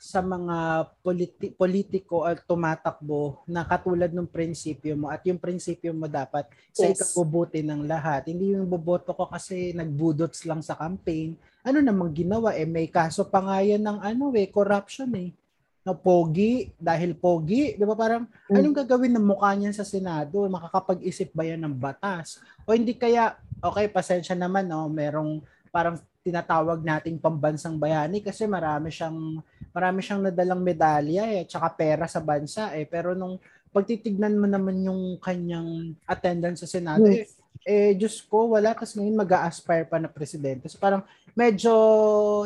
sa 0.00 0.24
mga 0.24 0.56
politi- 1.04 1.52
politiko 1.52 2.24
at 2.24 2.40
tumatakbo 2.48 3.44
na 3.44 3.68
katulad 3.68 4.08
ng 4.08 4.24
prinsipyo 4.24 4.96
mo 4.96 5.12
at 5.12 5.20
yung 5.28 5.36
prinsipyo 5.36 5.92
mo 5.92 6.08
dapat 6.08 6.48
sa 6.72 6.88
Yes. 6.88 6.96
ikabubuti 6.96 7.60
ng 7.60 7.84
lahat. 7.84 8.32
Hindi 8.32 8.56
yung 8.56 8.64
boboto 8.64 9.12
ko 9.12 9.28
kasi 9.28 9.76
nagbudots 9.76 10.48
lang 10.48 10.64
sa 10.64 10.72
campaign. 10.72 11.36
Ano 11.60 11.84
namang 11.84 12.16
ginawa 12.16 12.56
eh 12.56 12.64
may 12.64 12.88
kaso 12.88 13.28
pa 13.28 13.44
nga 13.44 13.60
yan 13.60 13.84
ng 13.84 14.00
ano 14.00 14.32
eh 14.32 14.48
corruption 14.48 15.12
eh. 15.12 15.36
Na 15.84 15.92
pogi 15.92 16.72
dahil 16.80 17.12
pogi, 17.12 17.76
'di 17.76 17.84
ba 17.84 17.92
parang 17.92 18.24
Mm. 18.48 18.56
anong 18.56 18.76
gagawin 18.80 19.12
ng 19.12 19.26
mukha 19.26 19.52
niyan 19.52 19.76
sa 19.76 19.84
Senado? 19.84 20.48
Makakapag-isip 20.48 21.28
ba 21.36 21.44
yan 21.44 21.60
ng 21.60 21.76
batas? 21.76 22.40
O 22.64 22.72
hindi 22.72 22.96
kaya 22.96 23.36
okay, 23.60 23.84
pasensya 23.84 24.32
naman 24.32 24.64
no, 24.64 24.88
merong 24.88 25.44
parang 25.68 26.00
tinatawag 26.20 26.84
nating 26.84 27.16
pambansang 27.16 27.80
bayani 27.80 28.20
kasi 28.20 28.44
marami 28.44 28.92
siyang 28.92 29.40
marami 29.72 30.04
siyang 30.04 30.28
nadalang 30.28 30.60
medalya 30.60 31.24
eh, 31.32 31.48
tsaka 31.48 31.72
pera 31.72 32.04
sa 32.04 32.20
bansa 32.20 32.76
eh. 32.76 32.84
Pero 32.84 33.16
nung 33.16 33.40
pagtitignan 33.72 34.36
mo 34.36 34.44
naman 34.44 34.84
yung 34.84 35.16
kanyang 35.22 35.96
attendance 36.04 36.66
sa 36.66 36.68
Senado, 36.68 37.06
eh, 37.08 37.24
eh, 37.64 37.96
Diyos 37.96 38.20
ko, 38.26 38.52
wala. 38.52 38.76
Tapos 38.76 38.98
ngayon 38.98 39.16
mag-a-aspire 39.16 39.86
pa 39.88 39.96
na 39.96 40.10
presidente. 40.10 40.68
So 40.68 40.76
parang 40.76 41.06
medyo 41.32 41.72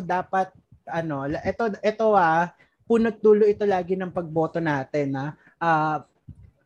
dapat, 0.04 0.54
ano, 0.86 1.26
ito, 1.26 1.64
ito 1.80 2.06
ah, 2.14 2.52
punot 2.84 3.16
dulo 3.18 3.48
ito 3.48 3.64
lagi 3.64 3.96
ng 3.96 4.12
pagboto 4.12 4.60
natin 4.60 5.16
na 5.16 5.24
ah 5.56 6.04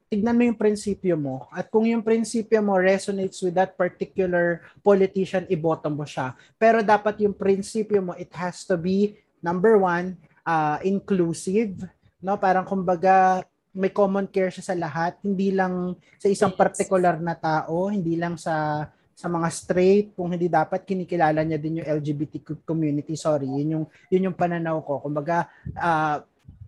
tignan 0.09 0.37
mo 0.37 0.43
yung 0.49 0.57
prinsipyo 0.57 1.15
mo 1.21 1.47
at 1.53 1.69
kung 1.69 1.85
yung 1.85 2.01
prinsipyo 2.01 2.65
mo 2.65 2.81
resonates 2.81 3.45
with 3.45 3.53
that 3.53 3.77
particular 3.77 4.65
politician, 4.81 5.45
iboto 5.53 5.93
mo 5.93 6.09
siya. 6.09 6.33
Pero 6.57 6.81
dapat 6.81 7.21
yung 7.21 7.37
prinsipyo 7.37 8.01
mo, 8.01 8.13
it 8.17 8.33
has 8.33 8.65
to 8.65 8.81
be, 8.81 9.21
number 9.45 9.77
one, 9.77 10.17
uh, 10.49 10.81
inclusive, 10.81 11.85
no? 12.25 12.41
Parang 12.41 12.65
kumbaga, 12.65 13.45
may 13.77 13.93
common 13.93 14.27
care 14.27 14.49
siya 14.49 14.73
sa 14.73 14.77
lahat, 14.77 15.21
hindi 15.21 15.53
lang 15.53 15.95
sa 16.17 16.27
isang 16.33 16.57
particular 16.57 17.21
na 17.21 17.37
tao, 17.37 17.93
hindi 17.93 18.17
lang 18.17 18.41
sa 18.41 18.89
sa 19.19 19.27
mga 19.27 19.49
straight, 19.51 20.07
kung 20.15 20.31
hindi 20.31 20.47
dapat 20.47 20.87
kinikilala 20.87 21.43
niya 21.43 21.59
din 21.59 21.83
yung 21.83 21.91
LGBT 22.01 22.63
community. 22.63 23.19
Sorry, 23.19 23.51
yun 23.51 23.77
yung 23.77 23.85
yun 24.09 24.27
yung 24.31 24.39
pananaw 24.39 24.79
ko. 24.87 25.03
Kumbaga, 25.03 25.51
uh, 25.75 26.23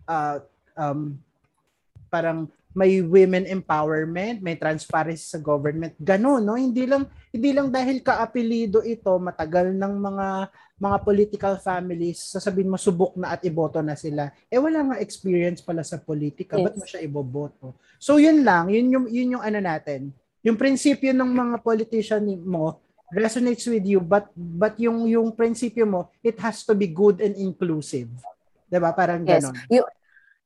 uh, 0.04 0.36
um, 0.74 1.14
parang 2.10 2.50
may 2.70 3.02
women 3.02 3.50
empowerment, 3.50 4.38
may 4.38 4.54
transparency 4.54 5.26
sa 5.26 5.42
government. 5.42 5.94
Ganun, 5.98 6.46
no? 6.46 6.54
Hindi 6.54 6.86
lang 6.86 7.10
hindi 7.30 7.50
lang 7.50 7.70
dahil 7.70 8.02
kaapelido 8.02 8.82
ito, 8.82 9.10
matagal 9.18 9.74
ng 9.74 9.94
mga 9.98 10.26
mga 10.80 10.96
political 11.04 11.54
families, 11.60 12.18
sasabihin 12.30 12.70
mo 12.72 12.78
subok 12.78 13.14
na 13.18 13.34
at 13.36 13.42
iboto 13.44 13.82
na 13.82 13.94
sila. 13.98 14.30
Eh 14.48 14.56
wala 14.56 14.80
nga 14.80 14.96
experience 15.02 15.60
pala 15.60 15.82
sa 15.82 15.98
politika, 15.98 16.56
Yes. 16.56 16.64
ba't 16.66 16.74
mo 16.78 16.84
siya 16.86 17.00
iboboto? 17.04 17.66
So 17.98 18.16
yun 18.22 18.42
lang, 18.46 18.70
yun 18.70 18.86
yung 18.90 19.06
yun 19.10 19.34
yung 19.38 19.44
ano 19.44 19.58
natin. 19.60 20.14
Yung 20.40 20.56
prinsipyo 20.56 21.12
ng 21.12 21.30
mga 21.36 21.56
politician 21.60 22.24
mo 22.42 22.80
resonates 23.10 23.66
with 23.66 23.82
you, 23.84 23.98
but 23.98 24.30
but 24.34 24.78
yung 24.78 25.04
yung 25.10 25.34
prinsipyo 25.34 25.82
mo, 25.84 26.08
it 26.22 26.38
has 26.38 26.62
to 26.62 26.72
be 26.78 26.86
good 26.86 27.18
and 27.18 27.34
inclusive. 27.34 28.08
'Di 28.70 28.78
ba? 28.78 28.94
Parang 28.94 29.26
Yes. 29.26 29.42
ganon. 29.42 29.54
Yung, 29.66 29.86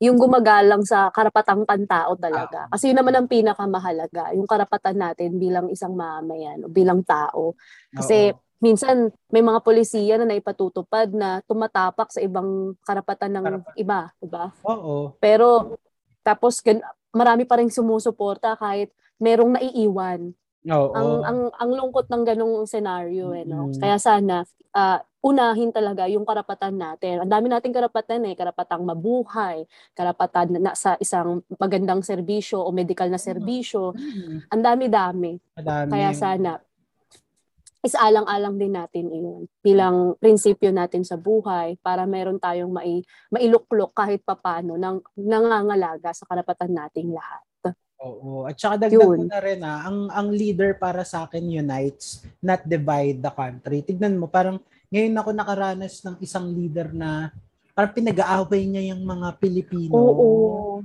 yung 0.05 0.20
gumagalang 0.20 0.84
sa 0.84 1.09
karapatang 1.09 1.64
pantao 1.64 2.12
talaga. 2.20 2.68
Kasi 2.68 2.92
yun 2.92 2.98
naman 3.00 3.16
ang 3.16 3.28
pinakamahalaga, 3.30 4.36
yung 4.36 4.44
karapatan 4.44 5.00
natin 5.00 5.40
bilang 5.40 5.72
isang 5.72 5.96
mamamayan 5.96 6.61
o 6.61 6.68
bilang 6.68 7.00
tao. 7.00 7.57
Kasi 7.88 8.36
Oo. 8.36 8.38
minsan 8.61 9.09
may 9.32 9.40
mga 9.40 9.64
polisiya 9.64 10.20
na 10.20 10.28
naipatutupad 10.28 11.09
na 11.16 11.40
tumatapak 11.48 12.12
sa 12.12 12.20
ibang 12.20 12.76
karapatan 12.84 13.32
ng 13.32 13.44
Karapatan. 13.44 13.76
iba, 13.80 14.00
diba? 14.20 14.44
Oo. 14.68 15.16
Pero 15.16 15.80
tapos 16.20 16.61
gan- 16.61 16.84
marami 17.14 17.48
pa 17.48 17.57
rin 17.57 17.72
sumusuporta 17.72 18.59
kahit 18.61 18.92
merong 19.16 19.57
naiiwan. 19.57 20.34
Oo. 20.68 20.92
Ang 20.96 21.11
ang 21.24 21.38
ang 21.55 21.70
lungkot 21.70 22.09
ng 22.09 22.22
ganung 22.24 22.55
senaryo 22.64 23.36
eh 23.36 23.44
no. 23.44 23.68
Mm. 23.68 23.80
Kaya 23.80 23.96
sana 24.00 24.42
ah, 24.72 25.00
unahin 25.25 25.72
talaga 25.72 26.05
yung 26.05 26.29
karapatan 26.29 26.77
natin. 26.77 27.25
Ang 27.25 27.33
dami 27.33 27.49
nating 27.49 27.72
karapatan 27.72 28.29
eh, 28.29 28.37
karapatang 28.37 28.85
mabuhay, 28.85 29.64
karapatan 29.97 30.61
na 30.61 30.77
sa 30.77 31.01
isang 31.01 31.41
magandang 31.57 32.05
serbisyo 32.05 32.61
o 32.61 32.68
medical 32.68 33.09
na 33.09 33.16
serbisyo. 33.16 33.97
Mm. 33.97 34.53
Ang 34.53 34.61
dami-dami. 34.61 35.33
Madami. 35.57 35.89
Kaya 35.89 36.12
sana 36.12 36.61
isaalang-alang 37.85 38.57
din 38.57 38.72
natin 38.72 39.12
iyon 39.12 39.45
bilang 39.61 40.16
prinsipyo 40.16 40.72
natin 40.72 41.05
sa 41.05 41.20
buhay 41.20 41.77
para 41.85 42.09
meron 42.09 42.41
tayong 42.41 42.72
mai, 42.72 43.05
mailuklok 43.29 43.93
kahit 43.93 44.25
papano 44.25 44.81
ng 44.81 45.05
nangangalaga 45.20 46.16
sa 46.16 46.25
karapatan 46.25 46.72
nating 46.72 47.12
lahat. 47.12 47.45
Oo. 48.05 48.45
At 48.45 48.57
saka 48.61 48.89
dagdag 48.89 49.01
ko 49.01 49.25
na 49.25 49.41
rin 49.41 49.61
ah, 49.64 49.89
ang, 49.89 50.09
ang 50.12 50.29
leader 50.29 50.77
para 50.77 51.05
sa 51.09 51.25
akin 51.25 51.49
unites, 51.49 52.25
not 52.45 52.64
divide 52.68 53.25
the 53.25 53.33
country. 53.33 53.81
Tignan 53.81 54.20
mo, 54.20 54.29
parang 54.29 54.61
ngayon 54.95 55.18
ako 55.18 55.30
nakaranas 55.34 56.07
ng 56.07 56.16
isang 56.22 56.47
leader 56.55 56.95
na 56.95 57.34
parang 57.74 57.90
pinag-aaway 57.90 58.62
niya 58.62 58.95
yung 58.95 59.03
mga 59.03 59.34
Pilipino. 59.42 59.90
Oo, 59.99 60.28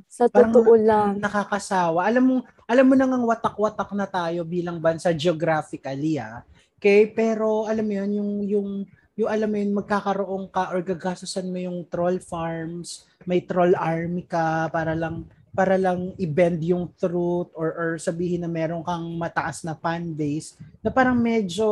sa 0.10 0.26
parang 0.26 0.50
totoo 0.50 0.74
lang. 0.74 1.22
Nakakasawa. 1.22 2.10
Alam 2.10 2.24
mo, 2.26 2.36
alam 2.66 2.86
mo 2.90 2.98
nang 2.98 3.22
watak-watak 3.30 3.94
na 3.94 4.10
tayo 4.10 4.42
bilang 4.42 4.82
bansa 4.82 5.14
geographically 5.14 6.18
ah. 6.18 6.42
Okay, 6.82 7.06
pero 7.14 7.70
alam 7.70 7.86
mo 7.86 7.94
yun, 7.94 8.12
yung, 8.18 8.32
yung, 8.50 8.70
yung 9.14 9.30
alam 9.30 9.50
mo 9.54 9.58
yun, 9.62 9.78
magkakaroon 9.78 10.50
ka 10.50 10.74
or 10.74 10.82
gagastusan 10.82 11.46
mo 11.54 11.62
yung 11.62 11.86
troll 11.86 12.18
farms, 12.18 13.06
may 13.30 13.46
troll 13.46 13.78
army 13.78 14.26
ka 14.26 14.74
para 14.74 14.98
lang 14.98 15.30
para 15.50 15.82
lang 15.82 16.14
i-bend 16.22 16.62
yung 16.62 16.94
truth 16.94 17.50
or, 17.58 17.70
or 17.74 17.90
sabihin 17.98 18.46
na 18.46 18.50
meron 18.50 18.86
kang 18.86 19.18
mataas 19.18 19.66
na 19.66 19.74
fan 19.74 20.14
base 20.14 20.54
na 20.80 20.94
parang 20.94 21.18
medyo 21.18 21.68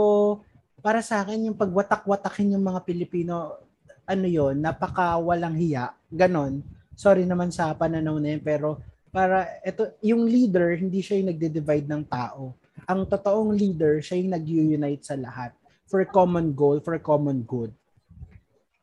para 0.87 1.03
sa 1.03 1.19
akin 1.19 1.51
yung 1.51 1.57
pagwatak-watakin 1.59 2.55
yung 2.55 2.63
mga 2.63 2.87
Pilipino 2.87 3.59
ano 4.07 4.23
yon 4.23 4.63
napaka 4.63 5.19
walang 5.19 5.59
hiya 5.59 5.91
ganon 6.07 6.63
sorry 6.95 7.27
naman 7.27 7.51
sa 7.51 7.75
pananaw 7.75 8.15
na 8.23 8.39
yun 8.39 8.39
pero 8.39 8.79
para 9.11 9.51
ito 9.67 9.91
yung 9.99 10.23
leader 10.23 10.79
hindi 10.79 11.03
siya 11.03 11.19
yung 11.19 11.35
nagde-divide 11.35 11.91
ng 11.91 12.07
tao 12.07 12.55
ang 12.85 13.09
totoong 13.09 13.57
leader, 13.57 14.03
siya 14.05 14.21
yung 14.21 14.31
nag-unite 14.37 15.01
sa 15.01 15.17
lahat 15.17 15.55
for 15.89 16.03
a 16.03 16.07
common 16.07 16.53
goal, 16.53 16.77
for 16.83 16.93
a 16.93 17.01
common 17.01 17.41
good. 17.41 17.73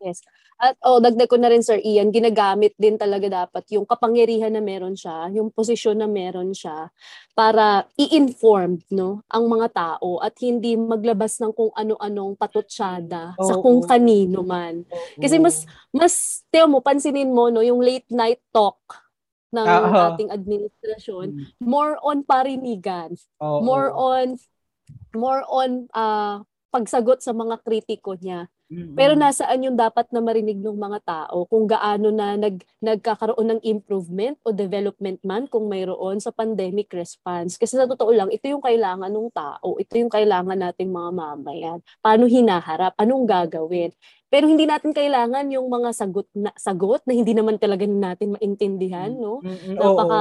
Yes. 0.05 0.21
At 0.61 0.77
oh, 0.85 1.01
dagdag 1.01 1.27
ko 1.27 1.41
na 1.41 1.49
rin 1.49 1.65
Sir 1.65 1.81
Ian, 1.81 2.13
ginagamit 2.13 2.77
din 2.77 3.01
talaga 3.01 3.49
dapat 3.49 3.65
yung 3.73 3.89
kapangyarihan 3.89 4.53
na 4.53 4.61
meron 4.61 4.95
siya, 4.95 5.33
yung 5.33 5.49
posisyon 5.49 5.99
na 5.99 6.07
meron 6.07 6.53
siya 6.53 6.93
para 7.33 7.89
i-inform 7.97 8.79
no 8.93 9.25
ang 9.33 9.49
mga 9.49 9.73
tao 9.73 10.21
at 10.21 10.37
hindi 10.45 10.77
maglabas 10.77 11.41
ng 11.41 11.57
kung 11.57 11.73
ano-anong 11.73 12.37
patutsyada 12.37 13.35
oh, 13.35 13.49
sa 13.49 13.55
kung 13.59 13.83
oh. 13.83 13.89
kanino 13.89 14.45
man. 14.45 14.85
Kasi 15.17 15.41
mas 15.41 15.65
mas 15.91 16.45
teo 16.53 16.69
mo 16.69 16.85
pansinin 16.85 17.33
mo 17.33 17.49
no 17.49 17.65
yung 17.65 17.81
late 17.81 18.07
night 18.13 18.45
talk 18.53 18.79
ng 19.55 19.67
uh-huh. 19.67 20.15
ating 20.15 20.31
administrasyon 20.35 21.27
mm. 21.39 21.47
more 21.63 21.95
on 22.03 22.27
parinigan 22.27 23.15
uh-huh. 23.39 23.63
more 23.63 23.95
on 23.95 24.35
more 25.15 25.47
on 25.47 25.87
uh, 25.95 26.43
pagsagot 26.75 27.23
sa 27.23 27.31
mga 27.31 27.63
kritiko 27.63 28.19
niya 28.19 28.51
mm-hmm. 28.71 28.95
pero 28.97 29.13
nasaan 29.19 29.67
yung 29.67 29.77
dapat 29.77 30.09
na 30.15 30.21
marinig 30.21 30.61
ng 30.61 30.77
mga 30.77 31.01
tao 31.05 31.45
kung 31.49 31.65
gaano 31.69 32.09
na 32.13 32.37
nag 32.37 32.61
nagkakaroon 32.81 33.57
ng 33.57 33.61
improvement 33.65 34.37
o 34.45 34.53
development 34.53 35.21
man 35.25 35.49
kung 35.49 35.67
mayroon 35.67 36.21
sa 36.21 36.31
pandemic 36.31 36.93
response 36.93 37.57
kasi 37.57 37.77
sa 37.77 37.89
totoo 37.89 38.11
lang 38.13 38.31
ito 38.31 38.47
yung 38.47 38.63
kailangan 38.63 39.11
ng 39.11 39.31
tao 39.33 39.77
ito 39.77 39.95
yung 39.97 40.13
kailangan 40.13 40.57
nating 40.57 40.91
mga 40.93 41.11
mamayan 41.13 41.79
paano 42.05 42.29
hinaharap 42.29 42.93
anong 43.01 43.25
gagawin 43.25 43.91
pero 44.35 44.51
hindi 44.51 44.67
natin 44.67 44.91
kailangan 44.91 45.47
yung 45.55 45.71
mga 45.71 45.95
sagot 45.95 46.27
na 46.35 46.51
sagot 46.59 47.07
na 47.07 47.15
hindi 47.15 47.39
naman 47.39 47.55
talaga 47.55 47.87
natin 47.87 48.35
maintindihan, 48.35 49.15
no? 49.15 49.39
Mm-hmm. 49.47 49.79
Napaka 49.79 50.21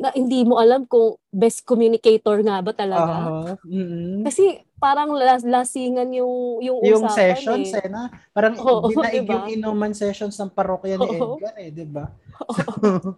na 0.00 0.08
hindi 0.16 0.48
mo 0.48 0.56
alam 0.56 0.88
kung 0.88 1.20
best 1.28 1.68
communicator 1.68 2.40
nga 2.40 2.64
ba 2.64 2.72
talaga. 2.72 3.14
Uh-huh. 3.20 3.52
Mm-hmm. 3.68 4.24
Kasi 4.24 4.64
parang 4.80 5.12
las- 5.12 5.44
lasingan 5.44 6.08
yung 6.16 6.64
yung, 6.64 6.80
yung 6.80 7.04
usapan 7.04 7.36
sessions 7.36 7.68
eh. 7.76 7.84
eh 7.84 7.88
na 7.92 8.08
parang 8.32 8.56
oh, 8.56 8.88
dinaig 8.88 9.20
diba? 9.20 9.44
yung 9.44 9.46
inuman 9.60 9.92
sessions 9.92 10.40
ng 10.40 10.56
parokya 10.56 10.96
ni 10.96 11.04
oh. 11.04 11.36
Edgar 11.36 11.54
eh, 11.60 11.68
'di 11.68 11.84
ba? 11.84 12.08
So, 12.40 12.64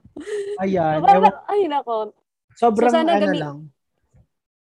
ayan. 0.67 0.99
Parang, 0.99 1.31
ay 1.47 1.71
nako. 1.71 2.11
Sobrang 2.59 2.91
so, 2.91 2.99
ano 2.99 3.13
gami- 3.15 3.39
lang 3.39 3.59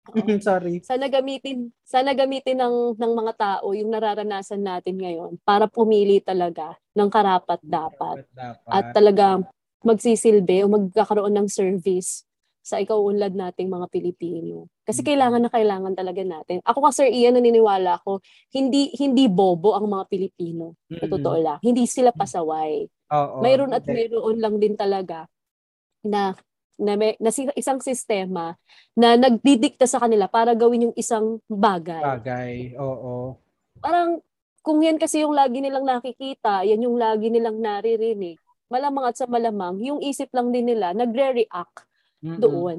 Sorry. 0.46 0.80
Sana 0.84 1.06
gamitin, 1.12 1.68
sana 1.84 2.16
gamitin 2.16 2.56
ng 2.56 2.96
ng 2.96 3.12
mga 3.12 3.32
tao 3.36 3.76
yung 3.76 3.92
nararanasan 3.92 4.64
natin 4.64 4.96
ngayon 4.96 5.36
para 5.44 5.68
pumili 5.68 6.20
talaga 6.24 6.76
ng 6.96 7.10
karapat 7.12 7.60
dapat. 7.60 8.24
dapat. 8.32 8.64
At 8.68 8.96
talagang 8.96 9.44
magsisilbi 9.82 10.64
o 10.64 10.72
magkakaroon 10.72 11.34
ng 11.34 11.48
service 11.50 12.26
sa 12.68 12.76
ikauunlad 12.82 13.32
nating 13.32 13.72
mga 13.72 13.88
Pilipino. 13.88 14.68
Kasi 14.84 15.00
mm-hmm. 15.00 15.08
kailangan 15.08 15.40
na 15.40 15.50
kailangan 15.50 15.94
talaga 15.96 16.20
natin. 16.20 16.60
Ako 16.68 16.84
ka 16.84 16.90
Sir 16.92 17.08
Ian, 17.08 17.40
naniniwala 17.40 17.96
ako, 17.96 18.20
hindi 18.52 18.92
hindi 19.00 19.24
bobo 19.24 19.72
ang 19.72 19.88
mga 19.88 20.04
Pilipino. 20.12 20.76
Mm-hmm. 20.92 21.00
Sa 21.00 21.06
totoo 21.08 21.36
lang. 21.40 21.58
Hindi 21.64 21.88
sila 21.88 22.12
pasaway. 22.12 22.84
Oo, 23.08 23.40
mayroon 23.40 23.72
at 23.72 23.88
mayroon 23.88 24.36
lang 24.36 24.60
din 24.60 24.76
talaga 24.76 25.24
na 26.04 26.36
na, 26.78 26.94
may, 26.94 27.18
na 27.18 27.34
isang 27.58 27.82
sistema 27.82 28.54
na 28.94 29.18
nagdidikta 29.18 29.88
sa 29.90 29.98
kanila 29.98 30.30
para 30.30 30.54
gawin 30.54 30.88
yung 30.88 30.96
isang 30.96 31.42
bagay. 31.50 32.04
Bagay, 32.04 32.54
oo. 32.78 33.34
Parang 33.82 34.22
kung 34.62 34.78
yan 34.78 35.00
kasi 35.00 35.26
yung 35.26 35.34
lagi 35.34 35.58
nilang 35.58 35.82
nakikita, 35.82 36.62
yan 36.62 36.86
yung 36.86 36.94
lagi 36.94 37.34
nilang 37.34 37.58
naririnig, 37.58 38.38
malamang 38.68 39.04
at 39.08 39.16
sa 39.16 39.26
malamang, 39.28 39.80
yung 39.80 40.00
isip 40.04 40.28
lang 40.32 40.52
din 40.52 40.68
nila 40.68 40.92
nagre-react 40.92 41.84
mm-hmm. 42.24 42.40
doon. 42.40 42.76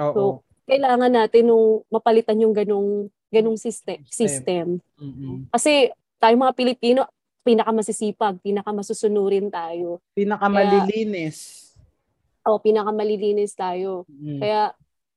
Oo. 0.00 0.12
So, 0.12 0.20
kailangan 0.68 1.12
natin 1.12 1.52
nung 1.52 1.84
mapalitan 1.92 2.40
yung 2.40 2.54
ganung 2.56 3.12
ganung 3.30 3.56
system. 3.60 4.02
system. 4.10 4.82
Mm-hmm. 4.98 5.54
Kasi 5.54 5.94
tayo 6.18 6.34
mga 6.34 6.56
Pilipino, 6.56 7.06
pinakamasisipag, 7.46 8.42
pinakamasusunurin 8.42 9.48
tayo. 9.48 10.02
Pinakamalilinis 10.12 11.70
o 12.44 12.58
pinakamalilinis 12.60 13.52
tayo. 13.52 14.08
Mm. 14.08 14.40
Kaya 14.40 14.62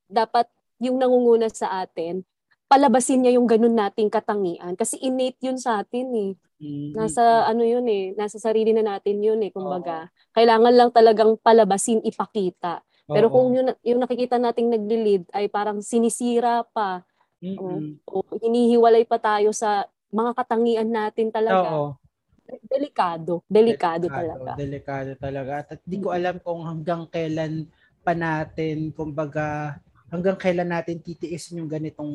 dapat 0.08 0.46
yung 0.80 1.00
nangunguna 1.00 1.48
sa 1.48 1.82
atin, 1.82 2.22
palabasin 2.66 3.22
niya 3.24 3.36
yung 3.36 3.46
ganun 3.46 3.76
nating 3.76 4.08
katangian 4.10 4.74
kasi 4.74 4.98
innate 5.00 5.38
yun 5.40 5.58
sa 5.60 5.84
atin 5.84 6.08
eh. 6.14 6.32
Mm. 6.62 6.96
Nasa 6.96 7.44
ano 7.44 7.62
yun 7.66 7.84
eh, 7.90 8.16
nasa 8.16 8.40
sarili 8.40 8.72
na 8.72 8.84
natin 8.84 9.20
yun 9.20 9.40
eh, 9.44 9.50
kumbaga. 9.52 10.08
Oo. 10.08 10.32
Kailangan 10.34 10.74
lang 10.74 10.90
talagang 10.90 11.36
palabasin, 11.38 12.00
ipakita. 12.02 12.80
Pero 13.04 13.28
Oo. 13.28 13.34
kung 13.34 13.48
yung, 13.52 13.68
yung 13.84 14.00
nakikita 14.00 14.40
nating 14.40 14.72
nagli-lead 14.72 15.28
ay 15.36 15.52
parang 15.52 15.84
sinisira 15.84 16.64
pa, 16.72 17.04
mm-hmm. 17.44 18.08
o, 18.08 18.24
o 18.24 18.38
hinihiwalay 18.40 19.04
pa 19.04 19.20
tayo 19.20 19.52
sa 19.52 19.84
mga 20.08 20.32
katangian 20.32 20.88
natin 20.88 21.28
talaga. 21.28 21.68
Oo 21.74 21.90
delikado, 22.44 23.40
delikado, 23.48 24.06
delikado 24.06 24.06
talaga. 24.12 24.50
Delikado 24.56 25.10
talaga. 25.16 25.52
At 25.64 25.80
di 25.84 25.96
ko 26.00 26.12
alam 26.12 26.36
kung 26.40 26.62
hanggang 26.64 27.08
kailan 27.08 27.68
pa 28.04 28.12
natin, 28.12 28.92
kumbaga, 28.92 29.80
hanggang 30.14 30.38
kailan 30.38 30.70
natin 30.70 31.02
titiisin 31.02 31.58
yung 31.58 31.70
ganitong 31.70 32.14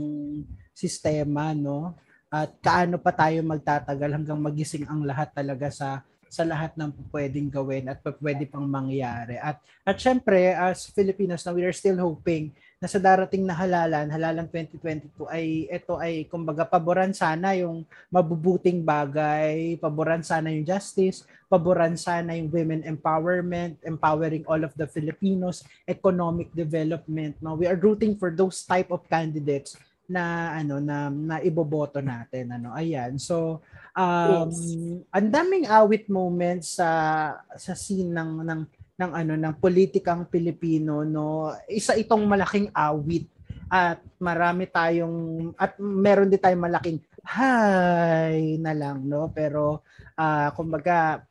sistema, 0.72 1.52
no? 1.52 1.93
At 2.32 2.56
kaano 2.64 2.95
pa 2.95 3.12
tayo 3.12 3.43
magtatagal 3.43 4.10
hanggang 4.16 4.39
magising 4.39 4.88
ang 4.88 5.04
lahat 5.04 5.36
talaga 5.36 5.68
sa 5.68 6.00
sa 6.30 6.45
lahat 6.45 6.78
ng 6.78 6.93
pwedeng 7.10 7.50
gawin 7.50 7.89
at 7.89 8.00
pwede 8.22 8.45
pang 8.45 8.70
mangyari. 8.70 9.41
At 9.41 9.60
at 9.82 9.97
syempre 9.97 10.54
as 10.54 10.88
Filipinos 10.93 11.41
na 11.41 11.52
we 11.52 11.66
are 11.66 11.74
still 11.74 11.97
hoping 11.97 12.54
na 12.80 12.88
sa 12.88 12.95
darating 12.95 13.43
na 13.43 13.51
halalan, 13.51 14.07
halalan 14.07 14.47
2022 14.47 15.27
ay 15.27 15.67
ito 15.67 15.99
ay 15.99 16.23
kumbaga 16.32 16.63
paboran 16.63 17.11
sana 17.11 17.51
yung 17.51 17.84
mabubuting 18.07 18.88
bagay, 18.88 19.75
paboran 19.84 20.23
sana 20.23 20.47
yung 20.47 20.63
justice, 20.63 21.27
paboran 21.51 21.99
sana 21.99 22.39
yung 22.39 22.47
women 22.47 22.80
empowerment, 22.88 23.75
empowering 23.84 24.47
all 24.47 24.63
of 24.63 24.71
the 24.80 24.88
Filipinos, 24.88 25.67
economic 25.91 26.47
development. 26.55 27.36
No, 27.43 27.59
we 27.59 27.67
are 27.67 27.75
rooting 27.75 28.15
for 28.15 28.32
those 28.32 28.63
type 28.63 28.95
of 28.95 29.03
candidates 29.11 29.75
na 30.09 30.55
ano 30.57 30.82
na 30.82 31.13
na 31.13 31.38
iboboto 31.38 32.01
natin 32.01 32.49
ano 32.49 32.73
ayan 32.73 33.21
so 33.21 33.61
um 33.93 34.49
yes. 34.49 34.57
ang 35.13 35.30
daming 35.30 35.69
awit 35.69 36.09
moments 36.09 36.82
sa 36.82 36.89
sa 37.53 37.77
scene 37.77 38.09
ng 38.09 38.41
ng 38.41 38.61
ng 39.00 39.12
ano 39.16 39.34
ng 39.39 39.56
politikang 39.58 40.28
Pilipino 40.28 41.08
no? 41.08 41.56
Isa 41.72 41.95
itong 41.95 42.28
malaking 42.28 42.68
awit 42.76 43.32
at 43.72 44.04
marami 44.20 44.68
tayong 44.68 45.50
at 45.56 45.80
meron 45.80 46.28
din 46.28 46.41
tayong 46.41 46.66
malaking 46.68 47.00
hi 47.24 48.60
na 48.60 48.76
lang 48.76 49.08
no? 49.08 49.32
Pero 49.32 49.88
uh, 50.20 50.52
kumbaga 50.52 51.24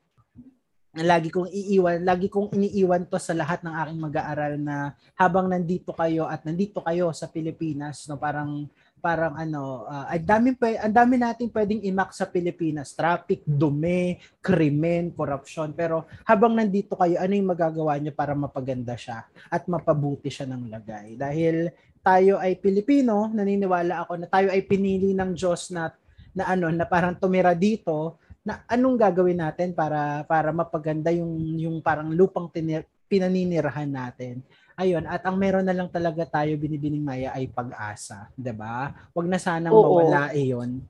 lagi 0.96 1.28
kong 1.30 1.52
iiwan, 1.52 2.02
lagi 2.02 2.26
kong 2.32 2.50
iniiwan 2.56 3.06
to 3.06 3.20
sa 3.20 3.36
lahat 3.36 3.62
ng 3.62 3.70
aking 3.70 4.00
mag-aaral 4.00 4.54
na 4.58 4.96
habang 5.14 5.46
nandito 5.46 5.92
kayo 5.94 6.26
at 6.26 6.42
nandito 6.42 6.80
kayo 6.82 7.12
sa 7.12 7.28
Pilipinas, 7.28 8.08
no, 8.08 8.18
parang 8.18 8.66
parang 8.98 9.38
ano, 9.38 9.86
uh, 9.86 10.10
ang 10.10 10.26
dami 10.26 10.50
ang 10.58 10.94
dami 10.94 11.14
nating 11.16 11.50
pwedeng 11.54 11.80
imak 11.86 12.10
sa 12.12 12.26
Pilipinas, 12.28 12.92
traffic, 12.92 13.46
dumi, 13.46 14.18
krimen, 14.42 15.14
corruption. 15.14 15.72
Pero 15.72 16.10
habang 16.26 16.58
nandito 16.58 16.98
kayo, 16.98 17.16
ano 17.22 17.32
yung 17.32 17.50
magagawa 17.54 17.96
niyo 17.96 18.12
para 18.12 18.34
mapaganda 18.34 18.98
siya 18.98 19.24
at 19.48 19.64
mapabuti 19.70 20.28
siya 20.28 20.50
ng 20.50 20.68
lagay? 20.68 21.16
Dahil 21.16 21.70
tayo 22.02 22.36
ay 22.42 22.58
Pilipino, 22.58 23.30
naniniwala 23.30 24.04
ako 24.06 24.12
na 24.22 24.26
tayo 24.26 24.50
ay 24.50 24.62
pinili 24.66 25.14
ng 25.14 25.32
Diyos 25.32 25.70
na 25.72 25.90
na 26.36 26.44
ano 26.50 26.70
na 26.70 26.86
parang 26.86 27.16
tumira 27.16 27.56
dito 27.56 28.20
na 28.46 28.62
anong 28.70 28.96
gagawin 28.96 29.42
natin 29.42 29.74
para 29.74 30.22
para 30.28 30.54
mapaganda 30.54 31.10
yung 31.10 31.58
yung 31.58 31.76
parang 31.82 32.14
lupang 32.14 32.46
tinir, 32.52 32.86
pinaninirahan 33.08 33.88
natin 33.88 34.44
Ayun, 34.78 35.10
at 35.10 35.26
ang 35.26 35.34
meron 35.34 35.66
na 35.66 35.74
lang 35.74 35.90
talaga 35.90 36.22
tayo 36.22 36.54
binibining 36.54 37.02
maya 37.02 37.34
ay 37.34 37.50
pag-asa, 37.50 38.30
'di 38.38 38.54
ba? 38.54 38.94
Huwag 39.10 39.26
na 39.26 39.34
sanang 39.42 39.74
Oo. 39.74 39.82
mawala 39.82 40.30
iyon. 40.30 40.86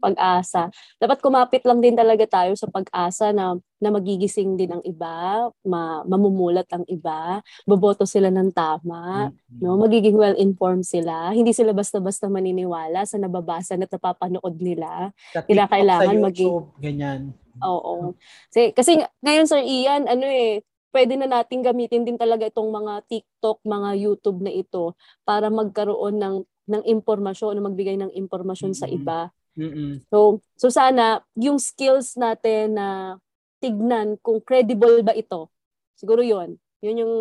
Pag-asa. 0.00 0.68
Dapat 1.00 1.24
kumapit 1.24 1.64
lang 1.64 1.80
din 1.80 1.96
talaga 1.96 2.24
tayo 2.28 2.52
sa 2.56 2.68
pag-asa 2.68 3.32
na 3.32 3.56
na 3.80 3.88
magigising 3.88 4.60
din 4.60 4.76
ang 4.76 4.84
iba, 4.84 5.48
ma, 5.64 6.04
mamumulat 6.04 6.68
ang 6.68 6.84
iba, 6.84 7.40
boboto 7.64 8.04
sila 8.04 8.28
ng 8.28 8.52
tama, 8.52 9.32
mm-hmm. 9.32 9.60
no? 9.64 9.80
Magiging 9.80 10.20
well-informed 10.20 10.84
sila. 10.84 11.32
Hindi 11.32 11.56
sila 11.56 11.72
basta-basta 11.72 12.28
maniniwala 12.28 13.08
sa 13.08 13.16
nababasa 13.16 13.80
at 13.80 13.88
napapanood 13.88 14.56
nila. 14.60 15.16
Sa 15.32 15.44
kailangan 15.48 16.16
maging 16.28 16.54
ganyan. 16.76 17.32
Oo. 17.60 18.16
Kasi, 18.52 18.72
kasi 18.72 19.00
ngayon 19.24 19.48
Sir 19.48 19.64
Ian, 19.64 20.08
ano 20.08 20.24
eh, 20.28 20.64
pwede 20.90 21.14
na 21.18 21.26
nating 21.26 21.62
gamitin 21.62 22.02
din 22.06 22.18
talaga 22.18 22.46
itong 22.46 22.70
mga 22.70 23.06
TikTok, 23.06 23.62
mga 23.62 23.90
YouTube 23.98 24.42
na 24.42 24.52
ito 24.52 24.94
para 25.22 25.50
magkaroon 25.50 26.18
ng 26.18 26.36
ng 26.70 26.82
impormasyon 26.86 27.58
o 27.58 27.66
magbigay 27.66 27.98
ng 27.98 28.14
impormasyon 28.14 28.74
mm-hmm. 28.74 28.86
sa 28.86 28.90
iba. 28.90 29.20
Mm-hmm. 29.58 30.06
So, 30.06 30.38
so 30.54 30.66
sana 30.70 31.26
yung 31.34 31.58
skills 31.58 32.14
natin 32.14 32.78
na 32.78 33.18
tignan 33.58 34.16
kung 34.22 34.38
credible 34.38 35.02
ba 35.02 35.12
ito. 35.14 35.50
Siguro 35.98 36.22
'yon. 36.22 36.56
'Yun 36.80 37.02
yung 37.02 37.14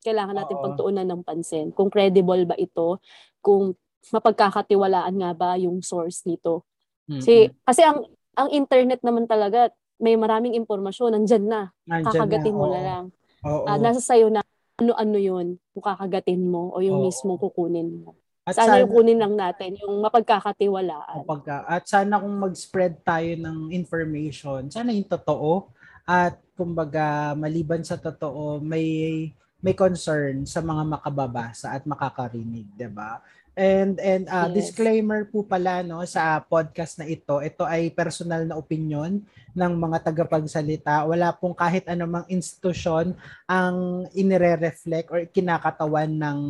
kailangan 0.00 0.36
natin 0.38 0.56
Oo. 0.56 0.64
pagtuunan 0.64 1.06
ng 1.06 1.22
pansin. 1.22 1.70
Kung 1.76 1.92
credible 1.92 2.48
ba 2.48 2.56
ito, 2.56 2.98
kung 3.44 3.76
mapagkakatiwalaan 4.10 5.14
nga 5.18 5.32
ba 5.34 5.50
yung 5.58 5.82
source 5.82 6.24
nito. 6.24 6.64
Mm-hmm. 7.06 7.20
Kasi 7.20 7.34
kasi 7.62 7.82
ang 7.84 8.06
ang 8.36 8.48
internet 8.52 9.00
naman 9.02 9.24
talaga 9.28 9.70
may 9.96 10.14
maraming 10.14 10.56
impormasyon, 10.56 11.16
nandyan 11.16 11.44
na. 11.48 11.62
Nandyan 11.88 12.06
kakagatin 12.12 12.54
na, 12.54 12.58
mo 12.58 12.66
na 12.68 12.80
lang. 12.80 13.04
Oo. 13.44 13.64
Uh, 13.64 13.78
nasa 13.80 14.00
sayo 14.00 14.28
na 14.28 14.44
ano-ano 14.76 15.16
yun 15.16 15.46
kung 15.72 15.84
kakagatin 15.84 16.42
mo 16.44 16.72
o 16.76 16.84
yung 16.84 17.00
oo. 17.00 17.06
mismo 17.08 17.40
kukunin 17.40 18.04
mo. 18.04 18.16
At 18.46 18.54
sana, 18.54 18.78
sana 18.78 18.80
yung 18.84 18.92
kunin 18.94 19.18
lang 19.18 19.34
natin, 19.34 19.74
yung 19.80 19.98
mapagkakatiwalaan. 20.04 21.26
Mapagka, 21.26 21.66
at 21.66 21.82
sana 21.88 22.22
kung 22.22 22.36
mag-spread 22.38 23.02
tayo 23.02 23.34
ng 23.34 23.74
information, 23.74 24.70
sana 24.70 24.94
yung 24.94 25.08
totoo. 25.08 25.74
At 26.06 26.38
kumbaga, 26.54 27.34
maliban 27.34 27.82
sa 27.82 27.98
totoo, 27.98 28.62
may 28.62 29.26
may 29.64 29.74
concern 29.74 30.46
sa 30.46 30.62
mga 30.62 30.86
makababasa 30.86 31.74
at 31.74 31.82
makakarinig, 31.88 32.70
'di 32.78 32.86
ba? 32.92 33.18
And 33.56 33.96
and 34.04 34.28
uh, 34.28 34.52
yes. 34.52 34.68
disclaimer 34.68 35.24
po 35.24 35.40
pala 35.40 35.80
no 35.80 36.04
sa 36.04 36.44
podcast 36.44 37.00
na 37.00 37.08
ito, 37.08 37.40
ito 37.40 37.64
ay 37.64 37.88
personal 37.88 38.44
na 38.44 38.60
opinion 38.60 39.24
ng 39.56 39.72
mga 39.80 40.04
tagapagsalita. 40.04 41.08
Wala 41.08 41.32
pong 41.32 41.56
kahit 41.56 41.88
anumang 41.88 42.28
institusyon 42.28 43.16
ang 43.48 44.04
inire-reflect 44.12 45.08
or 45.08 45.24
kinakatawan 45.32 46.12
ng 46.12 46.40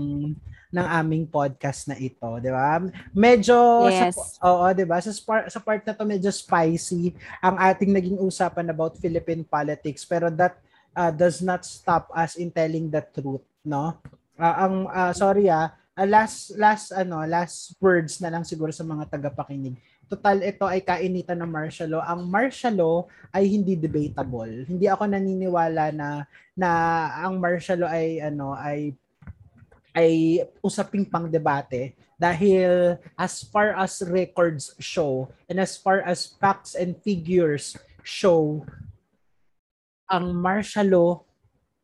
ng 0.75 0.87
aming 0.99 1.31
podcast 1.31 1.87
na 1.87 1.95
ito, 1.95 2.27
'di 2.43 2.51
ba? 2.51 2.83
Medyo 3.15 3.87
yes. 3.87 4.43
sa 4.43 4.51
oo, 4.51 4.67
'di 4.75 4.83
ba? 4.83 4.99
Sa 4.99 5.15
part, 5.23 5.47
sa 5.47 5.63
part 5.63 5.87
na 5.87 5.95
to 5.95 6.03
medyo 6.03 6.35
spicy 6.35 7.15
ang 7.39 7.55
ating 7.55 7.95
naging 7.95 8.19
usapan 8.19 8.67
about 8.75 8.99
Philippine 8.99 9.47
politics, 9.47 10.03
pero 10.03 10.27
that 10.27 10.59
uh, 10.99 11.15
does 11.15 11.39
not 11.39 11.63
stop 11.63 12.11
us 12.11 12.35
in 12.35 12.51
telling 12.51 12.91
the 12.91 13.01
truth, 13.15 13.47
no? 13.63 13.95
Uh, 14.35 14.57
ang 14.59 14.75
uh, 14.91 15.15
sorry 15.15 15.47
ah, 15.47 15.71
uh, 15.97 16.07
last 16.07 16.53
last 16.61 16.93
ano, 16.93 17.25
last 17.25 17.75
words 17.81 18.21
na 18.21 18.29
lang 18.29 18.45
siguro 18.45 18.71
sa 18.71 18.85
mga 18.85 19.09
tagapakinig. 19.09 19.81
Total 20.07 20.39
ito 20.45 20.63
ay 20.63 20.85
kainitan 20.85 21.43
ng 21.43 21.51
martial 21.51 21.99
law. 21.99 22.05
Ang 22.07 22.31
martial 22.31 22.77
law 22.79 22.97
ay 23.35 23.51
hindi 23.51 23.75
debatable. 23.75 24.69
Hindi 24.69 24.87
ako 24.87 25.11
naniniwala 25.11 25.91
na 25.91 26.09
na 26.55 26.71
ang 27.27 27.43
martial 27.43 27.83
law 27.83 27.91
ay 27.91 28.23
ano 28.23 28.55
ay 28.55 28.95
ay 29.97 30.45
usaping 30.61 31.09
pang 31.09 31.27
debate 31.27 31.97
dahil 32.21 33.01
as 33.17 33.45
far 33.45 33.73
as 33.77 34.05
records 34.05 34.77
show 34.77 35.29
and 35.49 35.57
as 35.57 35.77
far 35.77 36.05
as 36.05 36.37
facts 36.37 36.77
and 36.77 36.97
figures 37.01 37.77
show 38.05 38.61
ang 40.09 40.37
martial 40.37 40.87
law 40.87 41.11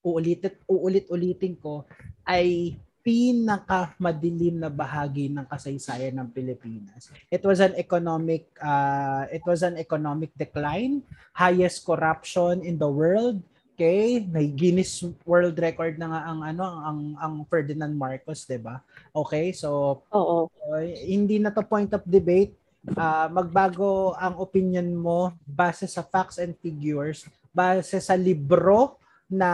uulit 0.05 0.45
uulit-ulitin 0.69 1.57
ko 1.57 1.85
ay 2.25 2.77
pinakamadilim 3.03 4.63
na 4.63 4.71
bahagi 4.71 5.27
ng 5.27 5.43
kasaysayan 5.51 6.15
ng 6.15 6.29
Pilipinas. 6.31 7.11
It 7.29 7.43
was 7.43 7.59
an 7.59 7.75
economic 7.75 8.47
uh, 8.63 9.27
it 9.35 9.43
was 9.43 9.67
an 9.67 9.75
economic 9.75 10.31
decline, 10.39 11.03
highest 11.35 11.83
corruption 11.83 12.63
in 12.63 12.79
the 12.79 12.87
world. 12.87 13.43
Okay, 13.75 14.23
may 14.23 14.47
Guinness 14.47 15.03
World 15.27 15.59
Record 15.59 15.99
na 15.99 16.15
nga 16.15 16.21
ang 16.31 16.41
ano 16.47 16.63
ang 16.63 17.01
ang 17.19 17.35
Ferdinand 17.51 17.91
Marcos, 17.91 18.47
'di 18.47 18.63
ba? 18.63 18.79
Okay, 19.11 19.51
so 19.51 20.01
Oo. 20.15 20.47
Uh, 20.71 20.87
hindi 21.03 21.43
na 21.43 21.51
to 21.51 21.67
point 21.67 21.91
of 21.91 22.07
debate. 22.07 22.55
Uh, 22.83 23.31
magbago 23.31 24.15
ang 24.19 24.39
opinion 24.39 24.87
mo 24.95 25.35
base 25.43 25.87
sa 25.91 26.07
facts 26.07 26.39
and 26.39 26.55
figures, 26.63 27.27
base 27.51 27.99
sa 27.99 28.15
libro 28.15 28.99
na 29.33 29.51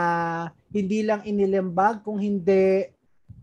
hindi 0.69 1.01
lang 1.01 1.23
inilimbag 1.23 2.03
kung 2.03 2.19
hindi 2.19 2.98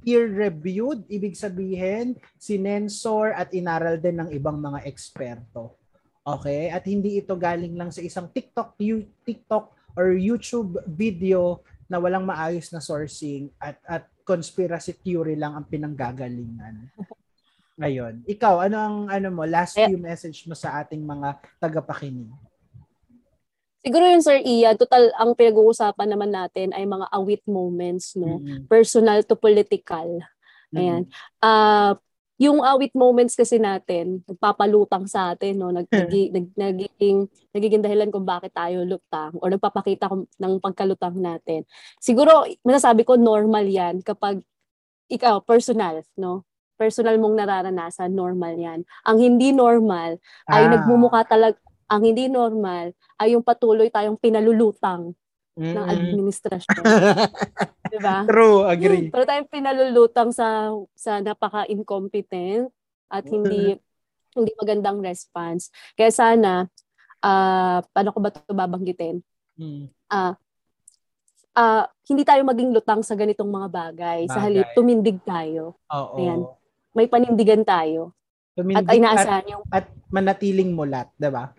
peer-reviewed, 0.06 1.02
ibig 1.10 1.34
sabihin, 1.34 2.14
sinensor 2.38 3.34
at 3.34 3.50
inaral 3.50 3.98
din 3.98 4.22
ng 4.22 4.30
ibang 4.30 4.54
mga 4.54 4.86
eksperto. 4.86 5.74
Okay? 6.22 6.70
At 6.70 6.86
hindi 6.86 7.18
ito 7.18 7.34
galing 7.34 7.74
lang 7.74 7.90
sa 7.90 7.98
isang 7.98 8.30
TikTok, 8.30 8.78
TikTok 9.26 9.74
or 9.98 10.14
YouTube 10.14 10.78
video 10.86 11.58
na 11.90 11.98
walang 11.98 12.22
maayos 12.22 12.70
na 12.70 12.78
sourcing 12.78 13.50
at 13.58 13.82
at 13.82 14.06
conspiracy 14.22 14.94
theory 14.94 15.34
lang 15.34 15.58
ang 15.58 15.66
pinanggagalingan. 15.66 16.86
Ngayon, 17.82 18.24
ikaw, 18.26 18.62
ano 18.62 18.76
ang 18.78 18.96
ano 19.10 19.28
mo 19.30 19.42
last 19.44 19.76
few 19.76 20.00
message 20.00 20.46
mo 20.46 20.54
sa 20.56 20.82
ating 20.82 21.02
mga 21.02 21.36
tagapakinig? 21.60 22.30
Siguro 23.86 24.02
yun, 24.02 24.18
Sir 24.18 24.42
Ian, 24.42 24.74
total 24.74 25.14
ang 25.14 25.38
pinag-uusapan 25.38 26.10
naman 26.10 26.34
natin 26.34 26.74
ay 26.74 26.82
mga 26.82 27.06
awit 27.14 27.46
moments, 27.46 28.18
no? 28.18 28.42
Mm-hmm. 28.42 28.66
Personal 28.66 29.22
to 29.22 29.38
political. 29.38 30.26
Ayan. 30.74 31.06
Mm-hmm. 31.06 31.38
Uh, 31.38 31.94
yung 32.34 32.66
awit 32.66 32.90
moments 32.98 33.38
kasi 33.38 33.62
natin, 33.62 34.26
nagpapalutang 34.26 35.06
sa 35.06 35.30
atin, 35.30 35.62
no? 35.62 35.70
Nag, 35.70 35.86
nag, 35.86 36.10
nag, 36.10 36.46
nagiging, 36.58 37.30
nagiging 37.54 37.78
dahilan 37.86 38.10
kung 38.10 38.26
bakit 38.26 38.50
tayo 38.50 38.82
lutang 38.82 39.38
or 39.38 39.54
nagpapakita 39.54 40.10
ng 40.34 40.52
pagkalutang 40.58 41.14
natin. 41.22 41.62
Siguro, 42.02 42.42
masasabi 42.66 43.06
ko, 43.06 43.14
normal 43.14 43.70
yan 43.70 44.02
kapag 44.02 44.42
ikaw, 45.06 45.46
personal, 45.46 46.02
no? 46.18 46.42
Personal 46.74 47.22
mong 47.22 47.38
nararanasan, 47.38 48.10
normal 48.10 48.58
yan. 48.58 48.82
Ang 49.06 49.18
hindi 49.22 49.54
normal 49.54 50.18
ay 50.50 50.66
ah. 50.66 50.70
nagmumukha 50.74 51.22
talaga, 51.22 51.56
ang 51.86 52.02
hindi 52.02 52.26
normal 52.26 52.90
ay 53.18 53.34
yung 53.38 53.44
patuloy 53.46 53.88
tayong 53.88 54.18
pinalulutang 54.18 55.14
mm-hmm. 55.56 55.74
ng 55.74 55.86
administrasyon. 55.86 56.84
'Di 57.90 57.98
ba? 58.02 58.26
True, 58.26 58.66
agree. 58.66 59.08
Pero 59.08 59.24
tayong 59.24 59.50
pinalulutang 59.50 60.30
sa 60.34 60.74
sa 60.92 61.22
napaka-incompetent 61.22 62.68
at 63.08 63.24
hindi 63.26 63.78
hindi 64.36 64.52
magandang 64.58 65.00
response. 65.00 65.70
Kaya 65.96 66.10
sana 66.12 66.66
uh, 67.24 67.78
paano 67.94 68.10
ko 68.12 68.18
ba 68.20 68.30
'to 68.34 68.52
babanggitin? 68.52 69.22
Mm. 69.56 69.88
Uh, 70.12 70.34
uh, 71.56 71.84
hindi 72.06 72.22
tayo 72.22 72.44
maging 72.44 72.70
lutang 72.76 73.00
sa 73.00 73.16
ganitong 73.16 73.48
mga 73.48 73.68
bagay. 73.72 74.20
bagay. 74.28 74.30
Sa 74.30 74.38
halip, 74.44 74.68
tumindig 74.76 75.18
tayo. 75.24 75.80
Oo. 75.88 76.16
Ayan. 76.20 76.40
May 76.92 77.08
panindigan 77.08 77.64
tayo. 77.64 78.12
Tumindig 78.52 78.84
at 78.84 78.92
ay 78.92 78.98
naasahan 79.00 79.44
yung... 79.48 79.64
At 79.72 79.88
manatiling 80.12 80.72
mulat, 80.76 81.08
di 81.16 81.28
ba? 81.32 81.55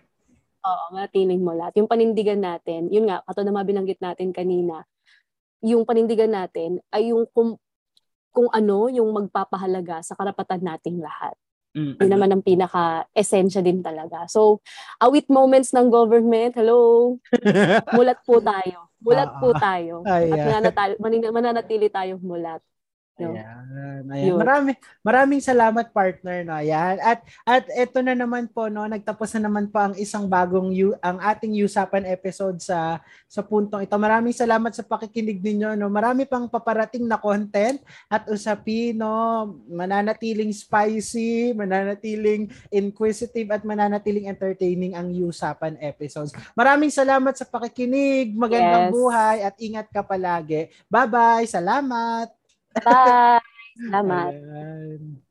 Oo, 0.68 0.84
manatiling 0.92 1.40
mo 1.40 1.56
lahat. 1.56 1.72
Yung 1.80 1.88
panindigan 1.88 2.40
natin, 2.44 2.92
yun 2.92 3.08
nga, 3.08 3.24
katulad 3.24 3.48
na 3.48 3.64
binanggit 3.64 4.00
natin 4.04 4.36
kanina, 4.36 4.84
yung 5.64 5.88
panindigan 5.88 6.30
natin 6.30 6.78
ay 6.92 7.10
yung 7.10 7.24
kung, 7.32 7.56
kung 8.30 8.52
ano 8.52 8.92
yung 8.92 9.08
magpapahalaga 9.10 10.04
sa 10.04 10.14
karapatan 10.14 10.60
nating 10.60 11.00
lahat. 11.00 11.34
Mm, 11.72 11.94
yun 12.00 12.10
naman 12.10 12.30
ang 12.32 12.42
pinaka-esensya 12.44 13.64
din 13.64 13.80
talaga. 13.80 14.28
So, 14.28 14.60
awit 15.00 15.26
moments 15.32 15.72
ng 15.72 15.88
government, 15.88 16.54
hello, 16.56 17.16
mulat 17.96 18.20
po 18.24 18.40
tayo. 18.44 18.88
Mulat 18.98 19.30
po 19.38 19.54
ah, 19.54 19.58
tayo. 19.58 20.02
Ay, 20.10 20.34
At 20.34 20.74
mananatili, 20.98 21.26
mananatili 21.30 21.86
tayong 21.88 22.22
mulat. 22.22 22.60
No? 23.18 23.34
Ayan, 23.34 24.04
ayan. 24.14 24.36
Marami, 24.38 24.72
maraming 25.02 25.42
salamat 25.42 25.90
partner 25.90 26.46
no. 26.46 26.54
Ayan. 26.54 27.02
At 27.02 27.26
at 27.42 27.66
ito 27.68 27.98
na 28.00 28.14
naman 28.14 28.46
po 28.46 28.70
no, 28.70 28.86
nagtapos 28.86 29.34
na 29.36 29.50
naman 29.50 29.66
po 29.68 29.82
ang 29.82 29.94
isang 29.98 30.30
bagong 30.30 30.70
yu, 30.70 30.94
ang 31.02 31.18
ating 31.18 31.52
usapan 31.66 32.06
episode 32.06 32.62
sa 32.62 33.02
sa 33.26 33.42
puntong 33.42 33.82
ito. 33.84 33.98
Maraming 33.98 34.32
salamat 34.32 34.70
sa 34.70 34.86
pakikinig 34.86 35.42
ninyo 35.42 35.74
no. 35.74 35.90
Marami 35.90 36.24
pang 36.30 36.46
paparating 36.46 37.04
na 37.04 37.18
content 37.18 37.82
at 38.06 38.24
usapin 38.30 38.94
no, 38.96 39.44
mananatiling 39.66 40.54
spicy, 40.54 41.50
mananatiling 41.52 42.46
inquisitive 42.70 43.50
at 43.50 43.66
mananatiling 43.66 44.30
entertaining 44.30 44.94
ang 44.94 45.10
usapan 45.10 45.74
episodes. 45.82 46.30
Maraming 46.54 46.94
salamat 46.94 47.34
sa 47.34 47.44
pakikinig. 47.44 48.30
Magandang 48.38 48.88
Yes. 48.88 48.94
buhay 48.94 49.36
at 49.42 49.54
ingat 49.58 49.86
ka 49.90 50.06
palagi. 50.06 50.70
Bye-bye. 50.86 51.44
Salamat. 51.50 52.37
Bye! 52.84 53.40
Salamat! 53.90 54.34
Ayan. 54.52 55.22